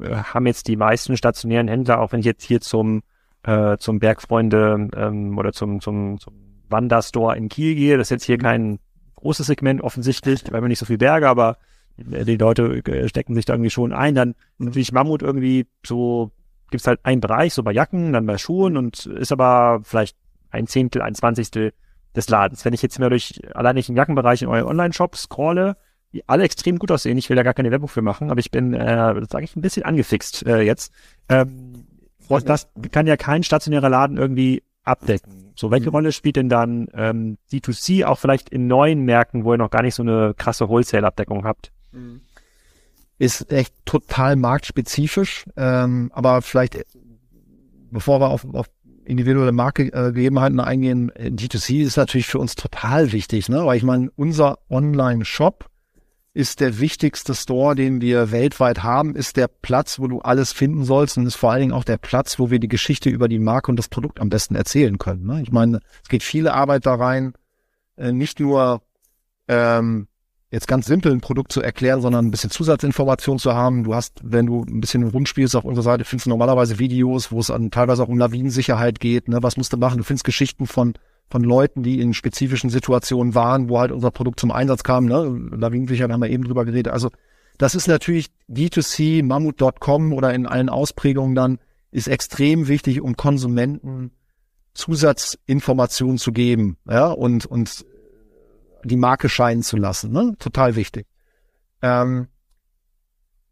haben 0.00 0.46
jetzt 0.46 0.66
die 0.66 0.76
meisten 0.76 1.16
stationären 1.16 1.68
Händler, 1.68 2.00
auch 2.00 2.12
wenn 2.12 2.20
ich 2.20 2.26
jetzt 2.26 2.44
hier 2.44 2.60
zum 2.60 3.02
äh, 3.44 3.76
zum 3.78 3.98
Bergfreunde 3.98 4.88
ähm, 4.96 5.38
oder 5.38 5.52
zum 5.52 5.80
zum 5.80 6.18
zum 6.18 6.34
Wanderstore 6.68 7.36
in 7.36 7.48
Kiel 7.48 7.74
gehe, 7.74 7.96
das 7.96 8.06
ist 8.06 8.10
jetzt 8.10 8.24
hier 8.24 8.38
kein 8.38 8.78
großes 9.16 9.46
Segment 9.46 9.82
offensichtlich, 9.82 10.42
weil 10.50 10.62
wir 10.62 10.68
nicht 10.68 10.78
so 10.78 10.86
viel 10.86 10.98
Berge, 10.98 11.28
aber 11.28 11.58
die 11.96 12.36
Leute 12.36 12.82
äh, 12.84 13.08
stecken 13.08 13.34
sich 13.34 13.44
da 13.44 13.54
irgendwie 13.54 13.70
schon 13.70 13.92
ein. 13.92 14.14
Dann 14.14 14.34
natürlich 14.58 14.92
Mammut 14.92 15.22
irgendwie 15.22 15.66
so, 15.86 16.30
gibt's 16.70 16.86
halt 16.86 17.00
einen 17.04 17.20
Bereich, 17.20 17.54
so 17.54 17.62
bei 17.62 17.72
Jacken, 17.72 18.12
dann 18.12 18.26
bei 18.26 18.38
Schuhen 18.38 18.76
und 18.76 19.06
ist 19.06 19.32
aber 19.32 19.80
vielleicht 19.84 20.16
ein 20.50 20.66
Zehntel, 20.66 21.02
ein 21.02 21.14
Zwanzigstel 21.14 21.72
des 22.14 22.28
Ladens. 22.28 22.64
Wenn 22.64 22.74
ich 22.74 22.82
jetzt 22.82 22.98
mehr 22.98 23.10
durch 23.10 23.40
allein 23.54 23.74
nicht 23.74 23.88
im 23.88 23.96
Jackenbereich 23.96 24.42
in 24.42 24.48
euren 24.48 24.68
Online-Shop 24.68 25.16
scrolle, 25.16 25.76
die 26.12 26.28
alle 26.28 26.44
extrem 26.44 26.78
gut 26.78 26.90
aussehen, 26.90 27.16
ich 27.16 27.30
will 27.30 27.36
da 27.36 27.42
gar 27.42 27.54
keine 27.54 27.70
Werbung 27.70 27.88
für 27.88 28.02
machen, 28.02 28.30
aber 28.30 28.40
ich 28.40 28.50
bin, 28.50 28.74
äh, 28.74 29.14
sage 29.30 29.44
ich, 29.44 29.56
ein 29.56 29.62
bisschen 29.62 29.84
angefixt 29.84 30.46
äh, 30.46 30.60
jetzt. 30.60 30.92
Ähm, 31.28 31.86
das 32.28 32.68
kann 32.90 33.06
ja 33.06 33.16
kein 33.16 33.42
stationärer 33.42 33.90
Laden 33.90 34.16
irgendwie 34.16 34.62
abdecken. 34.84 35.52
So, 35.54 35.70
welche 35.70 35.88
mhm. 35.88 35.96
Rolle 35.96 36.12
spielt 36.12 36.36
denn 36.36 36.48
dann 36.48 36.88
ähm, 36.94 37.38
D2C 37.50 38.04
auch 38.04 38.18
vielleicht 38.18 38.48
in 38.48 38.66
neuen 38.66 39.04
Märkten, 39.04 39.44
wo 39.44 39.52
ihr 39.52 39.58
noch 39.58 39.70
gar 39.70 39.82
nicht 39.82 39.94
so 39.94 40.02
eine 40.02 40.34
krasse 40.34 40.68
Wholesale-Abdeckung 40.68 41.44
habt? 41.44 41.72
Ist 43.18 43.52
echt 43.52 43.74
total 43.84 44.36
marktspezifisch, 44.36 45.44
ähm, 45.56 46.10
aber 46.12 46.42
vielleicht, 46.42 46.78
bevor 47.90 48.20
wir 48.20 48.30
auf, 48.30 48.44
auf 48.52 48.66
individuelle 49.04 49.52
Marktgegebenheiten 49.52 50.60
eingehen, 50.60 51.10
äh, 51.14 51.28
D2C 51.28 51.82
ist 51.82 51.96
natürlich 51.96 52.26
für 52.26 52.38
uns 52.38 52.54
total 52.54 53.12
wichtig, 53.12 53.48
ne? 53.48 53.64
Weil 53.64 53.76
ich 53.76 53.82
meine, 53.82 54.10
unser 54.16 54.58
Online-Shop 54.70 55.68
ist 56.34 56.60
der 56.60 56.80
wichtigste 56.80 57.34
Store, 57.34 57.74
den 57.74 58.00
wir 58.00 58.30
weltweit 58.30 58.82
haben, 58.82 59.14
ist 59.14 59.36
der 59.36 59.48
Platz, 59.48 59.98
wo 59.98 60.06
du 60.06 60.20
alles 60.20 60.52
finden 60.52 60.84
sollst 60.84 61.18
und 61.18 61.26
ist 61.26 61.34
vor 61.34 61.52
allen 61.52 61.60
Dingen 61.60 61.72
auch 61.72 61.84
der 61.84 61.98
Platz, 61.98 62.38
wo 62.38 62.50
wir 62.50 62.58
die 62.58 62.68
Geschichte 62.68 63.10
über 63.10 63.28
die 63.28 63.38
Marke 63.38 63.70
und 63.70 63.76
das 63.76 63.88
Produkt 63.88 64.18
am 64.18 64.30
besten 64.30 64.54
erzählen 64.54 64.96
können. 64.96 65.26
Ne? 65.26 65.42
Ich 65.42 65.52
meine, 65.52 65.80
es 66.02 66.08
geht 66.08 66.22
viele 66.22 66.54
Arbeit 66.54 66.86
da 66.86 66.94
rein, 66.94 67.34
äh, 67.96 68.12
nicht 68.12 68.40
nur 68.40 68.80
ähm, 69.46 70.08
jetzt 70.52 70.68
ganz 70.68 70.86
simpel 70.86 71.10
ein 71.10 71.20
Produkt 71.20 71.50
zu 71.50 71.62
erklären, 71.62 72.00
sondern 72.02 72.26
ein 72.26 72.30
bisschen 72.30 72.50
Zusatzinformation 72.50 73.38
zu 73.38 73.54
haben. 73.54 73.84
Du 73.84 73.94
hast, 73.94 74.20
wenn 74.22 74.46
du 74.46 74.62
ein 74.62 74.80
bisschen 74.80 75.02
rumspielst 75.02 75.56
auf 75.56 75.64
unserer 75.64 75.82
Seite, 75.82 76.04
findest 76.04 76.26
du 76.26 76.30
normalerweise 76.30 76.78
Videos, 76.78 77.32
wo 77.32 77.40
es 77.40 77.50
an, 77.50 77.70
teilweise 77.70 78.02
auch 78.02 78.08
um 78.08 78.18
Lawinensicherheit 78.18 79.00
geht. 79.00 79.28
Ne? 79.28 79.38
Was 79.40 79.56
musst 79.56 79.72
du 79.72 79.78
machen? 79.78 79.98
Du 79.98 80.04
findest 80.04 80.24
Geschichten 80.24 80.66
von 80.66 80.94
von 81.30 81.42
Leuten, 81.44 81.82
die 81.82 81.98
in 81.98 82.12
spezifischen 82.12 82.68
Situationen 82.68 83.34
waren, 83.34 83.70
wo 83.70 83.80
halt 83.80 83.90
unser 83.90 84.10
Produkt 84.10 84.38
zum 84.38 84.50
Einsatz 84.50 84.82
kam. 84.82 85.06
Ne? 85.06 85.48
Lawinensicherheit 85.52 86.12
haben 86.12 86.20
wir 86.20 86.28
eben 86.28 86.44
drüber 86.44 86.66
geredet. 86.66 86.92
Also 86.92 87.08
das 87.56 87.74
ist 87.74 87.88
natürlich 87.88 88.26
D2C, 88.50 89.24
Mammut.com 89.24 90.12
oder 90.12 90.34
in 90.34 90.46
allen 90.46 90.68
Ausprägungen 90.68 91.34
dann, 91.34 91.58
ist 91.90 92.06
extrem 92.06 92.68
wichtig, 92.68 93.00
um 93.00 93.16
Konsumenten 93.16 94.10
Zusatzinformationen 94.74 96.18
zu 96.18 96.32
geben, 96.32 96.76
ja, 96.88 97.08
und, 97.08 97.46
und 97.46 97.84
die 98.84 98.96
Marke 98.96 99.28
scheinen 99.28 99.62
zu 99.62 99.76
lassen. 99.76 100.12
Ne? 100.12 100.34
Total 100.38 100.76
wichtig. 100.76 101.06
Ähm, 101.82 102.28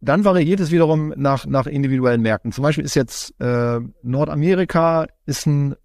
dann 0.00 0.24
variiert 0.24 0.60
es 0.60 0.70
wiederum 0.70 1.12
nach, 1.16 1.46
nach 1.46 1.66
individuellen 1.66 2.22
Märkten. 2.22 2.52
Zum 2.52 2.62
Beispiel 2.62 2.84
ist 2.84 2.94
jetzt 2.94 3.34
äh, 3.40 3.80
Nordamerika 4.02 5.06
ist 5.26 5.46
ein, 5.46 5.76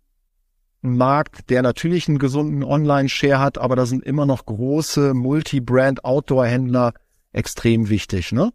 Markt, 0.85 1.49
der 1.49 1.61
natürlich 1.61 2.07
einen 2.07 2.19
gesunden 2.19 2.63
Online-Share 2.63 3.39
hat, 3.39 3.57
aber 3.57 3.75
da 3.75 3.85
sind 3.85 4.03
immer 4.03 4.25
noch 4.25 4.45
große 4.45 5.13
Multi-Brand-Outdoor-Händler 5.13 6.93
extrem 7.33 7.89
wichtig. 7.89 8.31
Ne? 8.31 8.51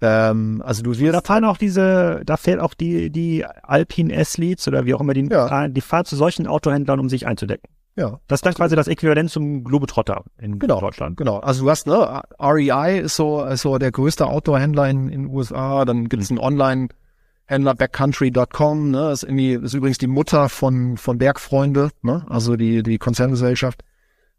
Ähm, 0.00 0.62
also 0.64 0.82
du 0.82 0.98
wirst. 0.98 1.14
Da 1.14 1.20
fahren 1.20 1.44
auch 1.44 1.58
diese, 1.58 2.22
da 2.24 2.36
fährt 2.36 2.60
auch 2.60 2.74
die, 2.74 3.10
die 3.10 3.44
Alpine 3.44 4.14
S-Leads 4.14 4.66
oder 4.68 4.86
wie 4.86 4.94
auch 4.94 5.00
immer 5.00 5.14
die, 5.14 5.28
Ja. 5.30 5.68
die 5.68 5.80
fahren 5.80 6.04
zu 6.04 6.16
solchen 6.16 6.46
Autohändlern, 6.46 7.00
um 7.00 7.08
sich 7.08 7.26
einzudecken. 7.26 7.68
Ja, 7.96 8.18
Das 8.26 8.42
ist 8.42 8.56
quasi 8.56 8.74
das 8.74 8.88
Äquivalent 8.88 9.30
zum 9.30 9.62
Globetrotter 9.62 10.24
in 10.38 10.58
Genau. 10.58 10.80
Deutschland. 10.80 11.16
genau. 11.16 11.38
Also 11.38 11.64
du 11.64 11.70
hast, 11.70 11.86
ne, 11.86 12.22
REI 12.40 12.98
ist 12.98 13.14
so, 13.14 13.44
ist 13.44 13.62
so 13.62 13.78
der 13.78 13.92
größte 13.92 14.26
Outdoor-Händler 14.26 14.88
in 14.90 15.08
den 15.08 15.26
USA. 15.26 15.84
Dann 15.84 16.08
gibt 16.08 16.22
es 16.22 16.30
einen 16.30 16.40
Online-Händler, 16.40 17.74
backcountry.com, 17.74 18.90
ne, 18.90 19.12
ist 19.12 19.22
irgendwie, 19.22 19.52
ist 19.52 19.74
übrigens 19.74 19.98
die 19.98 20.08
Mutter 20.08 20.48
von, 20.48 20.96
von 20.96 21.18
Bergfreunde, 21.18 21.90
ne, 22.02 22.24
also 22.28 22.56
die, 22.56 22.82
die 22.82 22.98
Konzerngesellschaft. 22.98 23.82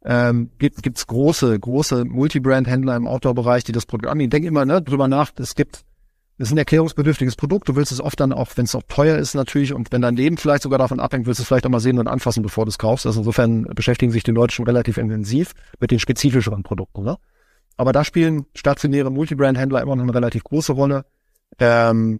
Ähm, 0.03 0.51
gibt, 0.59 0.83
gibt's 0.83 1.07
große, 1.07 1.57
große 1.57 2.05
Multibrand-Händler 2.05 2.95
im 2.95 3.07
Outdoor-Bereich, 3.07 3.63
die 3.63 3.71
das 3.71 3.85
Produkt 3.85 4.11
anbieten. 4.11 4.31
Denk 4.31 4.45
immer, 4.45 4.65
ne, 4.65 4.81
drüber 4.81 5.07
nach, 5.07 5.31
es 5.39 5.55
gibt, 5.55 5.83
ist 6.37 6.51
ein 6.51 6.57
erklärungsbedürftiges 6.57 7.35
Produkt. 7.35 7.69
Du 7.69 7.75
willst 7.75 7.91
es 7.91 8.01
oft 8.01 8.19
dann 8.19 8.33
auch, 8.33 8.49
wenn 8.55 8.65
es 8.65 8.75
auch 8.75 8.83
teuer 8.87 9.17
ist 9.17 9.35
natürlich 9.35 9.73
und 9.73 9.91
wenn 9.91 10.01
dein 10.01 10.15
Leben 10.15 10.37
vielleicht 10.37 10.63
sogar 10.63 10.79
davon 10.79 10.99
abhängt, 10.99 11.25
willst 11.25 11.39
du 11.39 11.43
es 11.43 11.47
vielleicht 11.47 11.65
auch 11.65 11.69
mal 11.69 11.79
sehen 11.79 11.97
und 11.97 12.07
anfassen, 12.07 12.43
bevor 12.43 12.65
du 12.65 12.69
es 12.69 12.77
kaufst. 12.77 13.05
Also 13.05 13.21
insofern 13.21 13.63
beschäftigen 13.75 14.11
sich 14.11 14.23
die 14.23 14.31
Leute 14.31 14.53
schon 14.53 14.65
relativ 14.65 14.97
intensiv 14.97 15.53
mit 15.79 15.91
den 15.91 15.99
spezifischeren 15.99 16.63
Produkten. 16.63 17.03
Ne? 17.03 17.17
Aber 17.77 17.93
da 17.93 18.03
spielen 18.03 18.45
stationäre 18.53 19.11
Multibrand-Händler 19.11 19.81
immer 19.81 19.95
noch 19.95 20.03
eine 20.03 20.13
relativ 20.13 20.43
große 20.43 20.73
Rolle. 20.73 21.05
Ähm, 21.59 22.19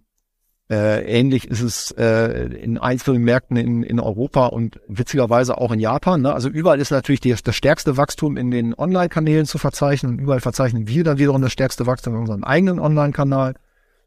äh, 0.68 1.04
ähnlich 1.04 1.46
ist 1.46 1.60
es 1.60 1.90
äh, 1.92 2.46
in 2.46 2.78
einzelnen 2.78 3.22
Märkten 3.22 3.56
in, 3.56 3.82
in 3.82 4.00
Europa 4.00 4.46
und 4.46 4.80
witzigerweise 4.88 5.58
auch 5.58 5.70
in 5.70 5.78
Japan. 5.78 6.22
Ne? 6.22 6.32
Also 6.32 6.48
überall 6.48 6.80
ist 6.80 6.90
natürlich 6.90 7.20
die, 7.20 7.34
das 7.34 7.54
stärkste 7.54 7.96
Wachstum 7.96 8.36
in 8.36 8.50
den 8.50 8.74
Online-Kanälen 8.74 9.46
zu 9.46 9.58
verzeichnen 9.58 10.12
und 10.12 10.18
überall 10.18 10.40
verzeichnen 10.40 10.88
wir 10.88 11.04
dann 11.04 11.18
wiederum 11.18 11.40
das 11.42 11.52
stärkste 11.52 11.86
Wachstum 11.86 12.14
in 12.14 12.20
unserem 12.20 12.44
eigenen 12.44 12.80
Online-Kanal. 12.80 13.54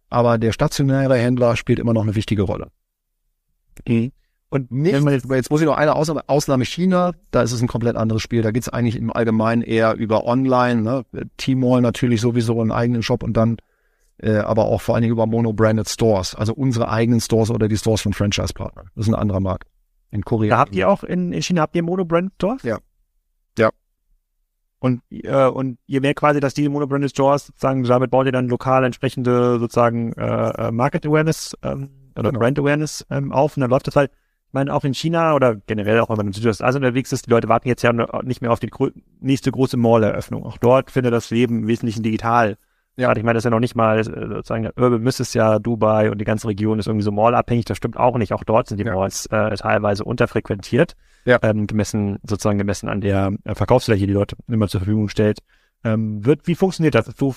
Aber 0.10 0.38
der 0.38 0.51
stationäre 0.51 1.18
Händler 1.18 1.55
spielt 1.55 1.80
immer 1.80 1.93
noch 1.93 2.03
eine 2.03 2.16
wichtige 2.16 2.43
Rolle. 2.43 2.72
Und 4.49 4.72
Nicht, 4.72 4.93
jetzt, 4.93 5.30
jetzt 5.30 5.51
muss 5.51 5.62
ich 5.62 5.68
noch 5.68 5.78
eine 5.78 5.95
Ausnahme, 5.95 6.24
Ausnahme 6.28 6.66
China, 6.66 7.12
da 7.30 7.43
ist 7.43 7.51
es 7.51 7.62
ein 7.62 7.68
komplett 7.68 7.95
anderes 7.95 8.24
Spiel. 8.24 8.41
Da 8.41 8.49
geht 8.49 8.64
es 8.64 8.70
eigentlich 8.70 8.95
im 8.95 9.14
Allgemeinen 9.14 9.62
eher 9.62 9.93
über 9.95 10.26
Online, 10.26 10.82
ne? 10.82 11.05
Tmall 11.38 11.82
natürlich 11.82 12.20
sowieso 12.20 12.60
einen 12.60 12.72
eigenen 12.72 13.03
Shop 13.03 13.22
und 13.22 13.38
dann 13.38 13.57
äh, 14.22 14.38
aber 14.38 14.66
auch 14.66 14.82
vor 14.82 14.95
allen 14.95 15.03
Dingen 15.03 15.14
über 15.14 15.28
Mono-Branded 15.28 15.88
Stores, 15.88 16.36
also 16.36 16.53
unsere 16.53 16.89
eigenen 16.89 17.22
Stores 17.22 17.51
oder 17.51 17.68
die 17.68 17.78
Stores 17.78 18.01
von 18.01 18.14
Franchise-Partnern. 18.14 18.89
Das 18.95 19.05
ist 19.05 19.14
ein 19.14 19.20
anderer 19.20 19.39
Markt. 19.39 19.68
In 20.12 20.26
Korea. 20.26 20.49
da 20.49 20.57
habt 20.57 20.76
ihr 20.76 20.89
auch 20.89 21.03
in, 21.03 21.32
in 21.32 21.41
China 21.43 21.62
habt 21.62 21.76
ihr 21.76 21.84
Monobrand 21.84 22.34
Stores? 22.36 22.64
Ja. 22.64 22.80
Und, 24.80 25.02
äh, 25.12 25.46
und 25.46 25.78
ihr 25.88 26.02
merkt 26.02 26.20
quasi, 26.20 26.40
dass 26.40 26.54
die 26.54 26.70
Monobranded 26.70 27.12
Stores 27.12 27.48
sozusagen, 27.48 27.84
damit 27.84 28.12
baut 28.12 28.26
ihr 28.26 28.32
dann 28.32 28.48
lokal 28.48 28.84
entsprechende 28.86 29.60
sozusagen 29.60 30.14
äh, 30.14 30.68
äh, 30.68 30.72
Market 30.72 31.06
Awareness 31.06 31.56
ähm, 31.64 31.90
oder 32.18 32.30
Genau. 32.30 32.40
Brand 32.40 32.60
Awareness 32.60 33.06
ähm, 33.10 33.32
auf 33.32 33.58
und 33.58 33.62
dann 33.62 33.70
läuft 33.70 33.88
das 33.88 33.96
halt, 33.96 34.12
ich 34.48 34.54
meine, 34.54 34.74
auch 34.74 34.84
in 34.84 34.94
China 34.94 35.36
oder 35.36 35.56
generell 35.56 36.00
auch 36.00 36.10
wenn 36.10 36.18
man 36.18 36.28
in 36.28 36.34
Südostasien 36.34 36.84
unterwegs 36.84 37.12
ist, 37.12 37.28
die 37.28 37.30
Leute 37.30 37.50
warten 37.50 37.68
jetzt 37.68 37.84
ja 37.84 37.94
nicht 38.24 38.42
mehr 38.42 38.52
auf 38.52 38.60
die 38.60 38.72
nächste 39.20 39.52
große 39.52 39.78
Mall-Eröffnung. 39.78 40.44
Auch 40.44 40.58
dort 40.58 40.92
findet 40.92 41.14
das 41.14 41.30
Leben 41.30 41.60
im 41.60 41.68
Wesentlichen 41.68 42.02
digital. 42.02 42.58
Ja. 43.00 43.16
Ich 43.16 43.24
meine, 43.24 43.36
das 43.36 43.41
ist 43.41 43.45
ja 43.45 43.52
noch 43.52 43.60
nicht 43.60 43.76
mal 43.76 44.00
äh, 44.00 44.04
sozusagen, 44.04 44.66
Urban 44.76 45.02
Miss 45.02 45.20
ist 45.20 45.34
ja 45.34 45.58
Dubai 45.60 46.12
und 46.12 46.20
die 46.20 46.26
ganze 46.26 46.47
Region 46.47 46.80
ist 46.80 46.88
irgendwie 46.88 47.04
so 47.06 47.12
mallabhängig. 47.12 47.66
Das 47.66 47.78
stimmt 47.78 47.97
auch 47.97 48.18
nicht. 48.18 48.34
Auch 48.34 48.43
dort 48.43 48.68
sind 48.68 48.78
die 48.80 48.84
Ja. 48.86 48.93
Malls 48.95 49.26
äh, 49.28 49.56
teilweise 49.56 50.04
unterfrequentiert, 50.04 50.95
Ja. 51.26 51.39
ähm, 51.41 51.66
gemessen 51.68 52.18
sozusagen 52.24 52.58
gemessen 52.58 52.89
an 52.89 53.02
der 53.02 53.32
äh, 53.45 53.56
Verkaufsfläche, 53.56 54.06
die 54.08 54.14
dort 54.14 54.36
immer 54.47 54.68
zur 54.68 54.82
Verfügung 54.82 55.10
stellt. 55.10 55.39
Ähm, 55.84 56.26
wird, 56.26 56.45
wie 56.47 56.56
funktioniert 56.56 56.95
das? 56.95 57.06
Du 57.16 57.34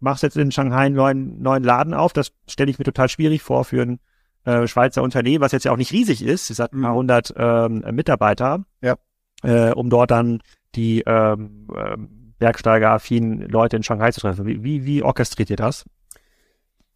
machst 0.00 0.22
jetzt 0.22 0.36
in 0.36 0.52
Shanghai 0.52 0.86
einen 0.86 0.94
neuen, 0.94 1.42
neuen 1.42 1.64
Laden 1.64 1.92
auf. 1.92 2.12
Das 2.12 2.32
stelle 2.48 2.70
ich 2.70 2.78
mir 2.78 2.84
total 2.84 3.08
schwierig 3.08 3.42
vor 3.42 3.64
für 3.64 3.82
ein 3.82 3.98
äh, 4.44 4.66
Schweizer 4.66 5.02
Unternehmen, 5.02 5.40
was 5.42 5.52
jetzt 5.52 5.64
ja 5.64 5.72
auch 5.72 5.76
nicht 5.76 5.92
riesig 5.92 6.22
ist. 6.24 6.50
Es 6.50 6.58
hat 6.58 6.72
ein 6.72 6.82
paar 6.82 6.92
Mhm. 6.92 6.96
hundert 6.96 7.34
ähm, 7.36 7.84
Mitarbeiter, 7.92 8.64
Ja. 8.80 8.96
äh, 9.42 9.72
um 9.72 9.90
dort 9.90 10.10
dann 10.10 10.40
die 10.74 11.02
ähm, 11.06 11.66
ähm, 11.76 12.23
Bergsteiger-affinen 12.44 13.48
Leute 13.48 13.76
in 13.76 13.82
Shanghai 13.82 14.10
zu 14.12 14.20
treffen. 14.20 14.44
Wie, 14.44 14.62
wie, 14.62 14.84
wie 14.84 15.02
orchestriert 15.02 15.48
ihr 15.48 15.56
das? 15.56 15.84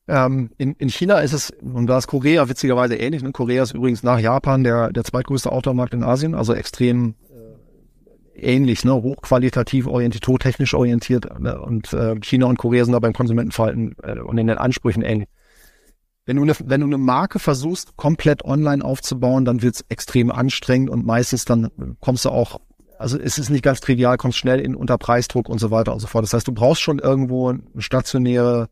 Ähm, 0.07 0.51
in, 0.59 0.74
in 0.74 0.90
China 0.90 1.20
ist 1.20 1.32
es, 1.32 1.51
und 1.62 1.86
da 1.86 1.96
ist 1.96 2.07
Korea 2.07 2.51
witzigerweise 2.51 2.96
ähnlich. 2.96 3.22
Ne? 3.22 3.32
Korea 3.32 3.62
ist 3.62 3.72
übrigens 3.72 4.03
nach 4.03 4.18
Japan 4.18 4.62
der, 4.62 4.92
der 4.92 5.05
zweitgrößte 5.05 5.51
Outdoor-Markt 5.51 5.94
in 5.94 6.03
Asien, 6.03 6.34
also 6.34 6.53
extrem 6.53 7.14
äh, 8.34 8.40
ähnlich, 8.40 8.84
ne? 8.84 8.92
hochqualitativ 8.92 9.86
orientiert, 9.86 10.24
tontechnisch 10.24 10.74
orientiert. 10.74 11.40
Ne? 11.40 11.59
Und 11.59 11.94
äh, 11.94 12.16
China 12.20 12.44
und 12.46 12.59
Korea 12.59 12.84
sind 12.84 12.92
da 12.92 12.99
beim 12.99 13.14
Konsumentenverhalten 13.14 13.96
äh, 14.03 14.18
und 14.18 14.36
in 14.36 14.49
den 14.49 14.59
Ansprüchen 14.59 15.03
ähnlich. 15.03 15.28
Wenn 16.26 16.36
du, 16.36 16.42
eine, 16.42 16.53
wenn 16.62 16.82
du 16.82 16.86
eine 16.86 16.99
Marke 16.99 17.38
versuchst, 17.38 17.96
komplett 17.96 18.44
online 18.44 18.84
aufzubauen, 18.84 19.46
dann 19.46 19.62
wird's 19.62 19.82
extrem 19.88 20.30
anstrengend 20.30 20.90
und 20.90 21.07
meistens 21.07 21.46
dann 21.46 21.70
kommst 22.01 22.26
du 22.26 22.28
auch, 22.28 22.61
also 22.99 23.18
es 23.18 23.38
ist 23.38 23.51
nicht 23.51 23.62
ganz 23.62 23.80
trivial, 23.80 24.16
kommst 24.16 24.38
schnell 24.38 24.61
in 24.61 24.74
unter 24.74 24.99
Preisdruck 24.99 25.49
und 25.49 25.59
so 25.59 25.70
weiter 25.70 25.92
und 25.92 26.01
so 26.01 26.07
fort. 26.07 26.24
Das 26.24 26.32
heißt, 26.32 26.46
du 26.46 26.53
brauchst 26.53 26.82
schon 26.82 26.99
irgendwo 26.99 27.49
eine 27.49 27.62
stationäre 27.78 28.68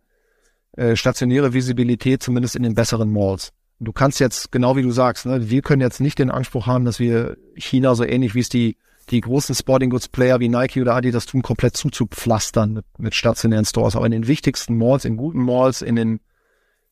äh, 0.76 0.94
stationäre 0.94 1.54
Visibilität, 1.54 2.22
zumindest 2.22 2.54
in 2.54 2.62
den 2.62 2.74
besseren 2.74 3.10
Malls. 3.10 3.52
Du 3.80 3.92
kannst 3.92 4.20
jetzt, 4.20 4.52
genau 4.52 4.76
wie 4.76 4.82
du 4.82 4.90
sagst, 4.90 5.24
ne, 5.24 5.48
wir 5.48 5.62
können 5.62 5.80
jetzt 5.80 6.00
nicht 6.00 6.18
den 6.18 6.30
Anspruch 6.30 6.66
haben, 6.66 6.84
dass 6.84 6.98
wir 6.98 7.38
China 7.54 7.94
so 7.94 8.04
ähnlich 8.04 8.34
wie 8.34 8.40
es 8.40 8.50
die, 8.50 8.76
die 9.08 9.22
großen 9.22 9.54
Sporting 9.54 9.88
Goods 9.88 10.08
Player 10.08 10.38
wie 10.38 10.48
Nike 10.48 10.82
oder 10.82 10.94
Adidas 10.94 11.24
tun, 11.24 11.40
komplett 11.40 11.76
zuzupflastern 11.78 12.74
mit, 12.74 12.84
mit 12.98 13.14
stationären 13.14 13.64
Stores. 13.64 13.96
Aber 13.96 14.04
in 14.04 14.12
den 14.12 14.26
wichtigsten 14.26 14.76
Malls, 14.76 15.06
in 15.06 15.16
guten 15.16 15.42
Malls, 15.42 15.80
in 15.80 15.96
den, 15.96 16.20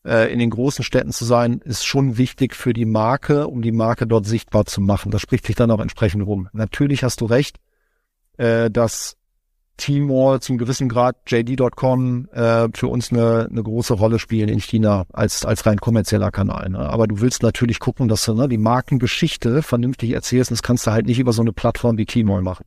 äh, 0.04 0.32
in 0.32 0.38
den 0.38 0.50
großen 0.50 0.84
Städten 0.84 1.12
zu 1.12 1.24
sein, 1.24 1.60
ist 1.64 1.86
schon 1.86 2.18
wichtig 2.18 2.54
für 2.54 2.72
die 2.72 2.84
Marke, 2.84 3.48
um 3.48 3.62
die 3.62 3.72
Marke 3.72 4.06
dort 4.06 4.26
sichtbar 4.26 4.66
zu 4.66 4.80
machen. 4.80 5.10
Das 5.10 5.20
spricht 5.20 5.46
sich 5.46 5.56
dann 5.56 5.70
auch 5.70 5.80
entsprechend 5.80 6.26
rum. 6.26 6.48
Natürlich 6.52 7.02
hast 7.04 7.20
du 7.20 7.26
recht, 7.26 7.58
äh, 8.36 8.70
dass 8.70 9.16
Tmall 9.76 10.40
zum 10.40 10.56
gewissen 10.58 10.88
Grad 10.88 11.16
JD.com 11.26 12.28
äh, 12.32 12.68
für 12.74 12.86
uns 12.86 13.10
eine, 13.10 13.48
eine 13.50 13.62
große 13.62 13.94
Rolle 13.94 14.18
spielen 14.18 14.48
in 14.48 14.60
China 14.60 15.04
als 15.12 15.44
als 15.44 15.66
rein 15.66 15.78
kommerzieller 15.78 16.30
Kanal. 16.30 16.70
Ne? 16.70 16.78
Aber 16.78 17.08
du 17.08 17.20
willst 17.20 17.42
natürlich 17.42 17.80
gucken, 17.80 18.08
dass 18.08 18.24
du 18.24 18.34
ne, 18.34 18.48
die 18.48 18.58
Markengeschichte 18.58 19.62
vernünftig 19.62 20.12
erzählst. 20.12 20.50
Das 20.50 20.62
kannst 20.62 20.86
du 20.86 20.92
halt 20.92 21.06
nicht 21.06 21.18
über 21.18 21.32
so 21.32 21.42
eine 21.42 21.52
Plattform 21.52 21.98
wie 21.98 22.06
Tmall 22.06 22.42
machen. 22.42 22.64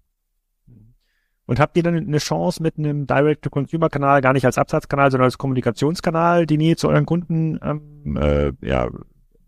Und 1.47 1.61
habt 1.61 1.77
ihr 1.77 1.83
dann 1.83 1.95
eine 1.95 2.17
Chance 2.17 2.61
mit 2.61 2.77
einem 2.77 3.07
Direct-to-Consumer-Kanal, 3.07 4.21
gar 4.21 4.33
nicht 4.33 4.45
als 4.45 4.57
Absatzkanal, 4.57 5.11
sondern 5.11 5.25
als 5.25 5.37
Kommunikationskanal, 5.37 6.45
die 6.45 6.57
Nähe 6.57 6.75
zu 6.75 6.89
euren 6.89 7.05
Kunden 7.05 7.57
ähm, 7.63 8.17
äh, 8.17 8.51
ja, 8.61 8.89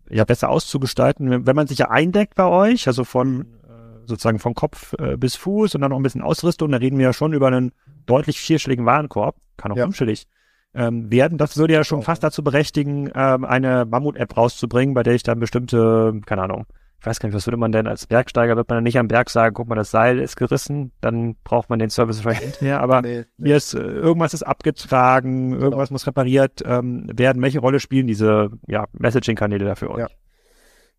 ja 0.08 0.24
besser 0.24 0.48
auszugestalten, 0.48 1.46
wenn, 1.46 1.56
man 1.56 1.66
sich 1.66 1.78
ja 1.78 1.90
eindeckt 1.90 2.34
bei 2.36 2.46
euch, 2.46 2.86
also 2.86 3.04
von 3.04 3.42
äh, 3.42 4.06
sozusagen 4.06 4.38
von 4.38 4.54
Kopf 4.54 4.94
äh, 4.98 5.18
bis 5.18 5.36
Fuß 5.36 5.74
und 5.74 5.82
dann 5.82 5.90
noch 5.90 5.98
ein 5.98 6.02
bisschen 6.02 6.22
Ausrüstung, 6.22 6.70
da 6.72 6.78
reden 6.78 6.96
wir 6.96 7.04
ja 7.04 7.12
schon 7.12 7.34
über 7.34 7.48
einen 7.48 7.72
deutlich 8.06 8.40
vierstelligen 8.40 8.86
Warenkorb, 8.86 9.36
kann 9.58 9.70
auch 9.70 9.76
Ja. 9.76 9.84
fünfstellig 9.84 10.26
ähm, 10.72 11.10
werden. 11.10 11.36
Das 11.36 11.58
würde 11.58 11.74
ja 11.74 11.84
schon 11.84 12.02
fast 12.02 12.22
dazu 12.22 12.42
berechtigen, 12.42 13.10
ähm, 13.14 13.44
eine 13.44 13.84
Mammut-App 13.84 14.36
rauszubringen, 14.38 14.94
bei 14.94 15.02
der 15.02 15.14
ich 15.14 15.22
dann 15.22 15.38
bestimmte, 15.38 16.18
keine 16.24 16.42
Ahnung, 16.42 16.64
ich 17.00 17.06
weiß 17.06 17.18
gar 17.18 17.28
nicht, 17.28 17.34
was 17.34 17.46
würde 17.46 17.56
man 17.56 17.72
denn 17.72 17.86
als 17.86 18.06
Bergsteiger, 18.06 18.56
wird 18.56 18.68
man 18.68 18.76
dann 18.76 18.84
nicht 18.84 18.98
am 18.98 19.08
Berg 19.08 19.30
sagen, 19.30 19.54
guck 19.54 19.68
mal, 19.68 19.74
das 19.74 19.90
Seil 19.90 20.18
ist 20.18 20.36
gerissen, 20.36 20.92
dann 21.00 21.34
braucht 21.44 21.70
man 21.70 21.78
den 21.78 21.88
Service 21.88 22.20
vielleicht 22.20 22.42
hinterher, 22.42 22.80
aber 22.80 23.00
Nee, 23.10 23.24
hier 23.42 23.56
ist, 23.56 23.72
äh, 23.72 23.80
irgendwas 23.80 24.34
ist 24.34 24.42
abgetragen, 24.42 25.58
irgendwas 25.58 25.90
muss 25.90 26.06
repariert 26.06 26.60
ähm, 26.66 27.06
werden. 27.10 27.40
Welche 27.40 27.60
Rolle 27.60 27.80
spielen 27.80 28.06
diese 28.06 28.50
ja, 28.68 28.84
Messaging-Kanäle 28.92 29.64
dafür 29.64 29.90
euch? 29.92 30.00
Ja. 30.00 30.08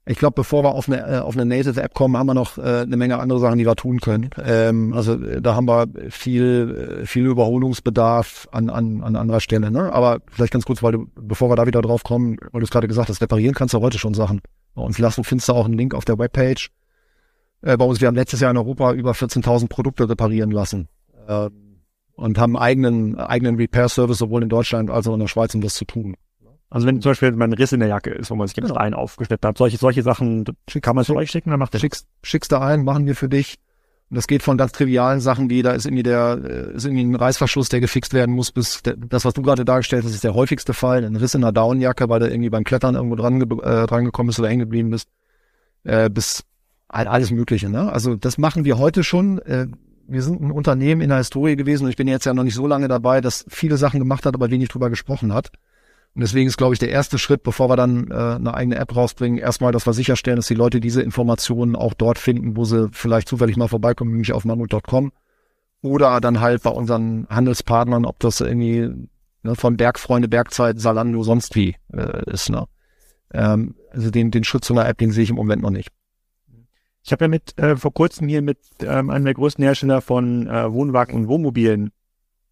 Ich 0.07 0.17
glaube, 0.17 0.33
bevor 0.33 0.63
wir 0.63 0.73
auf 0.73 0.89
eine, 0.89 1.07
äh, 1.07 1.19
auf 1.19 1.35
eine 1.35 1.45
Native-App 1.45 1.93
kommen, 1.93 2.17
haben 2.17 2.25
wir 2.25 2.33
noch 2.33 2.57
äh, 2.57 2.61
eine 2.61 2.97
Menge 2.97 3.19
andere 3.19 3.39
Sachen, 3.39 3.59
die 3.59 3.67
wir 3.67 3.75
tun 3.75 3.99
können. 3.99 4.31
Ähm, 4.43 4.93
also 4.93 5.13
äh, 5.13 5.39
da 5.39 5.53
haben 5.53 5.67
wir 5.67 5.87
viel, 6.09 7.03
viel 7.05 7.27
Überholungsbedarf 7.27 8.49
an, 8.51 8.71
an, 8.71 9.03
an 9.03 9.15
anderer 9.15 9.39
Stelle. 9.39 9.69
Ne? 9.69 9.93
Aber 9.93 10.21
vielleicht 10.31 10.53
ganz 10.53 10.65
kurz, 10.65 10.81
weil 10.81 10.93
du, 10.93 11.07
bevor 11.13 11.51
wir 11.51 11.55
da 11.55 11.67
wieder 11.67 11.83
drauf 11.83 12.03
kommen, 12.03 12.37
weil 12.51 12.61
du 12.61 12.65
es 12.65 12.71
gerade 12.71 12.87
gesagt 12.87 13.09
hast, 13.09 13.21
reparieren 13.21 13.53
kannst 13.53 13.75
du 13.75 13.81
heute 13.81 13.99
schon 13.99 14.15
Sachen. 14.15 14.41
Bei 14.73 14.81
uns 14.81 14.97
lassen 14.97 15.23
findest 15.23 15.49
du 15.49 15.53
auch 15.53 15.65
einen 15.65 15.77
Link 15.77 15.93
auf 15.93 16.05
der 16.05 16.17
Webpage. 16.17 16.71
Äh, 17.61 17.77
bei 17.77 17.85
uns, 17.85 18.01
wir 18.01 18.07
haben 18.07 18.15
letztes 18.15 18.39
Jahr 18.39 18.51
in 18.51 18.57
Europa 18.57 18.93
über 18.93 19.11
14.000 19.11 19.67
Produkte 19.67 20.09
reparieren 20.09 20.51
lassen. 20.51 20.87
Äh, 21.27 21.49
und 22.13 22.37
haben 22.37 22.55
eigenen, 22.57 23.17
eigenen 23.17 23.55
Repair-Service 23.55 24.19
sowohl 24.19 24.43
in 24.43 24.49
Deutschland 24.49 24.91
als 24.91 25.07
auch 25.07 25.13
in 25.13 25.19
der 25.19 25.27
Schweiz, 25.27 25.55
um 25.55 25.61
das 25.61 25.73
zu 25.73 25.85
tun. 25.85 26.15
Also 26.69 26.87
wenn 26.87 27.01
zum 27.01 27.11
Beispiel 27.11 27.31
mal 27.33 27.45
ein 27.45 27.53
Riss 27.53 27.73
in 27.73 27.79
der 27.81 27.89
Jacke 27.89 28.11
ist, 28.11 28.31
wo 28.31 28.35
man 28.35 28.47
sich 28.47 28.55
jetzt 28.55 28.67
Genau. 28.67 28.79
rein 28.79 28.93
aufgeschnitten 28.93 29.47
hat, 29.47 29.57
solche, 29.57 29.77
solche 29.77 30.03
Sachen, 30.03 30.45
kann 30.81 30.95
man 30.95 31.01
es 31.01 31.07
für 31.07 31.15
euch 31.15 31.31
schicken, 31.31 31.49
dann 31.49 31.59
macht 31.59 31.73
der 31.73 31.79
schickst, 31.79 32.07
schickst 32.23 32.51
du 32.51 32.59
ein, 32.61 32.83
machen 32.83 33.05
wir 33.07 33.15
für 33.15 33.27
dich. 33.27 33.55
Und 34.11 34.17
das 34.17 34.27
geht 34.27 34.43
von 34.43 34.57
ganz 34.57 34.73
trivialen 34.73 35.21
Sachen 35.21 35.49
wie, 35.49 35.61
da 35.61 35.71
ist 35.71 35.85
irgendwie 35.85 36.03
der, 36.03 36.37
äh, 36.43 36.75
ist 36.75 36.83
irgendwie 36.83 37.05
ein 37.05 37.15
Reißverschluss, 37.15 37.69
der 37.69 37.79
gefixt 37.79 38.13
werden 38.13 38.35
muss, 38.35 38.51
bis 38.51 38.83
der, 38.83 38.97
das, 38.97 39.23
was 39.23 39.33
du 39.33 39.41
gerade 39.41 39.63
dargestellt 39.63 40.03
hast, 40.03 40.13
ist 40.13 40.25
der 40.25 40.35
häufigste 40.35 40.73
Fall. 40.73 41.05
Ein 41.05 41.15
Riss 41.15 41.33
in 41.33 41.45
einer 41.45 41.53
Downjacke, 41.53 42.09
weil 42.09 42.19
du 42.19 42.29
irgendwie 42.29 42.49
beim 42.49 42.65
Klettern 42.65 42.95
irgendwo 42.95 43.15
dran, 43.15 43.41
äh, 43.41 43.87
dran 43.87 44.03
gekommen 44.03 44.27
bist 44.27 44.37
oder 44.37 44.49
hängen 44.49 44.59
geblieben 44.59 44.89
bist. 44.89 45.07
Äh, 45.85 46.09
bis 46.09 46.43
halt 46.91 47.07
alles 47.07 47.31
Mögliche, 47.31 47.69
ne? 47.69 47.89
Also 47.89 48.17
das 48.17 48.37
machen 48.37 48.65
wir 48.65 48.77
heute 48.77 49.05
schon. 49.05 49.39
Äh, 49.39 49.67
wir 50.09 50.21
sind 50.21 50.41
ein 50.41 50.51
Unternehmen 50.51 50.99
in 50.99 51.07
der 51.07 51.19
Historie 51.19 51.55
gewesen 51.55 51.85
und 51.85 51.89
ich 51.89 51.95
bin 51.95 52.09
jetzt 52.09 52.25
ja 52.25 52.33
noch 52.33 52.43
nicht 52.43 52.55
so 52.55 52.67
lange 52.67 52.89
dabei, 52.89 53.21
das 53.21 53.45
viele 53.47 53.77
Sachen 53.77 54.01
gemacht 54.01 54.25
hat, 54.25 54.35
aber 54.35 54.51
wenig 54.51 54.67
drüber 54.67 54.89
gesprochen 54.89 55.33
hat. 55.33 55.51
Und 56.13 56.21
deswegen 56.21 56.47
ist, 56.47 56.57
glaube 56.57 56.73
ich, 56.73 56.79
der 56.79 56.89
erste 56.89 57.17
Schritt, 57.17 57.43
bevor 57.43 57.69
wir 57.69 57.77
dann 57.77 58.11
äh, 58.11 58.13
eine 58.13 58.53
eigene 58.53 58.75
App 58.75 58.95
rausbringen, 58.95 59.39
erstmal, 59.39 59.71
dass 59.71 59.85
wir 59.85 59.93
sicherstellen, 59.93 60.35
dass 60.35 60.47
die 60.47 60.55
Leute 60.55 60.81
diese 60.81 61.01
Informationen 61.01 61.75
auch 61.75 61.93
dort 61.93 62.19
finden, 62.19 62.57
wo 62.57 62.65
sie 62.65 62.89
vielleicht 62.91 63.29
zufällig 63.29 63.55
mal 63.55 63.69
vorbeikommen, 63.69 64.11
nämlich 64.11 64.33
auf 64.33 64.43
mammut.com 64.43 65.11
oder 65.81 66.19
dann 66.19 66.41
halt 66.41 66.63
bei 66.63 66.69
unseren 66.69 67.27
Handelspartnern, 67.29 68.05
ob 68.05 68.19
das 68.19 68.41
irgendwie 68.41 68.89
ne, 69.43 69.55
von 69.55 69.77
Bergfreunde, 69.77 70.27
Bergzeit, 70.27 70.79
Salando, 70.79 71.23
sonst 71.23 71.55
wie 71.55 71.75
äh, 71.93 72.29
ist. 72.29 72.49
Ne? 72.49 72.65
Ähm, 73.33 73.75
also 73.91 74.11
den, 74.11 74.31
den 74.31 74.43
Schritt 74.43 74.65
zu 74.65 74.73
einer 74.73 74.87
App, 74.87 74.97
den 74.97 75.11
sehe 75.11 75.23
ich 75.23 75.29
im 75.29 75.37
Moment 75.37 75.61
noch 75.61 75.69
nicht. 75.69 75.89
Ich 77.03 77.11
habe 77.11 77.25
ja 77.25 77.29
mit 77.29 77.57
äh, 77.57 77.75
vor 77.77 77.93
kurzem 77.93 78.27
hier 78.27 78.41
mit 78.41 78.59
ähm, 78.81 79.09
einem 79.09 79.25
der 79.25 79.33
größten 79.33 79.63
Hersteller 79.63 80.01
von 80.01 80.47
äh, 80.47 80.71
Wohnwagen 80.71 81.15
und 81.15 81.27
Wohnmobilen 81.27 81.91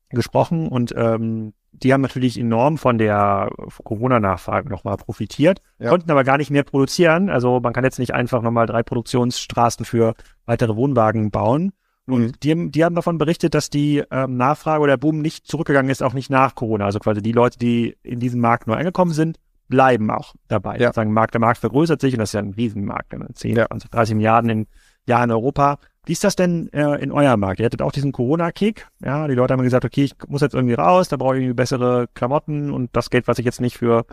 gesprochen 0.10 0.68
und 0.68 0.94
ähm, 0.98 1.54
die 1.72 1.94
haben 1.94 2.02
natürlich 2.02 2.38
enorm 2.40 2.78
von 2.78 2.98
der 2.98 3.50
Corona-Nachfrage 3.84 4.70
nochmal 4.70 4.98
profitiert, 4.98 5.62
ja. 5.80 5.90
konnten 5.90 6.12
aber 6.12 6.24
gar 6.24 6.38
nicht 6.38 6.52
mehr 6.52 6.64
produzieren. 6.64 7.30
Also 7.30 7.60
man 7.60 7.74
kann 7.74 7.84
jetzt 7.84 8.00
nicht 8.00 8.14
einfach 8.14 8.42
nochmal 8.42 8.66
drei 8.66 8.84
Produktionsstraßen 8.84 9.86
für 9.86 10.14
weitere 10.46 10.76
Wohnwagen 10.76 11.32
bauen. 11.32 11.72
Und 12.06 12.22
mhm. 12.22 12.32
die, 12.42 12.72
die 12.72 12.84
haben 12.84 12.96
davon 12.96 13.18
berichtet, 13.18 13.54
dass 13.54 13.70
die 13.70 14.04
ähm, 14.12 14.36
Nachfrage 14.36 14.82
oder 14.82 14.98
Boom 14.98 15.22
nicht 15.22 15.48
zurückgegangen 15.48 15.92
ist, 15.92 16.02
auch 16.02 16.14
nicht 16.14 16.30
nach 16.30 16.56
Corona. 16.56 16.86
Also 16.86 17.00
quasi 17.00 17.22
die 17.22 17.32
Leute, 17.32 17.60
die 17.60 17.96
in 18.02 18.20
diesem 18.20 18.42
Markt 18.42 18.68
neu 18.68 18.74
angekommen 18.74 19.14
sind, 19.14 19.38
bleiben 19.68 20.10
auch 20.10 20.34
dabei. 20.48 20.78
Ja. 20.78 20.92
Sagen, 20.92 21.14
Markt, 21.14 21.36
der 21.36 21.42
Markt 21.42 21.60
vergrößert 21.60 22.02
sich 22.02 22.14
und 22.14 22.20
das 22.20 22.30
ist 22.30 22.34
ja 22.34 22.40
ein 22.40 22.54
Riesenmarkt, 22.54 23.16
10, 23.36 23.56
ja. 23.56 23.68
20, 23.68 23.92
30 23.92 24.16
Milliarden 24.16 24.50
im 24.50 24.68
Jahr 25.06 25.24
in 25.24 25.32
Europa. 25.32 25.78
Wie 26.06 26.14
ist 26.14 26.24
das 26.24 26.36
denn 26.36 26.72
äh, 26.74 26.96
in 27.02 27.12
eurem 27.12 27.40
Markt? 27.40 27.60
Ihr 27.60 27.66
hattet 27.66 27.82
auch 27.82 27.92
diesen 27.92 28.12
Corona-Kick. 28.12 28.88
Ja, 29.04 29.28
die 29.28 29.36
Leute 29.36 29.54
haben 29.54 29.62
gesagt, 29.62 29.86
okay, 29.86 30.04
ich 30.06 30.16
muss 30.28 30.42
jetzt 30.42 30.56
irgendwie 30.56 30.76
raus, 30.76 31.10
da 31.10 31.18
brauche 31.18 31.36
ich 31.36 31.42
irgendwie 31.42 31.56
bessere 31.56 32.08
Klamotten 32.14 32.72
und 32.72 32.90
das 32.94 33.10
Geld, 33.10 33.28
was 33.28 33.40
ich 33.40 33.46
jetzt 33.46 33.62
nicht 33.62 33.78
für 33.78 34.06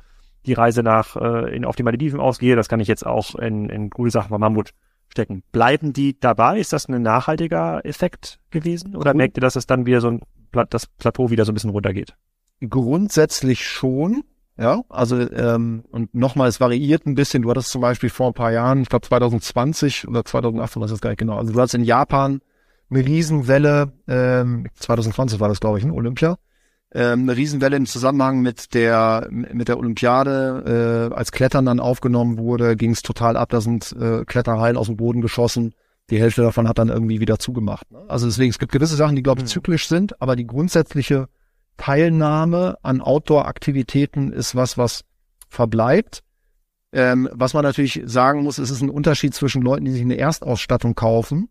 die 0.45 0.53
Reise 0.53 0.83
nach 0.83 1.17
äh, 1.17 1.57
in, 1.57 1.65
auf 1.65 1.77
die 1.77 1.83
Malediven 1.83 2.21
ausgehe, 2.21 2.57
das 2.57 2.69
kann 2.69 2.81
ich 2.81 2.89
jetzt 2.89 3.07
auch 3.07 3.35
in, 3.35 3.69
in 3.69 3.91
gute 3.91 4.11
Sachen 4.11 4.29
von 4.29 4.41
Mammut 4.41 4.71
stecken. 5.09 5.43
Bleiben 5.53 5.93
die 5.93 6.19
dabei? 6.19 6.59
Ist 6.59 6.73
das 6.73 6.89
ein 6.89 7.03
nachhaltiger 7.03 7.85
Effekt 7.85 8.39
gewesen? 8.51 8.97
Oder 8.97 9.11
Grund 9.11 9.17
merkt 9.17 9.39
ihr, 9.39 9.41
dass 9.41 9.57
es 9.57 9.67
dann 9.67 9.87
wieder 9.87 10.01
so 10.01 10.09
ein 10.09 10.21
das 10.71 10.87
Plateau 10.87 11.31
wieder 11.31 11.45
so 11.45 11.53
ein 11.53 11.55
bisschen 11.55 11.71
runtergeht? 11.71 12.15
Grundsätzlich 12.69 13.67
schon. 13.67 14.23
Ja, 14.59 14.83
also 14.89 15.19
ähm, 15.19 15.85
und 15.91 16.15
nochmal, 16.15 16.49
es 16.49 16.61
variiert 16.61 17.07
ein 17.07 17.15
bisschen. 17.15 17.43
Du 17.43 17.51
hattest 17.51 17.71
zum 17.71 17.83
Beispiel 17.83 18.09
vor 18.09 18.29
ein 18.29 18.35
paar 18.35 18.53
Jahren, 18.53 18.83
ich 18.83 18.89
glaube 18.89 19.07
2020 19.07 20.09
oder 20.09 20.25
2018, 20.25 20.83
weiß 20.83 20.93
ich 20.93 21.01
gar 21.01 21.11
nicht 21.11 21.19
genau. 21.19 21.37
Also 21.37 21.53
du 21.53 21.61
hattest 21.61 21.75
in 21.75 21.85
Japan 21.85 22.41
eine 22.89 23.05
Riesenwelle, 23.05 23.93
ähm, 24.09 24.67
2020 24.75 25.41
war 25.41 25.49
das, 25.49 25.61
glaube 25.61 25.79
ich, 25.79 25.85
in 25.85 25.91
Olympia, 25.91 26.39
ähm, 26.93 27.23
eine 27.23 27.37
Riesenwelle 27.37 27.77
im 27.77 27.85
Zusammenhang 27.85 28.41
mit 28.41 28.73
der 28.73 29.29
mit 29.31 29.69
der 29.69 29.79
Olympiade. 29.79 31.11
Äh, 31.11 31.15
als 31.15 31.33
Klettern 31.33 31.67
dann 31.67 31.81
aufgenommen 31.81 32.39
wurde, 32.39 32.77
ging 32.77 32.93
es 32.93 33.03
total 33.03 33.37
ab. 33.37 33.51
Da 33.51 33.61
sind 33.61 33.95
äh, 34.01 34.25
Kletterhallen 34.25 34.79
aus 34.79 34.87
dem 34.87 34.97
Boden 34.97 35.21
geschossen. 35.21 35.75
Die 36.09 36.21
Hälfte 36.21 36.43
davon 36.43 36.69
hat 36.69 36.79
dann 36.79 36.89
irgendwie 36.89 37.21
wieder 37.21 37.39
zugemacht. 37.39 37.91
Ne? 37.91 37.99
Also 38.09 38.27
deswegen, 38.27 38.51
es 38.51 38.59
gibt 38.59 38.73
gewisse 38.73 38.97
Sachen, 38.97 39.17
die, 39.17 39.23
glaube 39.23 39.41
ich, 39.41 39.45
mhm. 39.45 39.51
zyklisch 39.51 39.89
sind, 39.89 40.23
aber 40.23 40.37
die 40.37 40.47
grundsätzliche 40.47 41.29
Teilnahme 41.77 42.79
an 42.83 43.01
Outdoor-Aktivitäten 43.01 44.33
ist 44.33 44.57
was, 44.57 44.79
was 44.79 45.05
verbleibt. 45.49 46.23
Ähm, 46.93 47.29
was 47.33 47.55
man 47.55 47.63
natürlich 47.63 48.03
sagen 48.07 48.43
muss, 48.43 48.59
es 48.59 48.71
ist 48.71 48.81
ein 48.81 48.91
Unterschied 48.91 49.35
zwischen 49.35 49.63
Leuten, 49.63 49.85
die 49.85 49.91
sich 49.93 50.03
eine 50.03 50.17
Erstausstattung 50.17 50.95
kaufen 50.95 51.49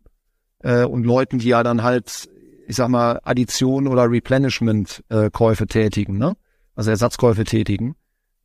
äh, 0.62 0.84
und 0.84 1.04
Leuten, 1.04 1.38
die 1.38 1.48
ja 1.48 1.62
dann 1.62 1.82
halt, 1.82 2.28
ich 2.66 2.76
sag 2.76 2.88
mal, 2.88 3.20
Addition 3.22 3.86
oder 3.86 4.10
Replenishment-Käufe 4.10 5.64
äh, 5.64 5.66
tätigen, 5.66 6.18
ne? 6.18 6.36
Also 6.74 6.90
Ersatzkäufe 6.90 7.44
tätigen. 7.44 7.94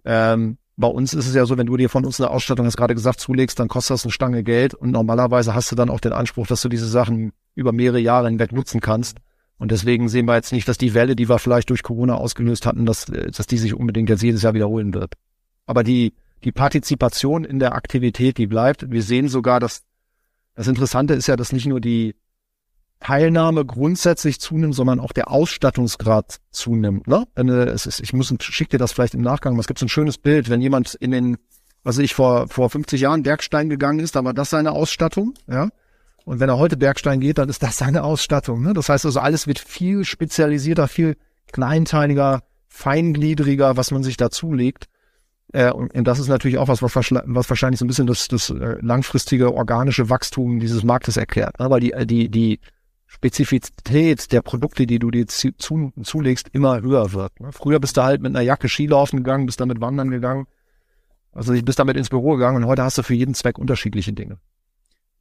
Ähm, 0.06 0.58
bei 0.78 0.88
uns 0.88 1.14
ist 1.14 1.28
es 1.28 1.36
ja 1.36 1.46
so, 1.46 1.58
wenn 1.58 1.68
du 1.68 1.78
dir 1.78 1.90
von 1.90 2.06
uns 2.06 2.20
eine 2.20 2.30
Ausstattung, 2.30 2.66
hast 2.66 2.78
gerade 2.78 2.96
gesagt, 2.96 3.20
zulegst, 3.20 3.60
dann 3.60 3.68
kostet 3.68 3.96
das 3.96 4.04
eine 4.04 4.12
Stange 4.12 4.44
Geld 4.44 4.74
und 4.74 4.92
normalerweise 4.92 5.54
hast 5.54 5.72
du 5.72 5.76
dann 5.76 5.90
auch 5.90 6.00
den 6.00 6.14
Anspruch, 6.14 6.48
dass 6.48 6.62
du 6.62 6.70
diese 6.70 6.88
Sachen 6.88 7.34
über 7.56 7.72
mehrere 7.72 8.00
Jahre 8.00 8.30
hinweg 8.30 8.52
nutzen 8.52 8.80
kannst. 8.82 9.18
Und 9.62 9.70
deswegen 9.70 10.10
sehen 10.10 10.26
wir 10.26 10.34
jetzt 10.34 10.52
nicht, 10.54 10.68
dass 10.68 10.80
die 10.80 10.96
Welle, 10.96 11.16
die 11.16 11.30
wir 11.30 11.38
vielleicht 11.38 11.70
durch 11.70 11.84
Corona 11.84 12.16
ausgelöst 12.16 12.66
hatten, 12.66 12.88
dass, 12.88 13.06
dass 13.06 13.46
die 13.46 13.60
sich 13.60 13.76
unbedingt 13.76 14.10
jetzt 14.10 14.24
jedes 14.24 14.42
Jahr 14.42 14.56
wiederholen 14.56 14.96
wird. 14.96 15.14
Aber 15.68 15.84
die, 15.84 16.16
die 16.44 16.52
Partizipation 16.52 17.44
in 17.44 17.60
der 17.60 17.76
Aktivität, 17.76 18.40
die 18.40 18.48
bleibt. 18.48 18.90
Wir 18.90 19.04
sehen 19.04 19.28
sogar, 19.28 19.60
dass 19.60 19.84
das 20.56 20.68
Interessante 20.68 21.14
ist 21.14 21.28
ja, 21.28 21.36
dass 21.36 21.52
nicht 21.52 21.68
nur 21.68 21.80
die 21.80 22.16
Teilnahme 23.00 23.64
grundsätzlich 23.64 24.40
zunimmt, 24.40 24.74
sondern 24.74 25.00
auch 25.00 25.12
der 25.12 25.30
Ausstattungsgrad 25.30 26.40
zunimmt. 26.50 27.06
Ne? 27.06 27.28
Es 27.36 27.86
ist, 27.86 28.00
ich 28.00 28.14
muss, 28.14 28.34
schick 28.40 28.72
dir 28.72 28.80
das 28.80 28.94
vielleicht 28.94 29.14
im 29.14 29.22
Nachgang. 29.22 29.60
Es 29.60 29.68
gibt 29.68 29.78
so 29.78 29.86
ein 29.86 29.90
schönes 29.90 30.18
Bild, 30.18 30.50
wenn 30.50 30.62
jemand 30.62 30.96
in 30.96 31.12
den, 31.12 31.38
was 31.84 32.00
ich 32.00 32.16
vor 32.16 32.48
vor 32.48 32.72
50 32.72 33.00
Jahren 33.00 33.22
Bergstein 33.22 33.70
gegangen 33.70 34.00
ist, 34.00 34.16
da 34.16 34.24
war 34.24 34.34
das 34.34 34.50
seine 34.50 34.72
Ausstattung, 34.72 35.36
ja. 35.48 35.70
Und 36.26 36.40
wenn 36.40 36.50
er 36.50 36.58
heute 36.58 36.78
Bergstein 36.78 37.20
geht, 37.20 37.38
dann 37.38 37.50
ist 37.50 37.64
das 37.64 37.78
seine 37.78 38.04
Ausstattung. 38.04 38.62
Ne? 38.62 38.74
Das 38.74 38.90
heißt 38.90 39.06
also, 39.06 39.20
alles 39.20 39.48
wird 39.48 39.60
viel 39.60 40.06
spezialisierter, 40.06 40.88
viel 40.88 41.18
kleinteiliger, 41.52 42.44
feingliedriger, 42.68 43.78
was 43.78 43.92
man 43.92 44.04
sich 44.04 44.18
dazulegt. 44.18 44.86
Äh, 45.54 45.72
und, 45.72 45.94
und 45.94 46.04
das 46.06 46.20
ist 46.20 46.28
natürlich 46.28 46.58
auch 46.58 46.68
was, 46.68 46.82
was, 46.82 46.96
was 46.96 47.50
wahrscheinlich 47.50 47.80
so 47.80 47.86
ein 47.86 47.88
bisschen 47.88 48.08
das, 48.08 48.28
das 48.28 48.50
äh, 48.50 48.78
langfristige 48.82 49.54
organische 49.54 50.10
Wachstum 50.10 50.60
dieses 50.60 50.84
Marktes 50.84 51.18
erklärt. 51.18 51.60
Ne? 51.60 51.70
Weil 51.70 51.80
die, 51.80 51.94
äh, 51.94 52.06
die, 52.06 52.30
die 52.30 52.60
Spezifität 53.08 54.32
der 54.32 54.42
Produkte, 54.42 54.88
die 54.88 55.00
du 55.00 55.12
dir 55.12 55.28
zu, 55.28 55.52
zu, 55.58 55.92
zulegst, 56.02 56.48
immer 56.54 56.82
höher 56.82 57.12
wird. 57.12 57.40
Ne? 57.42 57.52
Früher 57.52 57.80
bist 57.80 57.98
du 57.98 58.04
halt 58.04 58.22
mit 58.22 58.34
einer 58.34 58.42
Jacke 58.42 58.70
Skilaufen 58.70 59.18
gegangen, 59.18 59.46
bist 59.46 59.60
damit 59.60 59.82
wandern 59.82 60.12
gegangen. 60.12 60.48
Also 61.34 61.54
bist 61.54 61.80
damit 61.80 61.98
ins 61.98 62.10
Büro 62.10 62.32
gegangen 62.32 62.58
und 62.58 62.68
heute 62.68 62.84
hast 62.84 62.98
du 62.98 63.04
für 63.04 63.14
jeden 63.14 63.34
Zweck 63.34 63.58
unterschiedliche 63.58 64.14
Dinge. 64.14 64.38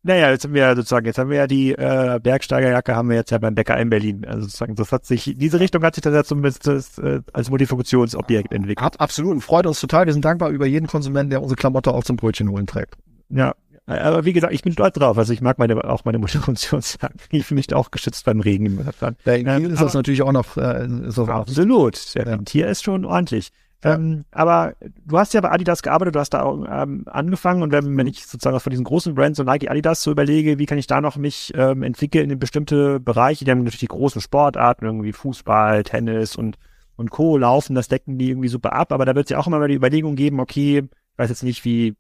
Naja, 0.03 0.31
jetzt 0.31 0.45
haben 0.45 0.55
wir 0.55 0.63
ja 0.63 0.75
sozusagen, 0.75 1.05
jetzt 1.05 1.19
haben 1.19 1.29
wir 1.29 1.37
ja 1.37 1.47
die 1.47 1.73
äh, 1.73 2.19
Bergsteigerjacke 2.23 2.97
haben 2.97 3.11
wir 3.11 3.17
jetzt 3.17 3.31
ja 3.31 3.39
beim 3.39 3.55
Bäcker 3.55 3.77
in 3.79 3.91
Berlin. 3.91 4.25
Also 4.25 4.43
sozusagen, 4.43 4.75
das 4.75 4.93
hat 4.93 5.05
sich, 5.05 5.35
diese 5.37 5.61
Richtung 5.61 5.83
hat 5.83 5.95
sich 5.95 6.03
das 6.03 6.15
ja 6.15 6.25
zumindest 6.25 6.67
äh, 6.67 7.21
als 7.33 7.51
Multifunktionsobjekt 7.51 8.53
entwickelt. 8.53 8.85
Ab, 8.85 8.97
absolut, 8.99 9.33
und 9.33 9.41
freut 9.43 9.67
uns 9.67 9.79
total. 9.79 10.07
Wir 10.07 10.15
sind 10.15 10.25
dankbar 10.25 10.49
über 10.51 10.65
jeden 10.65 10.87
Konsumenten, 10.87 11.31
der 11.31 11.43
unsere 11.43 11.57
Klamotte 11.57 11.93
auch 11.93 12.05
zum 12.05 12.17
Brötchen 12.17 12.49
holen 12.49 12.67
trägt. 12.67 12.97
Ja, 13.29 13.55
aber 13.99 14.25
wie 14.25 14.33
gesagt, 14.33 14.53
ich 14.53 14.63
bin 14.63 14.73
stolz 14.73 14.95
drauf. 14.95 15.19
Also 15.19 15.33
ich 15.33 15.41
mag 15.41 15.59
meine, 15.59 15.85
auch 15.85 16.05
meine 16.05 16.19
Multifunktionsjacke. 16.19 17.15
Ich 17.31 17.47
fühle 17.47 17.59
mich 17.59 17.75
auch 17.75 17.91
geschützt 17.91 18.25
beim 18.25 18.41
Regen 18.41 18.87
Ja, 19.25 19.33
in 19.33 19.47
Kiel 19.47 19.67
ähm, 19.67 19.73
ist 19.73 19.83
das 19.83 19.95
natürlich 19.95 20.23
auch 20.23 20.33
noch 20.33 20.57
äh, 20.57 20.87
so. 21.09 21.27
Absolut. 21.27 22.15
Der 22.15 22.27
ja. 22.27 22.37
Tier 22.39 22.69
ist 22.69 22.85
schon 22.85 23.05
ordentlich. 23.05 23.51
Ähm, 23.83 24.25
aber 24.31 24.75
du 25.07 25.19
hast 25.19 25.33
ja 25.33 25.41
bei 25.41 25.51
Adidas 25.51 25.83
gearbeitet, 25.83 26.15
du 26.15 26.21
hast 26.21 26.31
da 26.31 26.43
auch, 26.43 26.65
ähm, 26.71 27.05
angefangen 27.07 27.63
und 27.63 27.73
wenn, 27.73 27.97
wenn 27.97 28.07
ich 28.07 28.27
sozusagen 28.27 28.61
von 28.61 28.71
diesen 28.71 28.85
großen 28.85 29.15
Brands 29.15 29.39
so 29.39 29.43
Nike, 29.43 29.71
Adidas 29.71 30.03
so 30.03 30.11
überlege, 30.11 30.59
wie 30.59 30.67
kann 30.67 30.77
ich 30.77 30.87
da 30.87 31.01
noch 31.01 31.17
mich 31.17 31.53
ähm, 31.57 31.83
entwickeln 31.83 32.29
in 32.29 32.39
bestimmte 32.39 33.01
Bereiche, 33.01 33.45
die 33.45 33.51
haben 33.51 33.61
natürlich 33.61 33.81
die 33.81 33.87
großen 33.87 34.21
Sportarten, 34.21 34.85
irgendwie 34.85 35.13
Fußball, 35.13 35.83
Tennis 35.83 36.37
und, 36.37 36.59
und 36.97 37.11
Co. 37.11 37.39
laufen, 37.39 37.75
das 37.75 37.89
decken 37.89 38.19
die 38.19 38.29
irgendwie 38.29 38.49
super 38.49 38.75
ab, 38.75 38.93
aber 38.93 39.07
da 39.07 39.15
wird 39.15 39.27
es 39.27 39.31
ja 39.31 39.39
auch 39.39 39.47
immer 39.47 39.59
mal 39.59 39.69
die 39.69 39.77
Überlegung 39.77 40.15
geben, 40.15 40.41
okay, 40.41 40.83
ich 40.85 41.19
weiß 41.19 41.31
jetzt 41.31 41.43
nicht, 41.43 41.65
wie 41.65 41.97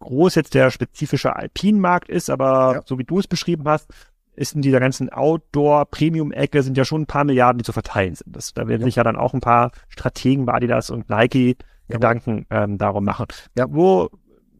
groß 0.00 0.34
jetzt 0.34 0.54
der 0.54 0.70
spezifische 0.70 1.34
Alpinmarkt 1.34 2.10
ist, 2.10 2.28
aber 2.28 2.74
ja. 2.74 2.80
so 2.84 2.98
wie 2.98 3.04
du 3.04 3.20
es 3.20 3.26
beschrieben 3.26 3.64
hast, 3.66 3.88
ist 4.34 4.54
in 4.54 4.62
dieser 4.62 4.80
ganzen 4.80 5.10
Outdoor-Premium-Ecke 5.10 6.62
sind 6.62 6.76
ja 6.76 6.84
schon 6.84 7.02
ein 7.02 7.06
paar 7.06 7.24
Milliarden, 7.24 7.58
die 7.58 7.64
zu 7.64 7.72
verteilen 7.72 8.14
sind. 8.14 8.34
Das, 8.34 8.54
da 8.54 8.66
werden 8.66 8.82
ja. 8.82 8.86
sich 8.86 8.96
ja 8.96 9.04
dann 9.04 9.16
auch 9.16 9.34
ein 9.34 9.40
paar 9.40 9.72
Strategen 9.88 10.46
bei 10.46 10.54
Adidas 10.54 10.90
und 10.90 11.10
Nike 11.10 11.56
ja. 11.88 11.96
Gedanken 11.96 12.46
ähm, 12.50 12.78
darum 12.78 13.04
machen. 13.04 13.26
Ja, 13.56 13.66
wo 13.68 14.08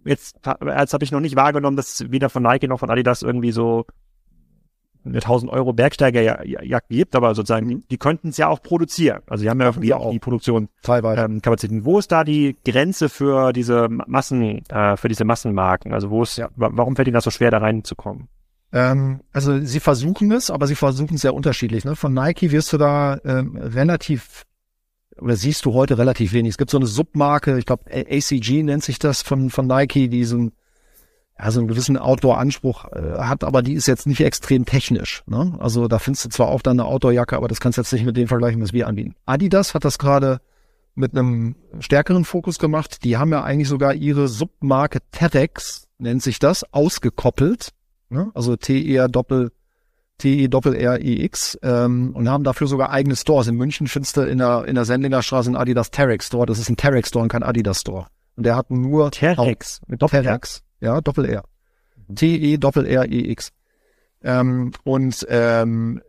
jetzt, 0.05 0.41
jetzt 0.45 0.93
habe 0.95 1.05
ich 1.05 1.12
noch 1.12 1.20
nicht 1.20 1.37
wahrgenommen, 1.37 1.77
dass 1.77 2.01
es 2.01 2.11
weder 2.11 2.29
von 2.29 2.43
Nike 2.43 2.68
noch 2.68 2.81
von 2.81 2.91
Adidas 2.91 3.23
irgendwie 3.23 3.53
so 3.53 3.87
eine 5.05 5.16
1000 5.16 5.51
Euro 5.51 5.73
Bergsteigerjacke 5.73 6.87
gibt, 6.89 7.16
aber 7.16 7.35
sozusagen, 7.35 7.66
mhm. 7.66 7.85
die 7.91 7.99
könnten 7.99 8.29
es 8.29 8.37
ja 8.37 8.49
auch 8.49 8.62
produzieren. 8.62 9.23
Also 9.27 9.43
die 9.43 9.51
haben 9.51 9.61
ja 9.61 9.66
irgendwie 9.66 9.95
auch 9.95 10.11
die 10.11 10.20
Produktion 10.20 10.68
ähm, 10.87 11.43
Kapazitäten. 11.43 11.85
Wo 11.85 11.99
ist 11.99 12.12
da 12.12 12.25
die 12.25 12.57
Grenze 12.64 13.09
für 13.09 13.53
diese 13.53 13.89
Massen, 13.89 14.64
äh, 14.68 14.97
für 14.97 15.09
diese 15.09 15.25
Massenmarken? 15.25 15.93
Also 15.93 16.11
wo 16.11 16.23
ist, 16.23 16.37
ja. 16.37 16.51
warum 16.55 16.95
fällt 16.95 17.09
ihnen 17.09 17.14
das 17.14 17.25
so 17.25 17.31
schwer, 17.31 17.51
da 17.51 17.59
reinzukommen? 17.59 18.29
Ähm, 18.73 19.20
also 19.33 19.61
sie 19.61 19.81
versuchen 19.81 20.33
es, 20.33 20.51
aber 20.51 20.66
sie 20.66 20.75
versuchen 20.75 21.14
es 21.14 21.23
sehr 21.23 21.35
unterschiedlich. 21.35 21.85
Ne? 21.85 21.95
Von 21.95 22.14
Nike 22.14 22.51
wirst 22.51 22.73
du 22.73 22.79
da 22.79 23.18
ähm, 23.25 23.57
relativ 23.57 24.45
oder 25.20 25.37
siehst 25.37 25.66
du 25.66 25.75
heute 25.75 25.99
relativ 25.99 26.33
wenig. 26.33 26.51
Es 26.53 26.59
gibt 26.59 26.70
so 26.70 26.79
eine 26.79 26.87
Submarke, 26.87 27.59
ich 27.59 27.66
glaube 27.66 27.85
ACG 27.93 28.62
nennt 28.62 28.83
sich 28.83 28.99
das 28.99 29.23
von 29.23 29.51
von 29.51 29.66
Nike, 29.66 30.09
die 30.09 30.25
so, 30.25 30.39
ein, 30.39 30.53
ja, 31.39 31.51
so 31.51 31.61
einen 31.61 31.68
gewissen 31.68 31.99
Outdoor-Anspruch 31.99 32.87
äh, 32.93 33.18
hat, 33.18 33.45
aber 33.45 33.62
die 33.62 33.75
ist 33.75 33.87
jetzt 33.87 34.07
nicht 34.07 34.23
extrem 34.23 34.64
technisch. 34.64 35.23
Ne? 35.27 35.55
Also 35.59 35.87
da 35.87 35.99
findest 35.99 36.25
du 36.25 36.29
zwar 36.31 36.49
auch 36.49 36.62
dann 36.62 36.81
eine 36.81 36.89
Outdoor-Jacke, 36.89 37.37
aber 37.37 37.49
das 37.49 37.61
kannst 37.61 37.77
du 37.77 37.83
jetzt 37.83 37.93
nicht 37.93 38.07
mit 38.07 38.16
dem 38.16 38.27
vergleichen, 38.27 38.62
was 38.62 38.73
wir 38.73 38.89
anbieten. 38.89 39.14
Adidas 39.27 39.75
hat 39.75 39.85
das 39.85 39.99
gerade 39.99 40.41
mit 40.95 41.16
einem 41.16 41.57
stärkeren 41.81 42.25
Fokus 42.25 42.59
gemacht. 42.59 43.05
Die 43.05 43.16
haben 43.16 43.33
ja 43.33 43.43
eigentlich 43.43 43.68
sogar 43.68 43.95
ihre 43.95 44.29
Submarke 44.29 45.01
TEDx, 45.11 45.89
nennt 45.99 46.23
sich 46.23 46.39
das, 46.39 46.64
ausgekoppelt 46.73 47.73
Ne? 48.13 48.31
Also 48.35 48.57
TR 48.57 49.09
Doppel 49.09 49.51
T-E-R-R-E-X, 50.19 51.59
ähm, 51.63 52.13
und 52.15 52.29
haben 52.29 52.45
dafür 52.45 52.69
sogar 52.69 52.91
eigene 52.91 53.17
Stores. 53.17 53.49
In 53.49 53.57
München 53.57 53.89
findest 53.89 54.17
du 54.17 54.21
in 54.21 54.39
der, 54.39 54.67
in 54.67 54.77
der 54.77 54.85
Sendlinger 54.85 55.23
Straße 55.23 55.49
einen 55.49 55.57
Adidas 55.57 55.91
Terex 55.91 56.29
Store. 56.29 56.47
Das 56.47 56.61
ist 56.61 56.69
ein 56.69 56.77
Terex 56.77 57.09
Store 57.09 57.25
und 57.25 57.29
kein 57.29 57.43
Adidas 57.43 57.81
Store. 57.81 58.07
Und 58.37 58.47
der 58.47 58.55
hat 58.55 58.71
nur 58.71 59.11
Terex 59.11 59.81
mit 59.89 60.01
Doppel 60.01 60.23
Terex, 60.23 60.63
ja, 60.81 61.01
Doppel 61.01 61.25
R. 61.25 61.43
T-E-R-R-E-X. 62.15 63.51
Ähm, 64.23 64.73
und 64.85 65.27
ähm, 65.29 66.03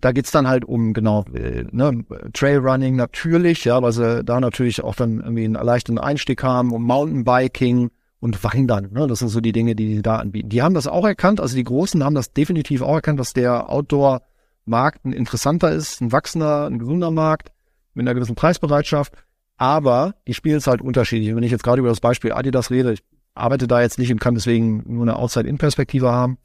da 0.00 0.12
geht's 0.12 0.30
dann 0.30 0.46
halt 0.46 0.64
um 0.64 0.92
genau 0.92 1.24
äh, 1.32 1.64
ne, 1.70 2.04
Trailrunning 2.34 2.96
natürlich, 2.96 3.64
ja, 3.64 3.80
weil 3.80 3.92
sie 3.92 4.24
da 4.24 4.40
natürlich 4.40 4.84
auch 4.84 4.94
dann 4.94 5.20
irgendwie 5.20 5.44
einen 5.44 5.54
leichten 5.54 5.98
Einstieg 5.98 6.42
haben, 6.42 6.72
um 6.72 6.82
Mountainbiking 6.82 7.90
und 8.20 8.42
Wandern. 8.42 8.92
Ne? 8.92 9.06
Das 9.06 9.18
sind 9.20 9.28
so 9.28 9.40
die 9.40 9.52
Dinge, 9.52 9.74
die 9.74 9.96
die 9.96 10.02
da 10.02 10.16
anbieten. 10.16 10.48
Die 10.48 10.62
haben 10.62 10.74
das 10.74 10.86
auch 10.86 11.04
erkannt, 11.04 11.40
also 11.40 11.56
die 11.56 11.64
Großen 11.64 12.02
haben 12.02 12.14
das 12.14 12.32
definitiv 12.32 12.82
auch 12.82 12.94
erkannt, 12.94 13.20
dass 13.20 13.32
der 13.32 13.70
Outdoor-Markt 13.70 15.04
ein 15.04 15.12
interessanter 15.12 15.70
ist, 15.70 16.00
ein 16.00 16.12
wachsender, 16.12 16.66
ein 16.66 16.78
gesunder 16.78 17.10
Markt 17.10 17.52
mit 17.94 18.04
einer 18.04 18.14
gewissen 18.14 18.34
Preisbereitschaft. 18.34 19.14
Aber 19.58 20.14
die 20.26 20.34
spielen 20.34 20.58
es 20.58 20.66
halt 20.66 20.82
unterschiedlich. 20.82 21.34
Wenn 21.34 21.42
ich 21.42 21.50
jetzt 21.50 21.64
gerade 21.64 21.80
über 21.80 21.88
das 21.88 22.00
Beispiel 22.00 22.32
Adidas 22.32 22.70
rede, 22.70 22.92
ich 22.92 23.02
arbeite 23.34 23.66
da 23.66 23.80
jetzt 23.80 23.98
nicht 23.98 24.12
und 24.12 24.20
kann 24.20 24.34
deswegen 24.34 24.82
nur 24.86 25.02
eine 25.02 25.16
Outside-In-Perspektive 25.16 26.10
haben, 26.10 26.38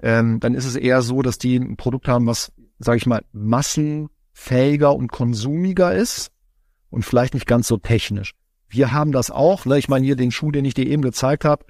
ähm, 0.00 0.40
dann 0.40 0.54
ist 0.54 0.64
es 0.64 0.76
eher 0.76 1.02
so, 1.02 1.22
dass 1.22 1.38
die 1.38 1.56
ein 1.56 1.76
Produkt 1.76 2.08
haben, 2.08 2.26
was 2.26 2.52
sage 2.78 2.98
ich 2.98 3.06
mal, 3.06 3.22
massenfähiger 3.32 4.94
und 4.94 5.10
konsumiger 5.10 5.94
ist 5.94 6.30
und 6.90 7.04
vielleicht 7.04 7.34
nicht 7.34 7.46
ganz 7.46 7.68
so 7.68 7.76
technisch. 7.76 8.34
Wir 8.68 8.92
haben 8.92 9.12
das 9.12 9.30
auch. 9.30 9.64
Ne? 9.64 9.78
Ich 9.78 9.88
meine, 9.88 10.04
hier 10.04 10.16
den 10.16 10.30
Schuh, 10.30 10.50
den 10.50 10.64
ich 10.64 10.74
dir 10.74 10.86
eben 10.86 11.02
gezeigt 11.02 11.44
habe, 11.44 11.64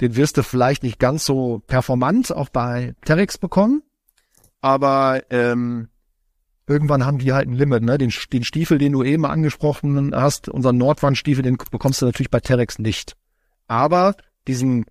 den 0.00 0.16
wirst 0.16 0.36
du 0.36 0.42
vielleicht 0.42 0.82
nicht 0.82 0.98
ganz 0.98 1.24
so 1.24 1.62
performant 1.66 2.32
auch 2.32 2.48
bei 2.48 2.94
Terex 3.04 3.38
bekommen. 3.38 3.82
Aber 4.60 5.22
ähm, 5.30 5.88
irgendwann 6.66 7.06
haben 7.06 7.18
die 7.18 7.32
halt 7.32 7.48
ein 7.48 7.54
Limit. 7.54 7.82
Ne? 7.82 7.98
Den, 7.98 8.12
den 8.32 8.44
Stiefel, 8.44 8.78
den 8.78 8.92
du 8.92 9.02
eben 9.02 9.24
angesprochen 9.26 10.14
hast, 10.14 10.48
unseren 10.48 10.76
Nordwandstiefel, 10.76 11.42
den 11.42 11.56
bekommst 11.70 12.02
du 12.02 12.06
natürlich 12.06 12.30
bei 12.30 12.40
Terex 12.40 12.78
nicht. 12.78 13.16
Aber 13.66 14.16
diesen 14.46 14.84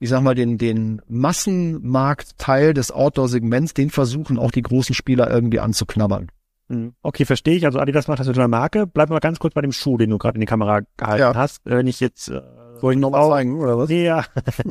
ich 0.00 0.08
sag 0.08 0.22
mal, 0.22 0.34
den, 0.34 0.56
den 0.56 1.02
Massenmarktteil 1.08 2.72
des 2.72 2.90
Outdoor-Segments, 2.90 3.74
den 3.74 3.90
versuchen 3.90 4.38
auch 4.38 4.50
die 4.50 4.62
großen 4.62 4.94
Spieler 4.94 5.30
irgendwie 5.30 5.60
anzuknabbern. 5.60 6.30
Mhm. 6.70 6.94
Okay, 7.02 7.24
verstehe 7.24 7.56
ich. 7.56 7.66
Also 7.66 7.80
Adidas 7.80 8.08
macht 8.08 8.20
das 8.20 8.28
mit 8.28 8.38
einer 8.38 8.48
Marke. 8.48 8.86
Bleib 8.86 9.10
mal 9.10 9.18
ganz 9.18 9.38
kurz 9.38 9.54
bei 9.54 9.60
dem 9.60 9.72
Schuh, 9.72 9.98
den 9.98 10.10
du 10.10 10.18
gerade 10.18 10.36
in 10.36 10.40
die 10.40 10.46
Kamera 10.46 10.80
gehalten 10.96 11.20
ja. 11.20 11.34
hast. 11.34 11.62
Wenn 11.64 11.88
ich 11.88 12.00
jetzt 12.00 12.28
äh, 12.28 12.40
soll 12.80 12.94
ich 12.94 12.98
nochmal 12.98 13.28
zeigen, 13.28 13.60
oder 13.60 13.76
was? 13.76 13.90
Ja, 13.90 14.24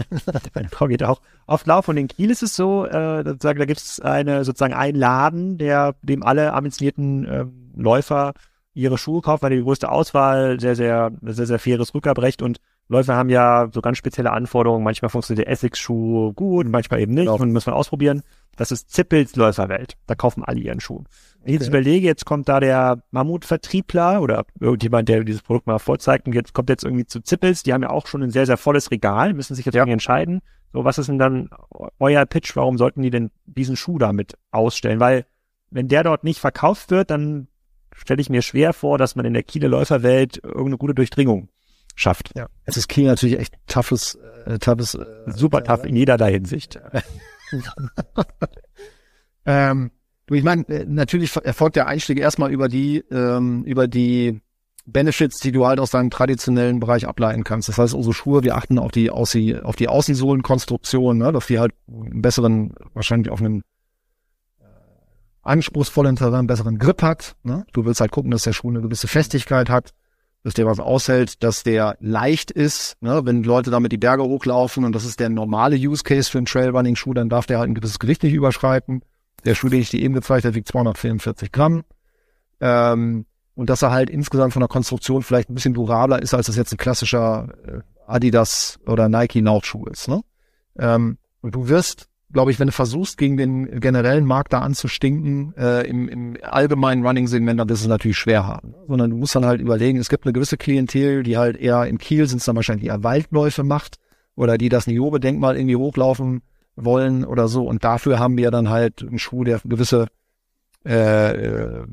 meine 0.55 0.69
Frau 0.69 0.87
geht 0.87 1.03
auch 1.03 1.21
oft 1.45 1.67
laufen. 1.67 1.91
Und 1.91 1.97
in 1.97 2.07
Kiel 2.07 2.31
ist 2.31 2.41
es 2.41 2.55
so, 2.55 2.85
äh, 2.85 3.35
da 3.37 3.53
gibt 3.53 3.79
es 3.79 3.99
eine, 3.99 4.45
sozusagen 4.45 4.73
einen 4.73 4.97
Laden, 4.97 5.57
der 5.57 5.95
dem 6.01 6.23
alle 6.23 6.53
ambitionierten 6.53 7.25
äh, 7.25 7.45
Läufer 7.75 8.33
ihre 8.73 8.97
Schuhe 8.97 9.21
kaufen, 9.21 9.43
weil 9.43 9.57
die 9.57 9.63
größte 9.63 9.91
Auswahl, 9.91 10.59
sehr, 10.59 10.75
sehr, 10.75 11.11
sehr, 11.21 11.45
sehr 11.45 11.59
faires 11.59 11.93
Rückabrecht 11.93 12.41
und 12.41 12.59
Läufer 12.89 13.15
haben 13.15 13.29
ja 13.29 13.69
so 13.71 13.81
ganz 13.81 13.99
spezielle 13.99 14.31
Anforderungen. 14.31 14.83
Manchmal 14.83 15.09
funktioniert 15.09 15.45
der 15.45 15.53
Essex-Schuh 15.53 16.33
gut, 16.33 16.67
manchmal 16.67 16.99
eben 16.99 17.13
nicht. 17.13 17.27
Genau. 17.27 17.37
Und 17.37 17.53
muss 17.53 17.67
man 17.67 17.75
ausprobieren. 17.75 18.23
Das 18.57 18.71
ist 18.71 18.89
Zippels 18.89 19.35
Läuferwelt. 19.35 19.95
Da 20.07 20.15
kaufen 20.15 20.43
alle 20.43 20.59
ihren 20.59 20.79
Schuh. 20.79 21.03
Wenn 21.41 21.53
ich 21.53 21.59
jetzt 21.59 21.69
überlege, 21.69 22.05
jetzt 22.07 22.25
kommt 22.25 22.49
da 22.49 22.59
der 22.59 23.03
Mammutvertriebler 23.11 24.21
oder 24.21 24.43
irgendjemand, 24.59 25.07
der 25.07 25.23
dieses 25.23 25.43
Produkt 25.43 25.67
mal 25.67 25.77
vorzeigt 25.77 26.25
und 26.25 26.33
jetzt 26.33 26.53
kommt 26.53 26.69
jetzt 26.69 26.83
irgendwie 26.83 27.05
zu 27.05 27.21
Zippels. 27.21 27.61
Die 27.61 27.73
haben 27.73 27.83
ja 27.83 27.91
auch 27.91 28.07
schon 28.07 28.23
ein 28.23 28.31
sehr, 28.31 28.47
sehr 28.47 28.57
volles 28.57 28.89
Regal, 28.89 29.35
müssen 29.35 29.55
sich 29.55 29.65
jetzt 29.65 29.75
ja. 29.75 29.85
entscheiden. 29.85 30.41
So, 30.73 30.83
was 30.83 30.97
ist 30.97 31.09
denn 31.09 31.19
dann 31.19 31.49
euer 31.99 32.25
Pitch? 32.25 32.55
Warum 32.55 32.79
sollten 32.79 33.03
die 33.03 33.11
denn 33.11 33.29
diesen 33.45 33.75
Schuh 33.75 33.99
damit 33.99 34.33
ausstellen? 34.51 34.99
Weil 34.99 35.25
wenn 35.69 35.87
der 35.87 36.03
dort 36.03 36.23
nicht 36.23 36.39
verkauft 36.39 36.89
wird, 36.89 37.11
dann 37.11 37.47
stelle 37.93 38.21
ich 38.21 38.29
mir 38.29 38.41
schwer 38.41 38.73
vor, 38.73 38.97
dass 38.97 39.15
man 39.15 39.25
in 39.25 39.33
der 39.33 39.43
Kieler 39.43 39.67
Läuferwelt 39.67 40.37
irgendeine 40.43 40.77
gute 40.77 40.95
Durchdringung 40.95 41.49
schafft. 41.99 42.31
Ja. 42.35 42.47
Es 42.65 42.77
ist 42.77 42.87
Kiel 42.87 43.05
natürlich 43.05 43.37
echt 43.39 43.53
toughes, 43.67 44.17
äh, 44.45 44.57
toughes 44.57 44.95
äh, 44.95 45.05
super 45.27 45.63
tough 45.63 45.83
in 45.83 45.95
jeder 45.95 46.23
Hinsicht. 46.25 46.79
ähm, 49.45 49.91
du, 50.25 50.33
ich 50.35 50.43
meine, 50.43 50.67
äh, 50.69 50.85
natürlich 50.85 51.35
erfolgt 51.35 51.75
der 51.75 51.87
Einstieg 51.87 52.19
erstmal 52.19 52.51
über 52.51 52.69
die, 52.69 53.03
ähm, 53.11 53.63
über 53.65 53.87
die 53.87 54.41
Benefits, 54.85 55.39
die 55.39 55.51
du 55.51 55.67
halt 55.67 55.79
aus 55.79 55.91
deinem 55.91 56.09
traditionellen 56.09 56.79
Bereich 56.79 57.05
ableiten 57.05 57.43
kannst. 57.43 57.69
Das 57.69 57.77
heißt, 57.77 57.93
unsere 57.93 58.13
Schuhe, 58.13 58.43
wir 58.43 58.55
achten 58.55 58.79
auf 58.79 58.91
die, 58.91 59.11
auf 59.11 59.31
die, 59.31 59.57
auf 59.57 59.75
die 59.75 59.89
Außensohlenkonstruktion, 59.89 61.17
ne, 61.17 61.31
dass 61.31 61.47
die 61.47 61.59
halt 61.59 61.73
einen 61.87 62.21
besseren, 62.21 62.73
wahrscheinlich 62.93 63.29
auf 63.29 63.41
einen 63.41 63.61
äh, 64.59 64.63
anspruchsvollen 65.43 66.15
Terrain, 66.15 66.47
besseren 66.47 66.79
Grip 66.79 67.03
hat. 67.03 67.35
Ne? 67.43 67.65
Du 67.73 67.85
willst 67.85 67.99
halt 67.99 68.11
gucken, 68.11 68.31
dass 68.31 68.43
der 68.43 68.53
Schuh 68.53 68.69
eine 68.69 68.81
gewisse 68.81 69.07
Festigkeit 69.07 69.69
hat 69.69 69.93
dass 70.43 70.53
der 70.53 70.65
was 70.65 70.79
aushält, 70.79 71.43
dass 71.43 71.63
der 71.63 71.97
leicht 71.99 72.51
ist. 72.51 72.95
Ne? 73.01 73.21
Wenn 73.25 73.43
Leute 73.43 73.71
damit 73.71 73.91
die 73.91 73.97
Berge 73.97 74.23
hochlaufen 74.23 74.85
und 74.85 74.93
das 74.93 75.05
ist 75.05 75.19
der 75.19 75.29
normale 75.29 75.75
Use 75.75 76.03
Case 76.03 76.29
für 76.29 76.37
einen 76.37 76.45
Trailrunning-Schuh, 76.45 77.13
dann 77.13 77.29
darf 77.29 77.45
der 77.45 77.59
halt 77.59 77.69
ein 77.69 77.75
gewisses 77.75 77.99
Gewicht 77.99 78.23
nicht 78.23 78.33
überschreiten. 78.33 79.01
Der 79.45 79.55
Schuh, 79.55 79.69
den 79.69 79.81
ich 79.81 79.89
dir 79.89 79.99
eben 79.99 80.13
gezeigt 80.13 80.45
habe, 80.45 80.55
wiegt 80.55 80.67
244 80.67 81.51
Gramm. 81.51 81.83
Ähm, 82.61 83.25
und 83.55 83.69
dass 83.69 83.81
er 83.81 83.91
halt 83.91 84.09
insgesamt 84.09 84.53
von 84.53 84.61
der 84.61 84.69
Konstruktion 84.69 85.21
vielleicht 85.21 85.49
ein 85.49 85.55
bisschen 85.55 85.73
durabler 85.73 86.21
ist, 86.21 86.33
als 86.33 86.47
das 86.47 86.55
jetzt 86.55 86.71
ein 86.73 86.77
klassischer 86.77 87.49
äh, 87.65 87.79
Adidas 88.07 88.79
oder 88.85 89.09
Nike 89.09 89.41
Nautschuh 89.41 89.85
ist. 89.85 90.07
Ne? 90.07 90.21
Ähm, 90.77 91.17
und 91.41 91.55
du 91.55 91.67
wirst 91.67 92.08
glaube 92.31 92.51
ich, 92.51 92.59
wenn 92.59 92.67
du 92.67 92.73
versuchst, 92.73 93.17
gegen 93.17 93.37
den 93.37 93.79
generellen 93.79 94.25
Markt 94.25 94.53
da 94.53 94.59
anzustinken, 94.59 95.53
äh, 95.57 95.87
im, 95.87 96.07
im 96.07 96.37
allgemeinen 96.41 97.05
Running-Segment, 97.05 97.59
dann 97.59 97.69
wirst 97.69 97.81
du 97.81 97.85
es 97.85 97.89
natürlich 97.89 98.17
schwer 98.17 98.45
haben. 98.45 98.75
Sondern 98.87 99.09
du 99.09 99.17
musst 99.17 99.35
dann 99.35 99.45
halt 99.45 99.61
überlegen, 99.61 99.97
es 99.97 100.09
gibt 100.09 100.25
eine 100.25 100.33
gewisse 100.33 100.57
Klientel, 100.57 101.23
die 101.23 101.37
halt 101.37 101.57
eher 101.57 101.85
im 101.87 101.97
Kiel 101.97 102.27
sind, 102.27 102.39
es 102.39 102.45
dann 102.45 102.55
wahrscheinlich 102.55 102.87
eher 102.87 103.03
Waldläufe 103.03 103.63
macht 103.63 103.97
oder 104.35 104.57
die 104.57 104.69
das 104.69 104.87
Niobe-Denkmal 104.87 105.57
irgendwie 105.57 105.75
hochlaufen 105.75 106.41
wollen 106.75 107.25
oder 107.25 107.47
so. 107.47 107.65
Und 107.67 107.83
dafür 107.83 108.19
haben 108.19 108.37
wir 108.37 108.51
dann 108.51 108.69
halt 108.69 109.01
einen 109.01 109.19
Schuh, 109.19 109.43
der 109.43 109.59
gewisse 109.65 110.07
äh, 110.85 111.33
äh, 111.33 111.85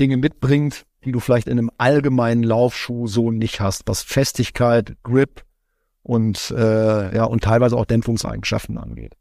Dinge 0.00 0.16
mitbringt, 0.16 0.84
die 1.04 1.12
du 1.12 1.20
vielleicht 1.20 1.48
in 1.48 1.58
einem 1.58 1.70
allgemeinen 1.78 2.42
Laufschuh 2.42 3.06
so 3.06 3.30
nicht 3.30 3.60
hast, 3.60 3.82
was 3.86 4.02
Festigkeit, 4.02 4.96
Grip 5.04 5.44
und 6.02 6.50
äh, 6.56 7.14
ja 7.14 7.24
und 7.24 7.44
teilweise 7.44 7.76
auch 7.76 7.84
Dämpfungseigenschaften 7.84 8.78
angeht. 8.78 9.14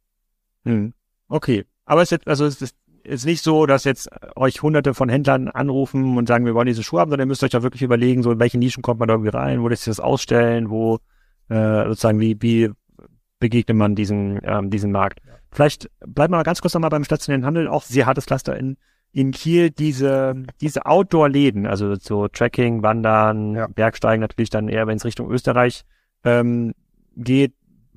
Hm. 0.66 0.93
Okay. 1.28 1.66
Aber 1.86 2.01
es 2.01 2.11
ist, 2.11 2.28
also 2.28 2.45
es 2.45 2.61
ist, 2.61 2.76
ist 3.03 3.26
nicht 3.26 3.43
so, 3.43 3.66
dass 3.66 3.84
jetzt 3.84 4.09
euch 4.36 4.61
hunderte 4.61 4.93
von 4.93 5.09
Händlern 5.09 5.47
anrufen 5.47 6.18
und 6.18 6.28
sagen, 6.28 6.45
wir 6.45 6.55
wollen 6.55 6.68
diese 6.68 6.84
Schuhe 6.84 6.99
haben, 6.99 7.09
sondern 7.11 7.28
ihr 7.28 7.30
müsst 7.30 7.43
euch 7.43 7.51
da 7.51 7.63
wirklich 7.63 7.84
überlegen, 7.84 8.24
so 8.24 8.32
in 8.32 8.39
welche 8.39 8.57
Nischen 8.57 8.82
kommt 8.82 8.99
man 8.99 9.07
da 9.07 9.13
irgendwie 9.13 9.30
rein, 9.30 9.61
wo 9.61 9.68
lässt 9.68 9.84
sich 9.84 9.91
das 9.91 9.99
ausstellen, 9.99 10.70
wo 10.70 10.99
äh, 11.49 11.86
sozusagen 11.86 12.20
wie, 12.20 12.41
wie 12.41 12.72
begegnet 13.39 13.78
man 13.78 13.95
diesen, 13.95 14.39
ähm, 14.43 14.70
diesen 14.70 14.91
Markt. 14.91 15.22
Ja. 15.26 15.34
Vielleicht 15.51 15.89
bleiben 16.05 16.34
wir 16.34 16.38
mal 16.38 16.43
ganz 16.43 16.61
kurz 16.61 16.74
nochmal 16.74 16.89
beim 16.89 17.03
stationären 17.03 17.45
Handel, 17.45 17.68
auch 17.68 17.84
sehr 17.84 18.07
hartes 18.07 18.26
Cluster 18.26 18.57
in, 18.57 18.78
in 19.11 19.32
Kiel, 19.32 19.70
diese, 19.70 20.36
diese 20.59 20.86
Outdoor-Läden, 20.86 21.66
also 21.68 21.95
so 21.95 22.28
Tracking, 22.28 22.82
Wandern, 22.84 23.55
ja. 23.55 23.68
Bergsteigen 23.68 24.22
natürlich 24.22 24.49
dann 24.49 24.68
eher, 24.68 24.88
wenn 24.88 24.97
es 24.97 25.05
Richtung 25.05 25.32
Österreich 25.32 25.84
ähm, 26.24 26.74
geht, 27.16 27.53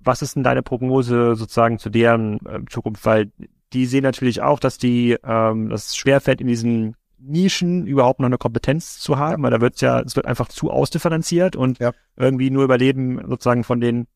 was 0.08 0.22
ist 0.22 0.34
denn 0.34 0.42
deine 0.42 0.62
Prognose 0.62 1.36
sozusagen 1.36 1.78
zu 1.78 1.90
deren 1.90 2.38
äh, 2.46 2.60
Zukunft? 2.68 3.04
Weil 3.04 3.30
die 3.72 3.86
sehen 3.86 4.02
natürlich 4.02 4.40
auch, 4.40 4.58
dass 4.58 4.78
die 4.78 5.16
ähm, 5.22 5.68
das 5.68 5.94
schwerfällt 5.94 6.40
in 6.40 6.46
diesen 6.46 6.96
Nischen 7.18 7.86
überhaupt 7.86 8.20
noch 8.20 8.26
eine 8.26 8.38
Kompetenz 8.38 8.98
zu 8.98 9.18
haben, 9.18 9.42
weil 9.42 9.50
da 9.50 9.60
wird 9.60 9.80
ja, 9.80 10.00
es 10.00 10.16
wird 10.16 10.26
einfach 10.26 10.48
zu 10.48 10.70
ausdifferenziert 10.70 11.56
und 11.56 11.78
ja. 11.78 11.92
irgendwie 12.16 12.50
nur 12.50 12.64
Überleben 12.64 13.20
sozusagen 13.28 13.64
von 13.64 13.80
den 13.80 14.06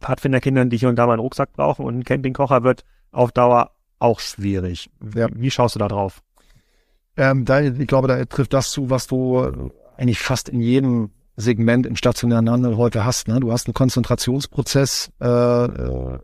Pfadfinderkindern, 0.00 0.68
die 0.68 0.76
hier 0.76 0.88
und 0.88 0.96
da 0.96 1.06
mal 1.06 1.14
einen 1.14 1.22
Rucksack 1.22 1.52
brauchen 1.52 1.86
und 1.86 1.98
ein 1.98 2.04
Campingkocher 2.04 2.62
wird 2.62 2.84
auf 3.12 3.32
Dauer 3.32 3.70
auch 3.98 4.20
schwierig. 4.20 4.90
Ja. 5.14 5.28
Wie 5.32 5.50
schaust 5.50 5.76
du 5.76 5.78
da 5.78 5.88
drauf? 5.88 6.22
Ähm, 7.16 7.44
da, 7.44 7.60
ich 7.60 7.86
glaube, 7.86 8.08
da 8.08 8.22
trifft 8.26 8.52
das 8.52 8.70
zu, 8.70 8.90
was 8.90 9.06
du 9.06 9.70
eigentlich 9.96 10.18
fast 10.18 10.48
in 10.48 10.60
jedem 10.60 11.10
Segment 11.36 11.86
im 11.86 11.96
stationären 11.96 12.48
Handel 12.48 12.76
heute 12.76 13.04
hast. 13.04 13.28
Ne? 13.28 13.40
Du 13.40 13.52
hast 13.52 13.66
einen 13.66 13.74
Konzentrationsprozess, 13.74 15.10
äh, 15.18 15.24
du 15.26 16.20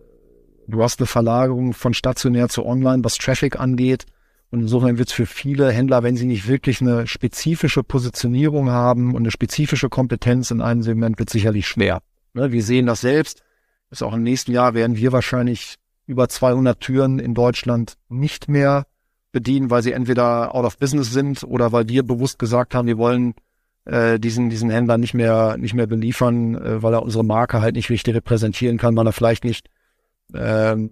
hast 0.82 1.00
eine 1.00 1.06
Verlagerung 1.06 1.72
von 1.72 1.94
stationär 1.94 2.48
zu 2.48 2.64
online, 2.64 3.04
was 3.04 3.16
Traffic 3.16 3.58
angeht. 3.58 4.06
Und 4.50 4.62
insofern 4.62 4.98
wird 4.98 5.08
es 5.08 5.14
für 5.14 5.26
viele 5.26 5.70
Händler, 5.70 6.02
wenn 6.02 6.16
sie 6.16 6.26
nicht 6.26 6.48
wirklich 6.48 6.80
eine 6.80 7.06
spezifische 7.06 7.84
Positionierung 7.84 8.70
haben 8.70 9.14
und 9.14 9.22
eine 9.22 9.30
spezifische 9.30 9.88
Kompetenz 9.88 10.50
in 10.50 10.60
einem 10.60 10.82
Segment, 10.82 11.18
wird 11.18 11.30
sicherlich 11.30 11.68
schwer. 11.68 12.02
Ne? 12.34 12.50
Wir 12.50 12.62
sehen 12.62 12.86
das 12.86 13.00
selbst. 13.00 13.42
Ist 13.90 14.02
auch 14.02 14.12
im 14.12 14.22
nächsten 14.22 14.52
Jahr 14.52 14.74
werden 14.74 14.96
wir 14.96 15.12
wahrscheinlich 15.12 15.76
über 16.06 16.28
200 16.28 16.80
Türen 16.80 17.18
in 17.18 17.34
Deutschland 17.34 17.94
nicht 18.08 18.48
mehr 18.48 18.86
bedienen, 19.32 19.70
weil 19.70 19.82
sie 19.82 19.92
entweder 19.92 20.54
out 20.54 20.64
of 20.64 20.78
business 20.78 21.12
sind 21.12 21.44
oder 21.44 21.70
weil 21.72 21.88
wir 21.88 22.02
bewusst 22.02 22.38
gesagt 22.38 22.74
haben, 22.74 22.88
wir 22.88 22.98
wollen 22.98 23.34
äh, 23.84 24.18
diesen, 24.18 24.50
diesen 24.50 24.70
Händler 24.70 24.98
nicht 24.98 25.14
mehr, 25.14 25.56
nicht 25.56 25.74
mehr 25.74 25.86
beliefern, 25.86 26.54
äh, 26.54 26.82
weil 26.82 26.94
er 26.94 27.02
unsere 27.02 27.24
Marke 27.24 27.60
halt 27.60 27.76
nicht 27.76 27.90
richtig 27.90 28.14
repräsentieren 28.14 28.78
kann, 28.78 28.96
weil 28.96 29.06
er 29.06 29.12
vielleicht 29.12 29.44
nicht 29.44 29.68
ähm, 30.34 30.90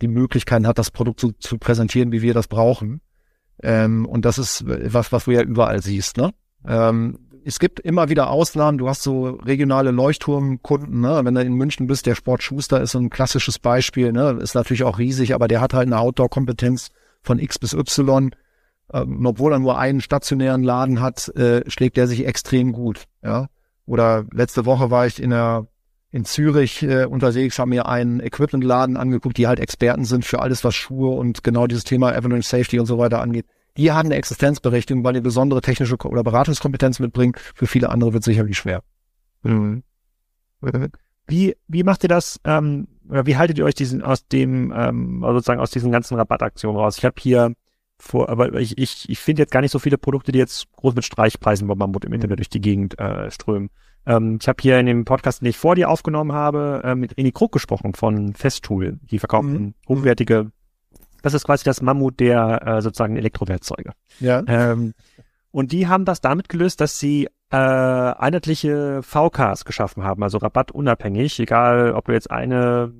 die 0.00 0.08
Möglichkeiten 0.08 0.66
hat, 0.66 0.78
das 0.78 0.90
Produkt 0.90 1.20
zu, 1.20 1.32
zu 1.32 1.58
präsentieren, 1.58 2.12
wie 2.12 2.22
wir 2.22 2.34
das 2.34 2.48
brauchen. 2.48 3.00
Ähm, 3.62 4.06
und 4.06 4.24
das 4.24 4.38
ist 4.38 4.64
was, 4.66 5.12
was 5.12 5.24
du 5.24 5.32
ja 5.32 5.42
überall 5.42 5.82
siehst. 5.82 6.16
Ne? 6.16 6.32
Ähm, 6.66 7.18
es 7.44 7.58
gibt 7.58 7.80
immer 7.80 8.08
wieder 8.08 8.30
Ausnahmen. 8.30 8.78
Du 8.78 8.88
hast 8.88 9.02
so 9.02 9.26
regionale 9.26 9.90
Leuchtturmkunden. 9.90 11.00
Ne? 11.00 11.20
Wenn 11.24 11.34
du 11.34 11.40
in 11.40 11.54
München 11.54 11.86
bist, 11.86 12.06
der 12.06 12.14
Sport 12.14 12.42
Schuster 12.42 12.80
ist 12.80 12.92
so 12.92 12.98
ein 12.98 13.10
klassisches 13.10 13.58
Beispiel. 13.58 14.12
Ne? 14.12 14.38
Ist 14.40 14.54
natürlich 14.54 14.84
auch 14.84 14.98
riesig, 14.98 15.34
aber 15.34 15.48
der 15.48 15.60
hat 15.60 15.74
halt 15.74 15.86
eine 15.86 15.98
Outdoor-Kompetenz 15.98 16.90
von 17.22 17.38
X 17.38 17.58
bis 17.58 17.72
Y. 17.72 18.34
Ähm, 18.92 19.24
obwohl 19.26 19.52
er 19.52 19.58
nur 19.58 19.78
einen 19.78 20.00
stationären 20.00 20.62
Laden 20.62 21.00
hat, 21.00 21.28
äh, 21.36 21.68
schlägt 21.70 21.96
der 21.96 22.06
sich 22.06 22.26
extrem 22.26 22.72
gut. 22.72 23.04
Ja. 23.22 23.48
Oder 23.86 24.24
letzte 24.32 24.66
Woche 24.66 24.90
war 24.90 25.06
ich 25.06 25.22
in 25.22 25.30
der 25.30 25.66
in 26.10 26.24
Zürich 26.24 26.82
äh, 26.82 27.04
unterwegs, 27.04 27.58
haben 27.58 27.68
mir 27.68 27.86
einen 27.86 28.20
Equipment-Laden 28.20 28.96
angeguckt, 28.96 29.36
die 29.36 29.46
halt 29.46 29.60
Experten 29.60 30.04
sind 30.04 30.24
für 30.24 30.40
alles, 30.40 30.64
was 30.64 30.74
Schuhe 30.74 31.10
und 31.10 31.44
genau 31.44 31.66
dieses 31.66 31.84
Thema 31.84 32.14
Avalanche 32.14 32.48
Safety 32.48 32.80
und 32.80 32.86
so 32.86 32.98
weiter 32.98 33.20
angeht. 33.20 33.46
Die 33.76 33.92
haben 33.92 34.06
eine 34.06 34.16
Existenzberechtigung, 34.16 35.04
weil 35.04 35.14
die 35.14 35.20
besondere 35.20 35.60
technische 35.60 35.96
oder 35.96 36.24
Beratungskompetenz 36.24 36.98
mitbringen. 36.98 37.34
Für 37.54 37.66
viele 37.66 37.90
andere 37.90 38.14
wird 38.14 38.24
sicherlich 38.24 38.56
schwer. 38.56 38.82
Mhm. 39.42 39.82
Wie, 41.26 41.54
wie 41.68 41.84
macht 41.84 42.02
ihr 42.02 42.08
das, 42.08 42.40
ähm, 42.44 42.88
oder 43.08 43.26
wie 43.26 43.36
haltet 43.36 43.58
ihr 43.58 43.64
euch 43.64 43.74
diesen 43.74 44.02
aus 44.02 44.26
dem, 44.26 44.72
ähm, 44.74 45.20
sozusagen 45.22 45.60
aus 45.60 45.70
diesen 45.70 45.92
ganzen 45.92 46.16
Rabattaktionen 46.16 46.80
raus? 46.80 46.96
Ich 46.98 47.04
habe 47.04 47.16
hier 47.18 47.52
vor, 47.98 48.28
aber 48.28 48.54
ich, 48.54 48.78
ich, 48.78 49.08
ich 49.08 49.18
finde 49.18 49.42
jetzt 49.42 49.50
gar 49.50 49.60
nicht 49.60 49.72
so 49.72 49.78
viele 49.78 49.98
Produkte, 49.98 50.32
die 50.32 50.38
jetzt 50.38 50.70
groß 50.76 50.94
mit 50.94 51.04
Streichpreisen 51.04 51.66
bei 51.66 51.74
Mammut 51.74 52.04
im 52.04 52.12
Internet 52.12 52.36
mhm. 52.36 52.40
durch 52.40 52.48
die 52.48 52.60
Gegend 52.60 52.98
äh, 52.98 53.30
strömen. 53.30 53.70
Ähm, 54.06 54.38
ich 54.40 54.48
habe 54.48 54.62
hier 54.62 54.78
in 54.78 54.86
dem 54.86 55.04
Podcast, 55.04 55.40
den 55.40 55.48
ich 55.48 55.58
vor 55.58 55.74
dir 55.74 55.90
aufgenommen 55.90 56.32
habe, 56.32 56.82
äh, 56.84 56.94
mit 56.94 57.14
René 57.14 57.32
Krug 57.32 57.52
gesprochen 57.52 57.94
von 57.94 58.34
Festool. 58.34 58.98
Die 59.10 59.18
verkaufen 59.18 59.52
mhm. 59.52 59.74
hochwertige, 59.88 60.52
das 61.22 61.34
ist 61.34 61.44
quasi 61.44 61.64
das 61.64 61.82
Mammut 61.82 62.20
der 62.20 62.66
äh, 62.66 62.82
sozusagen 62.82 63.16
Elektrowerkzeuge. 63.16 63.92
Ja. 64.20 64.42
Ähm, 64.46 64.94
und 65.50 65.72
die 65.72 65.88
haben 65.88 66.04
das 66.04 66.20
damit 66.20 66.48
gelöst, 66.48 66.80
dass 66.80 66.98
sie 66.98 67.28
äh, 67.50 67.56
einheitliche 67.56 69.02
VKs 69.02 69.64
geschaffen 69.64 70.04
haben, 70.04 70.22
also 70.22 70.38
rabattunabhängig, 70.38 71.40
egal 71.40 71.92
ob 71.92 72.06
du 72.06 72.12
jetzt 72.12 72.30
eine 72.30 72.92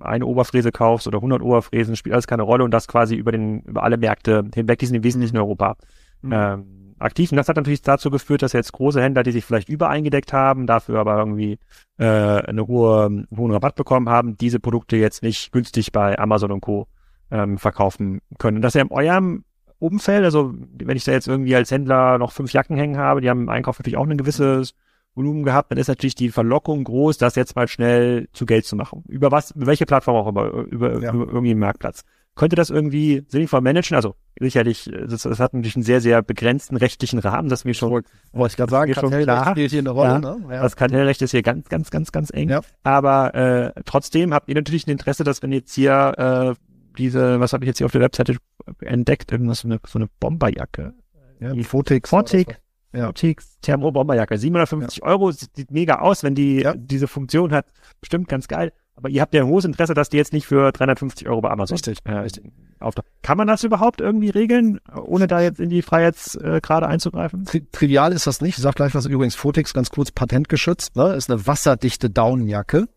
eine 0.00 0.26
Oberfräse 0.26 0.72
kaufst 0.72 1.06
oder 1.06 1.18
100 1.18 1.42
Oberfräsen, 1.42 1.96
spielt 1.96 2.14
alles 2.14 2.26
keine 2.26 2.42
Rolle 2.42 2.64
und 2.64 2.70
das 2.70 2.88
quasi 2.88 3.14
über 3.16 3.32
den 3.32 3.60
über 3.62 3.82
alle 3.82 3.96
Märkte 3.96 4.44
hinweg, 4.54 4.78
die 4.78 4.86
sind 4.86 4.96
im 4.96 5.04
Wesentlichen 5.04 5.36
in 5.36 5.42
Europa. 5.42 5.76
Mhm. 6.22 6.32
Ähm, 6.32 6.94
aktiv. 6.98 7.30
Und 7.30 7.36
das 7.36 7.48
hat 7.48 7.56
natürlich 7.56 7.82
dazu 7.82 8.10
geführt, 8.10 8.42
dass 8.42 8.52
jetzt 8.52 8.72
große 8.72 9.00
Händler, 9.00 9.22
die 9.22 9.32
sich 9.32 9.44
vielleicht 9.44 9.68
übereingedeckt 9.68 10.32
haben, 10.32 10.66
dafür 10.66 11.00
aber 11.00 11.18
irgendwie 11.18 11.58
äh, 11.98 12.04
eine 12.04 12.66
hohe, 12.66 13.06
einen 13.06 13.28
hohen 13.36 13.52
Rabatt 13.52 13.76
bekommen 13.76 14.08
haben, 14.08 14.36
diese 14.36 14.60
Produkte 14.60 14.96
jetzt 14.96 15.22
nicht 15.22 15.52
günstig 15.52 15.92
bei 15.92 16.18
Amazon 16.18 16.52
und 16.52 16.60
Co. 16.60 16.86
Ähm, 17.30 17.58
verkaufen 17.58 18.20
können. 18.38 18.56
Und 18.56 18.62
das 18.62 18.72
ja 18.72 18.80
in 18.80 18.90
eurem 18.90 19.44
Umfeld, 19.78 20.24
also 20.24 20.54
wenn 20.54 20.96
ich 20.96 21.04
da 21.04 21.12
jetzt 21.12 21.28
irgendwie 21.28 21.54
als 21.54 21.70
Händler 21.70 22.16
noch 22.16 22.32
fünf 22.32 22.54
Jacken 22.54 22.76
hängen 22.76 22.96
habe, 22.96 23.20
die 23.20 23.28
haben 23.28 23.42
im 23.42 23.48
Einkauf 23.50 23.78
natürlich 23.78 23.98
auch 23.98 24.06
ein 24.06 24.16
gewisses 24.16 24.72
Volumen 25.18 25.42
gehabt, 25.42 25.70
dann 25.70 25.78
ist 25.78 25.88
natürlich 25.88 26.14
die 26.14 26.30
Verlockung 26.30 26.84
groß, 26.84 27.18
das 27.18 27.34
jetzt 27.34 27.56
mal 27.56 27.68
schnell 27.68 28.28
zu 28.32 28.46
Geld 28.46 28.64
zu 28.64 28.76
machen. 28.76 29.04
Über 29.08 29.30
was, 29.30 29.50
über 29.50 29.66
welche 29.66 29.84
Plattform 29.84 30.16
auch 30.16 30.28
immer, 30.28 30.46
über, 30.46 31.02
ja. 31.02 31.12
über 31.12 31.26
irgendwie 31.26 31.50
einen 31.50 31.60
Marktplatz 31.60 32.04
könnte 32.38 32.56
das 32.56 32.70
irgendwie 32.70 33.26
sinnvoll 33.28 33.60
managen? 33.60 33.96
Also 33.96 34.14
sicherlich, 34.38 34.90
das, 35.06 35.22
das 35.22 35.40
hat 35.40 35.52
natürlich 35.52 35.76
einen 35.76 35.82
sehr, 35.82 36.00
sehr 36.00 36.22
begrenzten 36.22 36.76
rechtlichen 36.76 37.18
Rahmen, 37.18 37.50
das 37.50 37.64
mir 37.66 37.74
schon, 37.74 37.90
wollte 37.90 38.06
ich 38.46 38.56
gerade 38.56 38.70
sagen, 38.70 38.92
Kartellrecht 38.92 39.50
spielt 39.50 39.70
hier 39.70 39.80
eine 39.80 39.90
Rolle. 39.90 40.10
Ja, 40.10 40.18
ne? 40.20 40.38
ja. 40.48 40.62
Das 40.62 40.76
Kartellrecht 40.76 41.20
ist 41.20 41.32
hier 41.32 41.42
ganz, 41.42 41.68
ganz, 41.68 41.90
ganz, 41.90 42.12
ganz 42.12 42.30
eng. 42.30 42.48
Ja. 42.48 42.60
Aber 42.84 43.34
äh, 43.34 43.72
trotzdem 43.84 44.32
habt 44.32 44.48
ihr 44.48 44.54
natürlich 44.54 44.86
ein 44.86 44.90
Interesse, 44.90 45.24
dass 45.24 45.42
wenn 45.42 45.52
jetzt 45.52 45.74
hier 45.74 46.14
äh, 46.16 46.54
diese, 46.96 47.40
was 47.40 47.52
habe 47.52 47.64
ich 47.64 47.68
jetzt 47.68 47.78
hier 47.78 47.86
auf 47.86 47.92
der 47.92 48.00
Webseite 48.00 48.36
entdeckt, 48.80 49.30
irgendwas 49.32 49.60
so 49.60 49.68
eine, 49.68 49.80
so 49.86 49.98
eine 49.98 50.08
Bomberjacke. 50.20 50.94
Ja, 51.40 51.52
die 51.52 51.64
Fotik. 51.64 52.08
Fotik. 52.08 52.58
Ja. 52.92 53.06
Fotik 53.06 53.42
Thermo-Bomberjacke. 53.62 54.38
750 54.38 54.98
ja. 54.98 55.04
Euro, 55.04 55.30
sieht 55.30 55.70
mega 55.70 56.00
aus, 56.00 56.22
wenn 56.22 56.34
die 56.34 56.62
ja. 56.62 56.74
diese 56.74 57.08
Funktion 57.08 57.52
hat. 57.52 57.66
Bestimmt 58.00 58.28
ganz 58.28 58.48
geil. 58.48 58.72
Aber 58.98 59.08
ihr 59.08 59.20
habt 59.20 59.32
ja 59.32 59.42
ein 59.42 59.48
hohes 59.48 59.64
Interesse, 59.64 59.94
dass 59.94 60.08
die 60.08 60.16
jetzt 60.16 60.32
nicht 60.32 60.46
für 60.46 60.72
350 60.72 61.28
Euro 61.28 61.40
bei 61.40 61.50
Amazon 61.50 61.76
richtig, 61.76 61.98
äh, 62.04 62.14
richtig. 62.14 62.50
auftauchen. 62.80 63.08
Kann 63.22 63.38
man 63.38 63.46
das 63.46 63.62
überhaupt 63.62 64.00
irgendwie 64.00 64.30
regeln, 64.30 64.80
ohne 64.92 65.28
da 65.28 65.40
jetzt 65.40 65.60
in 65.60 65.70
die 65.70 65.82
Freiheitsgrade 65.82 66.86
äh, 66.86 66.88
einzugreifen? 66.88 67.44
Tri 67.44 67.64
trivial 67.70 68.12
ist 68.12 68.26
das 68.26 68.40
nicht. 68.40 68.58
Ich 68.58 68.62
sag 68.62 68.74
gleich 68.74 68.96
was 68.96 69.06
übrigens 69.06 69.36
Fotex, 69.36 69.72
ganz 69.72 69.90
kurz 69.90 70.10
patentgeschützt. 70.10 70.96
Ne? 70.96 71.14
Ist 71.14 71.30
eine 71.30 71.46
wasserdichte 71.46 72.10
Daunenjacke. 72.10 72.88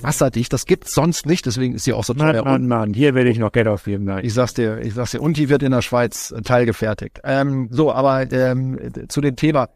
Wasserdicht, 0.00 0.52
das 0.52 0.66
gibt's 0.66 0.92
sonst 0.92 1.24
nicht, 1.26 1.46
deswegen 1.46 1.74
ist 1.74 1.84
sie 1.84 1.92
auch 1.92 2.04
so 2.04 2.14
teuer. 2.14 2.42
Mann, 2.42 2.44
Mann, 2.44 2.66
Mann, 2.66 2.94
hier 2.94 3.14
werde 3.14 3.30
ich 3.30 3.38
noch 3.38 3.52
Geld 3.52 3.68
ausgeben. 3.68 4.04
Nein. 4.04 4.24
Ich 4.24 4.34
sag's 4.34 4.54
dir, 4.54 4.80
ich 4.80 4.94
sag's 4.94 5.12
dir. 5.12 5.22
Und 5.22 5.36
die 5.36 5.48
wird 5.48 5.62
in 5.62 5.70
der 5.70 5.82
Schweiz 5.82 6.32
äh, 6.32 6.42
teilgefertigt. 6.42 7.20
Ähm, 7.22 7.68
so, 7.70 7.92
aber 7.92 8.30
ähm, 8.32 8.78
zu 9.08 9.20
dem 9.20 9.36
Thema, 9.36 9.68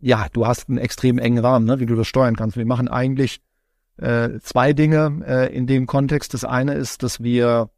ja, 0.00 0.26
du 0.32 0.46
hast 0.46 0.68
einen 0.68 0.78
extrem 0.78 1.18
engen 1.18 1.44
Rahmen, 1.44 1.66
ne, 1.66 1.78
wie 1.78 1.86
du 1.86 1.94
das 1.94 2.06
steuern 2.06 2.36
kannst. 2.36 2.56
Wir 2.56 2.66
machen 2.66 2.88
eigentlich 2.88 3.40
äh, 3.98 4.38
zwei 4.42 4.72
Dinge 4.72 5.22
äh, 5.26 5.54
in 5.54 5.66
dem 5.66 5.86
Kontext. 5.86 6.32
Das 6.32 6.44
eine 6.44 6.74
ist, 6.74 7.02
dass 7.02 7.22
wir 7.22 7.68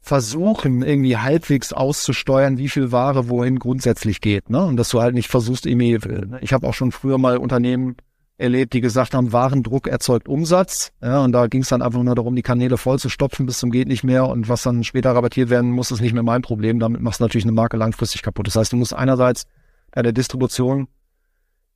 versuchen, 0.00 0.82
irgendwie 0.82 1.16
halbwegs 1.16 1.72
auszusteuern, 1.72 2.58
wie 2.58 2.68
viel 2.68 2.92
Ware 2.92 3.28
wohin 3.28 3.58
grundsätzlich 3.58 4.20
geht. 4.20 4.48
Ne? 4.50 4.64
Und 4.64 4.76
dass 4.76 4.88
du 4.90 5.00
halt 5.00 5.14
nicht 5.14 5.28
versuchst, 5.28 5.66
irgendwie, 5.66 5.98
ich 6.40 6.52
habe 6.52 6.66
auch 6.66 6.74
schon 6.74 6.92
früher 6.92 7.18
mal 7.18 7.36
Unternehmen 7.36 7.96
erlebt, 8.38 8.72
die 8.72 8.80
gesagt 8.80 9.14
haben, 9.14 9.32
Warendruck 9.32 9.88
erzeugt 9.88 10.28
Umsatz. 10.28 10.92
Ja, 11.02 11.22
und 11.22 11.32
da 11.32 11.48
ging 11.48 11.62
es 11.62 11.68
dann 11.68 11.82
einfach 11.82 12.02
nur 12.02 12.14
darum, 12.14 12.36
die 12.36 12.42
Kanäle 12.42 12.78
voll 12.78 12.98
zu 12.98 13.08
stopfen 13.08 13.46
bis 13.46 13.58
zum 13.58 13.70
geht 13.70 13.88
nicht 13.88 14.04
mehr. 14.04 14.28
Und 14.28 14.48
was 14.48 14.62
dann 14.62 14.84
später 14.84 15.10
rabattiert 15.10 15.50
werden 15.50 15.70
muss, 15.70 15.90
ist 15.90 16.00
nicht 16.00 16.14
mehr 16.14 16.22
mein 16.22 16.42
Problem. 16.42 16.78
Damit 16.78 17.02
machst 17.02 17.20
du 17.20 17.24
natürlich 17.24 17.44
eine 17.44 17.52
Marke 17.52 17.76
langfristig 17.76 18.22
kaputt. 18.22 18.46
Das 18.46 18.56
heißt, 18.56 18.72
du 18.72 18.76
musst 18.76 18.94
einerseits 18.94 19.46
deine 19.90 20.12
Distribution 20.12 20.86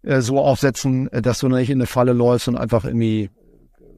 äh, 0.03 0.21
so 0.21 0.39
aufsetzen, 0.39 1.11
äh, 1.13 1.21
dass 1.21 1.41
du 1.41 1.49
nicht 1.49 1.69
in 1.69 1.79
eine 1.79 1.87
Falle 1.87 2.13
läufst 2.13 2.47
und 2.49 2.57
einfach 2.57 2.85
irgendwie 2.85 3.31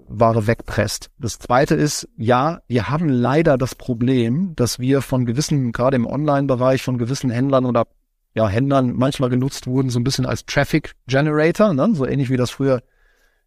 Ware 0.08 0.46
wegpresst. 0.46 1.10
Das 1.18 1.38
zweite 1.38 1.74
ist, 1.74 2.08
ja, 2.16 2.60
wir 2.66 2.88
haben 2.88 3.08
leider 3.08 3.58
das 3.58 3.74
Problem, 3.74 4.54
dass 4.56 4.78
wir 4.78 5.02
von 5.02 5.26
gewissen, 5.26 5.72
gerade 5.72 5.96
im 5.96 6.06
Online-Bereich, 6.06 6.82
von 6.82 6.98
gewissen 6.98 7.30
Händlern 7.30 7.64
oder 7.64 7.86
ja, 8.34 8.48
Händlern 8.48 8.92
manchmal 8.94 9.30
genutzt 9.30 9.66
wurden, 9.66 9.90
so 9.90 9.98
ein 9.98 10.04
bisschen 10.04 10.26
als 10.26 10.44
Traffic 10.44 10.94
Generator, 11.06 11.72
ne? 11.72 11.90
so 11.94 12.06
ähnlich 12.06 12.30
wie 12.30 12.36
das 12.36 12.50
früher 12.50 12.82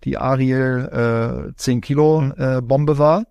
die 0.04 0.18
Ariel 0.18 1.50
äh, 1.50 1.56
10 1.56 1.82
Kilo 1.82 2.32
äh, 2.38 2.62
Bombe 2.62 2.98
war. 2.98 3.26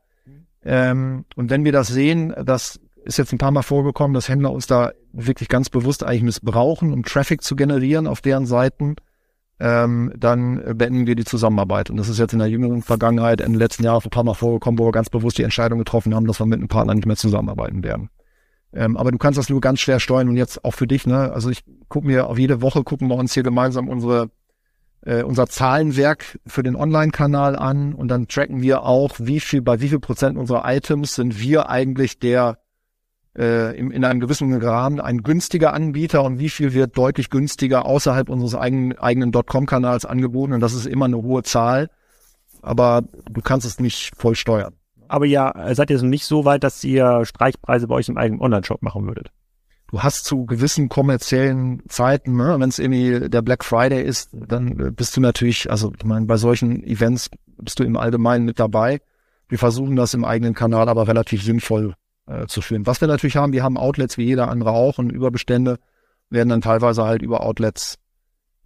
Ähm, 0.65 1.25
und 1.37 1.51
wenn 1.51 1.65
wir 1.65 1.73
das 1.73 1.89
sehen, 1.89 2.35
das 2.45 2.81
ist 3.05 3.19
jetzt 3.19 3.33
ein 3.33 3.39
paar 3.39 3.53
Mal 3.53 3.63
vorgekommen, 3.63 4.15
dass 4.15 4.29
Händler 4.29 4.53
uns 4.53 4.67
da 4.67 4.93
wirklich 5.13 5.49
ganz 5.49 5.71
bewusst 5.71 6.05
eigentlich 6.05 6.25
missbrauchen, 6.25 6.93
um 6.93 7.05
Traffic 7.05 7.43
zu 7.43 7.55
generieren 7.55 8.07
auf 8.07 8.21
deren 8.21 8.47
Seiten 8.47 8.97
ähm, 9.59 10.13
dann 10.17 10.77
beenden 10.77 11.07
wir 11.07 11.15
die 11.15 11.25
Zusammenarbeit. 11.25 11.89
Und 11.91 11.97
das 11.97 12.09
ist 12.09 12.19
jetzt 12.19 12.33
in 12.33 12.39
der 12.39 12.49
jüngeren 12.49 12.83
Vergangenheit, 12.83 13.41
in 13.41 13.53
den 13.53 13.59
letzten 13.59 13.85
Jahren 13.85 14.03
ein 14.05 14.11
paar 14.11 14.25
Mal 14.25 14.35
vorgekommen, 14.35 14.79
wo 14.79 14.87
wir 14.87 14.93
ganz 14.93 15.09
bewusst 15.09 15.39
die 15.39 15.45
Entscheidung 15.45 15.79
getroffen 15.79 16.15
haben, 16.15 16.27
dass 16.27 16.41
wir 16.41 16.47
mit 16.47 16.59
einem 16.59 16.69
Partner 16.69 16.95
nicht 16.95 17.07
mehr 17.07 17.17
zusammenarbeiten 17.17 17.83
werden. 17.83 18.11
Ähm, 18.77 18.97
aber 18.97 19.11
du 19.11 19.19
kannst 19.19 19.39
das 19.39 19.49
nur 19.49 19.61
ganz 19.61 19.81
schwer 19.81 20.01
steuern 20.01 20.29
und 20.29 20.37
jetzt 20.37 20.63
auch 20.65 20.73
für 20.75 20.87
dich, 20.87 21.07
ne? 21.07 21.33
Also 21.33 21.49
ich 21.49 21.65
gucke 21.89 22.07
mir 22.07 22.29
auf 22.29 22.39
jede 22.39 22.61
Woche 22.61 22.85
gucken 22.85 23.09
wir 23.09 23.17
uns 23.17 23.33
hier 23.33 23.43
gemeinsam 23.43 23.89
unsere 23.89 24.31
äh, 25.01 25.23
unser 25.23 25.47
Zahlenwerk 25.47 26.39
für 26.47 26.63
den 26.63 26.77
Online-Kanal 26.77 27.57
an 27.57 27.95
und 27.95 28.09
dann 28.09 28.29
tracken 28.29 28.61
wir 28.61 28.83
auch, 28.83 29.15
wie 29.19 29.41
viel, 29.41 29.63
bei 29.63 29.81
wie 29.81 29.89
viel 29.89 30.01
Prozent 30.01 30.37
unserer 30.37 30.65
Items 30.67 31.15
sind 31.15 31.41
wir 31.41 31.71
eigentlich 31.71 32.19
der 32.19 32.59
äh, 33.39 33.79
in, 33.79 33.91
in 33.93 34.05
einem 34.05 34.21
gewissen 34.21 34.53
Rahmen 34.55 35.01
ein 35.01 35.23
günstiger 35.23 35.73
Anbieter 35.73 36.23
und 36.25 36.39
wie 36.39 36.51
viel 36.51 36.75
wird 36.75 36.99
deutlich 36.99 37.31
günstiger 37.31 37.87
außerhalb 37.87 38.29
unseres 38.29 38.55
eigenen, 38.55 38.99
eigenen 38.99 39.33
.com-Kanals 39.33 40.05
angeboten. 40.05 40.53
Und 40.53 40.61
das 40.61 40.75
ist 40.75 40.87
immer 40.87 41.07
eine 41.07 41.23
hohe 41.23 41.43
Zahl, 41.43 41.89
aber 42.63 43.03
du 43.31 43.41
kannst 43.41 43.67
es 43.67 43.79
nicht 43.79 44.13
voll 44.17 44.35
steuern. 44.35 44.75
Aber 45.09 45.27
ja, 45.27 45.75
seid 45.75 45.91
ihr 45.91 46.03
nicht 46.03 46.25
so 46.25 46.45
weit, 46.45 46.65
dass 46.65 46.83
ihr 46.85 47.25
Streichpreise 47.25 47.87
bei 47.87 47.95
euch 47.97 48.09
im 48.09 48.17
eigenen 48.17 48.41
Online-Shop 48.41 48.83
machen 48.83 49.07
würdet? 49.07 49.31
Du 49.89 50.03
hast 50.03 50.25
zu 50.25 50.47
gewissen 50.47 50.89
kommerziellen 50.89 51.83
Zeiten, 51.89 52.37
ne, 52.37 52.57
wenn 52.59 52.69
es 52.69 52.81
irgendwie 52.81 53.29
der 53.29 53.43
Black 53.43 53.65
Friday 53.65 54.03
ist, 54.03 54.31
dann 54.33 54.95
bist 54.95 55.17
du 55.17 55.21
natürlich, 55.21 55.71
also 55.71 55.93
ich 55.97 56.05
meine, 56.05 56.27
bei 56.27 56.37
solchen 56.37 56.83
Events 56.83 57.31
bist 57.59 57.79
du 57.79 57.85
im 57.85 57.97
Allgemeinen 57.97 58.45
mit 58.45 58.59
dabei. 58.59 59.01
Wir 59.49 59.59
versuchen 59.59 59.95
das 59.95 60.13
im 60.13 60.25
eigenen 60.25 60.55
Kanal 60.55 60.89
aber 60.89 61.07
relativ 61.07 61.43
sinnvoll 61.45 61.95
äh, 62.27 62.47
zu 62.47 62.63
führen. 62.63 62.87
Was 62.87 63.01
wir 63.01 63.07
natürlich 63.07 63.37
haben, 63.37 63.53
wir 63.53 63.63
haben 63.63 63.77
Outlets 63.77 64.19
wie 64.19 64.25
jeder 64.25 64.49
andere 64.49 64.71
auch 64.73 64.99
und 64.99 65.11
Überbestände 65.11 65.79
werden 66.31 66.49
dann 66.49 66.61
teilweise 66.61 67.05
halt 67.05 67.23
über 67.23 67.43
Outlets 67.43 67.99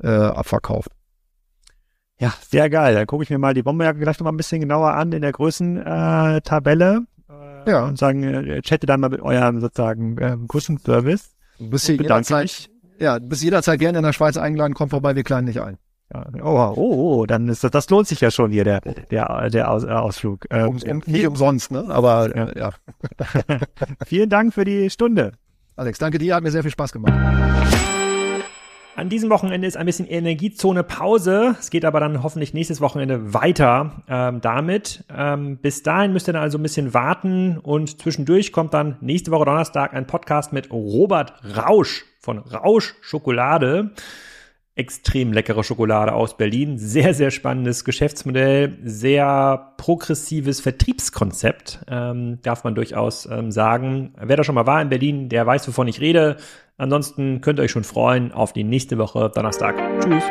äh, 0.02 0.08
abverkauft. 0.08 0.90
Ja, 2.20 2.34
sehr 2.46 2.68
geil. 2.68 2.94
Dann 2.94 3.06
gucke 3.06 3.22
ich 3.22 3.30
mir 3.30 3.38
mal 3.38 3.54
die 3.54 3.62
Bomberjacke 3.62 3.98
gleich 3.98 4.18
noch 4.18 4.24
mal 4.24 4.32
ein 4.32 4.36
bisschen 4.36 4.60
genauer 4.60 4.92
an 4.92 5.10
in 5.12 5.22
der 5.22 5.32
Größentabelle 5.32 7.06
äh, 7.66 7.70
ja. 7.70 7.84
und 7.86 7.98
sagen, 7.98 8.22
äh, 8.22 8.60
chatte 8.60 8.86
dann 8.86 9.00
mal 9.00 9.08
mit 9.08 9.22
eurem 9.22 9.60
sozusagen 9.60 10.16
ähm, 10.20 10.46
Kundenservice. 10.46 11.34
Du 11.58 11.70
bist 11.70 11.86
hier 11.86 11.96
jederzeit, 11.96 12.68
ja, 12.98 13.18
du 13.18 13.26
bist 13.26 13.42
jederzeit 13.42 13.80
gerne 13.80 13.98
in 13.98 14.04
der 14.04 14.12
Schweiz 14.12 14.36
eingeladen, 14.36 14.74
komm 14.74 14.90
vorbei, 14.90 15.16
wir 15.16 15.24
kleiden 15.24 15.46
dich 15.46 15.62
ein. 15.62 15.78
Ja, 16.12 16.26
oh, 16.42 16.74
oh, 16.76 17.20
oh, 17.20 17.26
dann 17.26 17.48
ist 17.48 17.64
das, 17.64 17.70
das 17.70 17.88
lohnt 17.88 18.08
sich 18.08 18.20
ja 18.20 18.30
schon 18.30 18.50
hier, 18.50 18.64
der, 18.64 18.80
der, 18.80 19.48
der 19.48 19.70
Aus, 19.70 19.84
Ausflug. 19.84 20.44
Ähm, 20.50 20.68
um, 20.68 21.02
nicht 21.06 21.26
umsonst, 21.26 21.70
ne? 21.70 21.86
Aber 21.88 22.36
ja. 22.36 22.52
ja. 22.56 22.70
Vielen 24.06 24.28
Dank 24.28 24.52
für 24.52 24.64
die 24.64 24.90
Stunde. 24.90 25.32
Alex, 25.76 25.98
danke 25.98 26.18
dir, 26.18 26.34
hat 26.34 26.42
mir 26.42 26.50
sehr 26.50 26.62
viel 26.62 26.72
Spaß 26.72 26.92
gemacht. 26.92 27.14
An 28.96 29.08
diesem 29.08 29.30
Wochenende 29.30 29.66
ist 29.66 29.76
ein 29.76 29.86
bisschen 29.86 30.08
Energiezone 30.08 30.82
Pause. 30.82 31.56
Es 31.58 31.70
geht 31.70 31.84
aber 31.84 32.00
dann 32.00 32.22
hoffentlich 32.22 32.54
nächstes 32.54 32.80
Wochenende 32.80 33.32
weiter 33.32 34.02
ähm, 34.08 34.40
damit. 34.40 35.04
Ähm, 35.16 35.58
bis 35.58 35.82
dahin 35.82 36.12
müsst 36.12 36.28
ihr 36.28 36.32
dann 36.32 36.42
also 36.42 36.58
ein 36.58 36.62
bisschen 36.62 36.92
warten 36.92 37.58
und 37.58 38.00
zwischendurch 38.00 38.52
kommt 38.52 38.74
dann 38.74 38.96
nächste 39.00 39.30
Woche 39.30 39.44
Donnerstag 39.44 39.94
ein 39.94 40.06
Podcast 40.06 40.52
mit 40.52 40.70
Robert 40.72 41.34
Rausch 41.56 42.04
von 42.18 42.38
Rausch 42.38 42.94
Schokolade 43.00 43.92
extrem 44.80 45.32
leckere 45.32 45.62
Schokolade 45.62 46.12
aus 46.14 46.36
Berlin. 46.36 46.78
Sehr, 46.78 47.14
sehr 47.14 47.30
spannendes 47.30 47.84
Geschäftsmodell, 47.84 48.78
sehr 48.82 49.74
progressives 49.76 50.60
Vertriebskonzept, 50.60 51.80
ähm, 51.88 52.38
darf 52.42 52.64
man 52.64 52.74
durchaus 52.74 53.26
ähm, 53.26 53.52
sagen. 53.52 54.14
Wer 54.18 54.36
da 54.36 54.44
schon 54.44 54.54
mal 54.54 54.66
war 54.66 54.80
in 54.80 54.88
Berlin, 54.88 55.28
der 55.28 55.46
weiß, 55.46 55.68
wovon 55.68 55.86
ich 55.86 56.00
rede. 56.00 56.38
Ansonsten 56.78 57.42
könnt 57.42 57.60
ihr 57.60 57.64
euch 57.64 57.70
schon 57.70 57.84
freuen 57.84 58.32
auf 58.32 58.54
die 58.54 58.64
nächste 58.64 58.96
Woche 58.96 59.30
Donnerstag. 59.34 59.76
Tschüss. 60.00 60.24